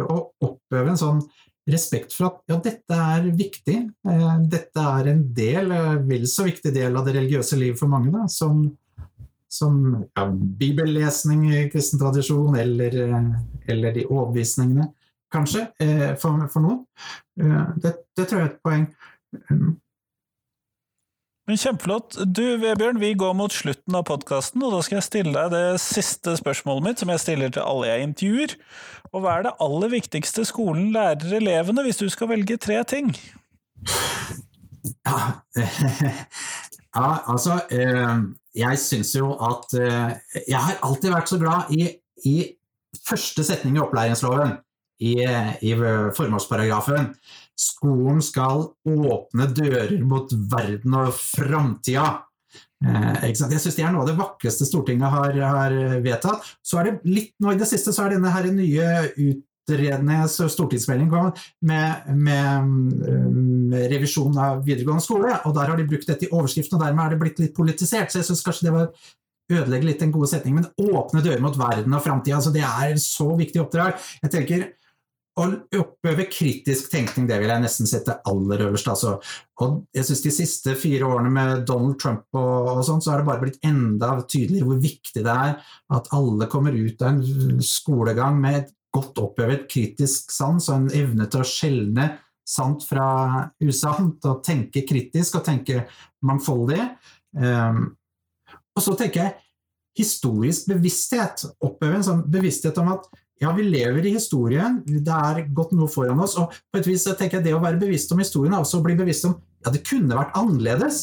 å, 0.03 0.19
oppøve 0.49 0.91
en 0.91 0.99
sånn 0.99 1.23
respekt 1.69 2.11
for 2.11 2.27
at 2.27 2.41
ja, 2.51 2.57
dette 2.61 3.03
er 3.15 3.29
viktig, 3.37 3.77
uh, 4.09 4.39
dette 4.49 4.89
er 4.97 5.13
en 5.13 5.21
del, 5.37 5.69
uh, 5.71 5.99
vel 6.09 6.25
så 6.27 6.49
viktig 6.49 6.73
del 6.75 6.97
av 6.97 7.05
det 7.05 7.13
religiøse 7.21 7.61
livet 7.61 7.79
for 7.79 7.93
mange, 7.93 8.11
da, 8.11 8.25
som 8.27 8.65
som 9.53 9.77
ja, 10.01 10.25
bibellesning 10.59 11.45
i 11.51 11.67
kristen 11.73 12.01
tradisjon, 12.01 12.57
eller, 12.57 12.97
eller 13.69 13.95
de 13.95 14.07
overbevisningene, 14.09 14.89
kanskje, 15.33 15.67
eh, 15.83 16.11
for, 16.21 16.47
for 16.53 16.65
noen. 16.65 16.83
Eh, 17.41 17.61
det, 17.83 17.95
det, 18.17 18.27
tror 18.27 18.41
jeg 18.41 18.49
er 18.49 18.51
et 18.51 18.61
poeng. 18.65 18.87
Um, 19.49 19.71
men 21.43 21.59
Kjempeflott. 21.59 22.15
Du 22.31 22.43
Vebjørn, 22.61 23.01
vi 23.01 23.09
går 23.19 23.33
mot 23.35 23.51
slutten 23.51 23.97
av 23.99 24.05
podkasten, 24.07 24.63
og 24.63 24.77
da 24.77 24.79
skal 24.85 25.01
jeg 25.01 25.07
stille 25.09 25.33
deg 25.35 25.51
det 25.51 25.81
siste 25.83 26.37
spørsmålet 26.39 26.85
mitt, 26.85 27.01
som 27.03 27.11
jeg 27.11 27.19
stiller 27.19 27.51
til 27.51 27.65
alle 27.67 27.89
jeg 27.89 28.05
intervjuer. 28.07 28.53
Og 29.11 29.25
hva 29.25 29.33
er 29.35 29.49
det 29.49 29.57
aller 29.65 29.91
viktigste 29.91 30.45
skolen 30.47 30.93
lærer 30.95 31.35
elevene, 31.41 31.83
hvis 31.83 31.99
du 31.99 32.07
skal 32.13 32.31
velge 32.31 32.55
tre 32.63 32.79
ting? 32.87 33.11
Ja, 35.03 35.19
ja 36.95 37.09
altså 37.27 37.59
eh, 37.75 38.23
jeg 38.53 38.79
syns 38.81 39.15
jo 39.17 39.31
at 39.41 39.71
uh, 39.79 40.11
Jeg 40.47 40.59
har 40.59 40.81
alltid 40.85 41.13
vært 41.13 41.31
så 41.31 41.39
glad 41.41 41.71
i, 41.73 41.87
i 42.29 42.35
første 43.03 43.45
setning 43.45 43.79
i 43.79 43.81
opplæringsloven, 43.83 44.57
i, 45.03 45.15
i 45.65 45.71
formålsparagrafen. 46.15 47.09
Skolen 47.59 48.21
skal 48.23 48.69
åpne 48.87 49.47
dører 49.51 49.97
mot 50.05 50.29
verden 50.51 50.95
og 51.01 51.09
framtida. 51.17 52.05
Eh, 52.83 53.29
jeg 53.29 53.59
syns 53.61 53.77
det 53.77 53.85
er 53.85 53.93
noe 53.93 54.03
av 54.03 54.09
det 54.09 54.17
vakreste 54.19 54.67
Stortinget 54.67 55.13
har, 55.13 55.37
har, 55.39 55.75
vedtatt. 56.03 56.45
Så 56.65 56.79
er 56.79 56.89
det 56.89 57.09
litt 57.09 57.33
nå 57.43 57.53
i 57.53 57.59
det 57.59 57.69
siste 57.69 57.93
så 57.95 58.05
er 58.05 58.17
denne 58.17 58.31
her 58.33 58.49
nye 58.51 58.89
ut, 59.17 59.43
utredende 59.63 60.27
stortingsmelding 60.27 61.09
med, 61.09 62.07
med, 62.11 62.67
med, 62.67 63.89
revisjon 63.91 64.37
av 64.37 64.63
videregående 64.65 65.03
skole. 65.03 65.39
og 65.45 65.55
Der 65.55 65.71
har 65.71 65.77
de 65.77 65.87
brukt 65.87 66.07
dette 66.07 66.27
i 66.27 66.31
overskriften, 66.31 66.77
og 66.77 66.85
dermed 66.85 67.05
er 67.05 67.15
det 67.15 67.21
blitt 67.23 67.39
litt 67.39 67.55
politisert. 67.55 68.11
så 68.11 68.19
jeg 68.19 68.25
synes 68.25 68.43
kanskje 68.43 68.69
det 68.69 68.75
var 68.75 68.91
ødelegge 69.53 69.87
litt 69.87 69.99
den 69.99 70.13
gode 70.13 70.29
setningen, 70.31 70.63
men 70.63 70.93
åpne 70.93 71.23
dører 71.23 71.43
mot 71.43 71.57
verden 71.59 71.93
og 71.93 72.03
framtida. 72.03 72.39
Altså, 72.39 72.53
det 72.53 72.63
er 72.63 72.95
så 73.01 73.33
viktig 73.39 73.61
oppdrag. 73.63 73.99
Jeg 74.23 74.33
tenker 74.33 74.71
å 75.33 75.47
oppøve 75.79 76.27
kritisk 76.29 76.91
tenkning, 76.93 77.25
det 77.25 77.39
vil 77.41 77.49
jeg 77.49 77.63
nesten 77.63 77.89
sette 77.89 78.19
aller 78.29 78.67
øverst. 78.67 78.89
Altså. 78.91 79.15
Og 79.65 79.79
jeg 79.95 80.05
synes 80.05 80.21
De 80.21 80.33
siste 80.35 80.75
fire 80.77 81.07
årene 81.09 81.31
med 81.33 81.65
Donald 81.65 81.97
Trump 82.01 82.27
og, 82.37 82.69
og 82.75 82.83
sånn, 82.85 83.01
så 83.01 83.13
har 83.13 83.23
det 83.23 83.29
bare 83.31 83.41
blitt 83.41 83.65
enda 83.65 84.13
tydeligere 84.21 84.69
hvor 84.69 84.83
viktig 84.83 85.25
det 85.25 85.33
er 85.33 85.57
at 85.97 86.11
alle 86.13 86.49
kommer 86.51 86.77
ut 86.77 87.01
av 87.01 87.15
en 87.15 87.63
skolegang 87.65 88.37
med 88.43 88.59
et 88.61 88.71
godt 88.93 89.19
oppøvet 89.21 89.65
kritisk 89.71 90.31
sans 90.33 90.69
og 90.69 90.75
en 90.75 90.93
evne 90.95 91.27
til 91.31 91.43
å 91.43 91.47
skjelne 91.47 92.11
sant 92.43 92.83
fra 92.85 93.07
usant, 93.63 94.19
og 94.27 94.43
tenke 94.45 94.83
kritisk 94.87 95.39
og 95.39 95.45
tenke 95.47 95.85
mangfoldig. 96.27 96.81
Um, 97.39 97.93
og 98.75 98.83
så 98.83 98.95
tenker 98.99 99.23
jeg 99.23 99.35
historisk 99.97 100.67
bevissthet. 100.73 101.45
Oppøve 101.63 101.99
en 101.99 102.05
sånn 102.05 102.23
bevissthet 102.33 102.77
om 102.81 102.91
at 102.95 103.07
ja, 103.41 103.51
vi 103.55 103.65
lever 103.65 104.05
i 104.07 104.13
historien, 104.15 104.79
det 104.85 105.13
er 105.13 105.43
gått 105.55 105.73
noe 105.75 105.91
foran 105.91 106.21
oss. 106.23 106.35
Og 106.39 106.53
på 106.71 106.79
et 106.79 106.87
vis 106.87 107.03
så 107.07 107.15
tenker 107.17 107.39
jeg 107.39 107.49
det 107.49 107.55
å 107.57 107.63
være 107.63 107.81
bevisst 107.81 108.11
om 108.13 108.21
historien 108.21 108.55
er 108.55 108.63
også 108.63 108.79
å 108.79 108.85
bli 108.85 108.95
bevisst 108.99 109.27
om 109.29 109.35
ja, 109.63 109.73
det 109.73 109.83
kunne 109.87 110.17
vært 110.19 110.35
annerledes. 110.39 111.01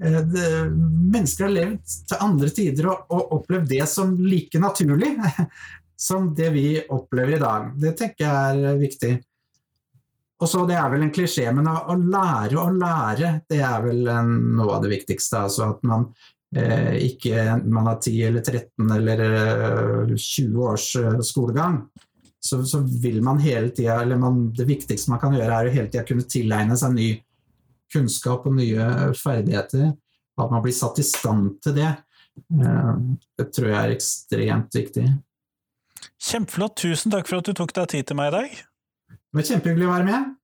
Eh, 0.00 0.20
det, 0.32 0.48
mennesker 0.70 1.46
har 1.46 1.54
levd 1.54 1.94
til 2.10 2.24
andre 2.24 2.50
tider 2.56 2.90
og, 2.92 3.06
og 3.12 3.34
opplevd 3.38 3.70
det 3.72 3.86
som 3.90 4.14
like 4.20 4.60
naturlig. 4.62 5.14
som 6.00 6.30
det 6.34 6.48
vi 6.54 6.66
opplever 6.88 7.36
i 7.36 7.42
dag. 7.42 7.72
Det 7.76 7.92
tenker 7.98 8.24
jeg 8.24 8.64
er 8.64 8.80
viktig. 8.80 9.12
Og 10.40 10.48
så 10.48 10.64
Det 10.66 10.76
er 10.80 10.88
vel 10.88 11.02
en 11.04 11.12
klisjé, 11.12 11.50
men 11.52 11.68
å, 11.68 11.94
lære 11.94 12.56
å 12.56 12.70
lære, 12.72 13.32
det 13.50 13.60
er 13.60 13.82
vel 13.84 14.06
noe 14.08 14.76
av 14.78 14.84
det 14.84 14.94
viktigste. 14.94 15.42
Altså 15.44 15.66
at 15.74 15.82
man 15.84 16.06
eh, 16.56 16.96
ikke 17.10 17.58
man 17.66 17.90
har 17.90 17.98
10 18.00 18.22
eller 18.30 18.46
13 18.46 18.94
eller 18.96 19.24
eh, 19.26 20.14
20 20.16 20.64
års 20.64 20.94
eh, 20.96 21.20
skolegang. 21.26 21.82
Så, 22.40 22.62
så, 22.64 22.80
vil 22.80 23.20
man 23.20 23.42
hele 23.44 23.68
tida, 23.68 24.00
eller 24.00 24.16
man, 24.16 24.46
Det 24.56 24.64
viktigste 24.64 25.12
man 25.12 25.20
kan 25.20 25.36
gjøre, 25.36 25.52
er 25.52 25.68
å 25.68 25.74
hele 25.74 25.92
tida 25.92 26.06
kunne 26.08 26.24
tilegne 26.24 26.78
seg 26.80 26.96
ny 26.96 27.10
kunnskap 27.92 28.46
og 28.48 28.56
nye 28.56 29.12
ferdigheter. 29.20 29.90
At 30.40 30.48
man 30.48 30.64
blir 30.64 30.72
satt 30.72 31.02
i 31.02 31.04
stand 31.04 31.58
til 31.60 31.76
det. 31.76 31.90
Eh, 32.40 32.94
det 33.36 33.52
tror 33.52 33.74
jeg 33.74 33.80
er 33.82 33.98
ekstremt 33.98 34.80
viktig. 34.80 35.10
Kjempeflott. 36.20 36.76
Tusen 36.76 37.12
takk 37.12 37.28
for 37.30 37.40
at 37.40 37.48
du 37.48 37.56
tok 37.56 37.72
deg 37.76 37.88
tid 37.94 38.10
til 38.10 38.18
meg 38.20 38.28
i 38.28 38.36
dag. 38.36 38.60
Det 39.10 39.40
var 39.40 39.46
kjempehyggelig 39.48 39.88
å 39.88 39.94
være 39.94 40.06
med. 40.10 40.36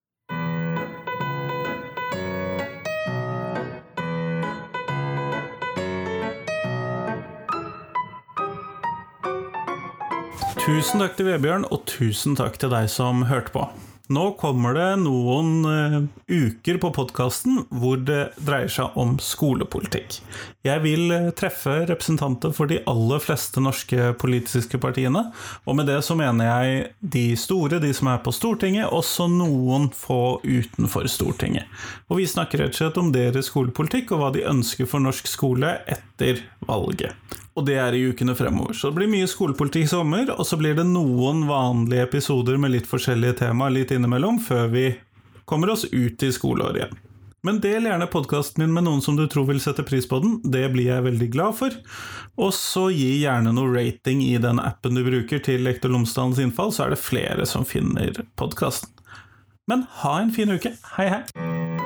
Tusen 10.67 10.99
takk 10.99 11.13
til 11.15 11.29
Vebjørn, 11.29 11.69
og 11.71 11.85
tusen 11.87 12.35
takk 12.35 12.57
til 12.59 12.73
deg 12.73 12.89
som 12.91 13.23
hørte 13.29 13.53
på. 13.55 13.69
Nå 14.07 14.25
kommer 14.39 14.77
det 14.77 14.91
noen 15.03 15.49
uh, 15.67 15.97
uker 16.31 16.77
på 16.79 16.91
podkasten 16.95 17.65
hvor 17.75 17.99
det 17.99 18.29
dreier 18.39 18.71
seg 18.71 18.95
om 18.95 19.17
skolepolitikk. 19.19 20.21
Jeg 20.67 20.83
vil 20.85 21.11
uh, 21.11 21.33
treffe 21.35 21.75
representanter 21.89 22.55
for 22.55 22.71
de 22.71 22.79
aller 22.87 23.23
fleste 23.23 23.63
norske 23.63 24.13
politiske 24.21 24.79
partiene. 24.79 25.25
Og 25.67 25.79
med 25.81 25.91
det 25.91 25.99
så 26.07 26.15
mener 26.19 26.47
jeg 26.47 26.85
de 27.01 27.25
store, 27.41 27.81
de 27.83 27.91
som 27.97 28.13
er 28.13 28.23
på 28.23 28.35
Stortinget, 28.35 28.87
også 28.95 29.27
noen 29.33 29.89
få 29.91 30.39
utenfor 30.45 31.11
Stortinget. 31.11 31.67
Og 32.07 32.21
vi 32.21 32.29
snakker 32.31 32.63
rett 32.63 32.77
og 32.77 32.79
slett 32.79 33.03
om 33.03 33.11
deres 33.15 33.51
skolepolitikk 33.51 34.15
og 34.15 34.23
hva 34.23 34.31
de 34.37 34.47
ønsker 34.47 34.87
for 34.87 35.03
norsk 35.03 35.27
skole 35.31 35.81
etter 35.91 36.45
valget. 36.71 37.19
Og 37.57 37.65
det 37.65 37.79
er 37.81 37.97
i 37.97 38.05
ukene 38.11 38.37
fremover. 38.37 38.77
Så 38.77 38.91
det 38.91 38.99
blir 39.01 39.11
mye 39.11 39.29
skolepolitikk 39.31 39.87
i 39.87 39.93
sommer, 39.95 40.29
og 40.35 40.45
så 40.45 40.59
blir 40.61 40.77
det 40.77 40.85
noen 40.91 41.47
vanlige 41.49 42.05
episoder 42.05 42.61
med 42.61 42.75
litt 42.75 42.89
forskjellige 42.91 43.41
temaer 43.41 43.73
litt 43.79 43.95
innimellom, 43.97 44.39
før 44.45 44.69
vi 44.75 44.87
kommer 45.49 45.73
oss 45.73 45.87
ut 45.89 46.23
i 46.23 46.33
skoleåret 46.35 46.83
igjen. 46.83 46.99
Men 47.47 47.61
del 47.63 47.87
gjerne 47.87 48.09
podkasten 48.11 48.65
min 48.65 48.73
med 48.75 48.89
noen 48.89 49.03
som 49.05 49.15
du 49.17 49.23
tror 49.31 49.47
vil 49.47 49.61
sette 49.63 49.85
pris 49.87 50.09
på 50.11 50.19
den. 50.25 50.41
Det 50.43 50.65
blir 50.75 50.89
jeg 50.91 51.05
veldig 51.05 51.29
glad 51.31 51.55
for. 51.61 51.77
Og 52.43 52.51
så 52.57 52.89
gi 52.91 53.21
gjerne 53.23 53.55
noe 53.55 53.71
rating 53.71 54.25
i 54.25 54.35
den 54.43 54.59
appen 54.59 54.99
du 54.99 55.05
bruker 55.07 55.41
til 55.47 55.63
Lektor 55.65 55.95
Lomsdalens 55.95 56.43
innfall, 56.43 56.75
så 56.75 56.89
er 56.89 56.97
det 56.97 57.05
flere 57.05 57.47
som 57.47 57.65
finner 57.69 58.25
podkasten. 58.41 58.91
Men 59.71 59.87
ha 60.03 60.19
en 60.21 60.35
fin 60.35 60.51
uke. 60.51 60.75
Hei, 60.99 61.09
hei! 61.15 61.86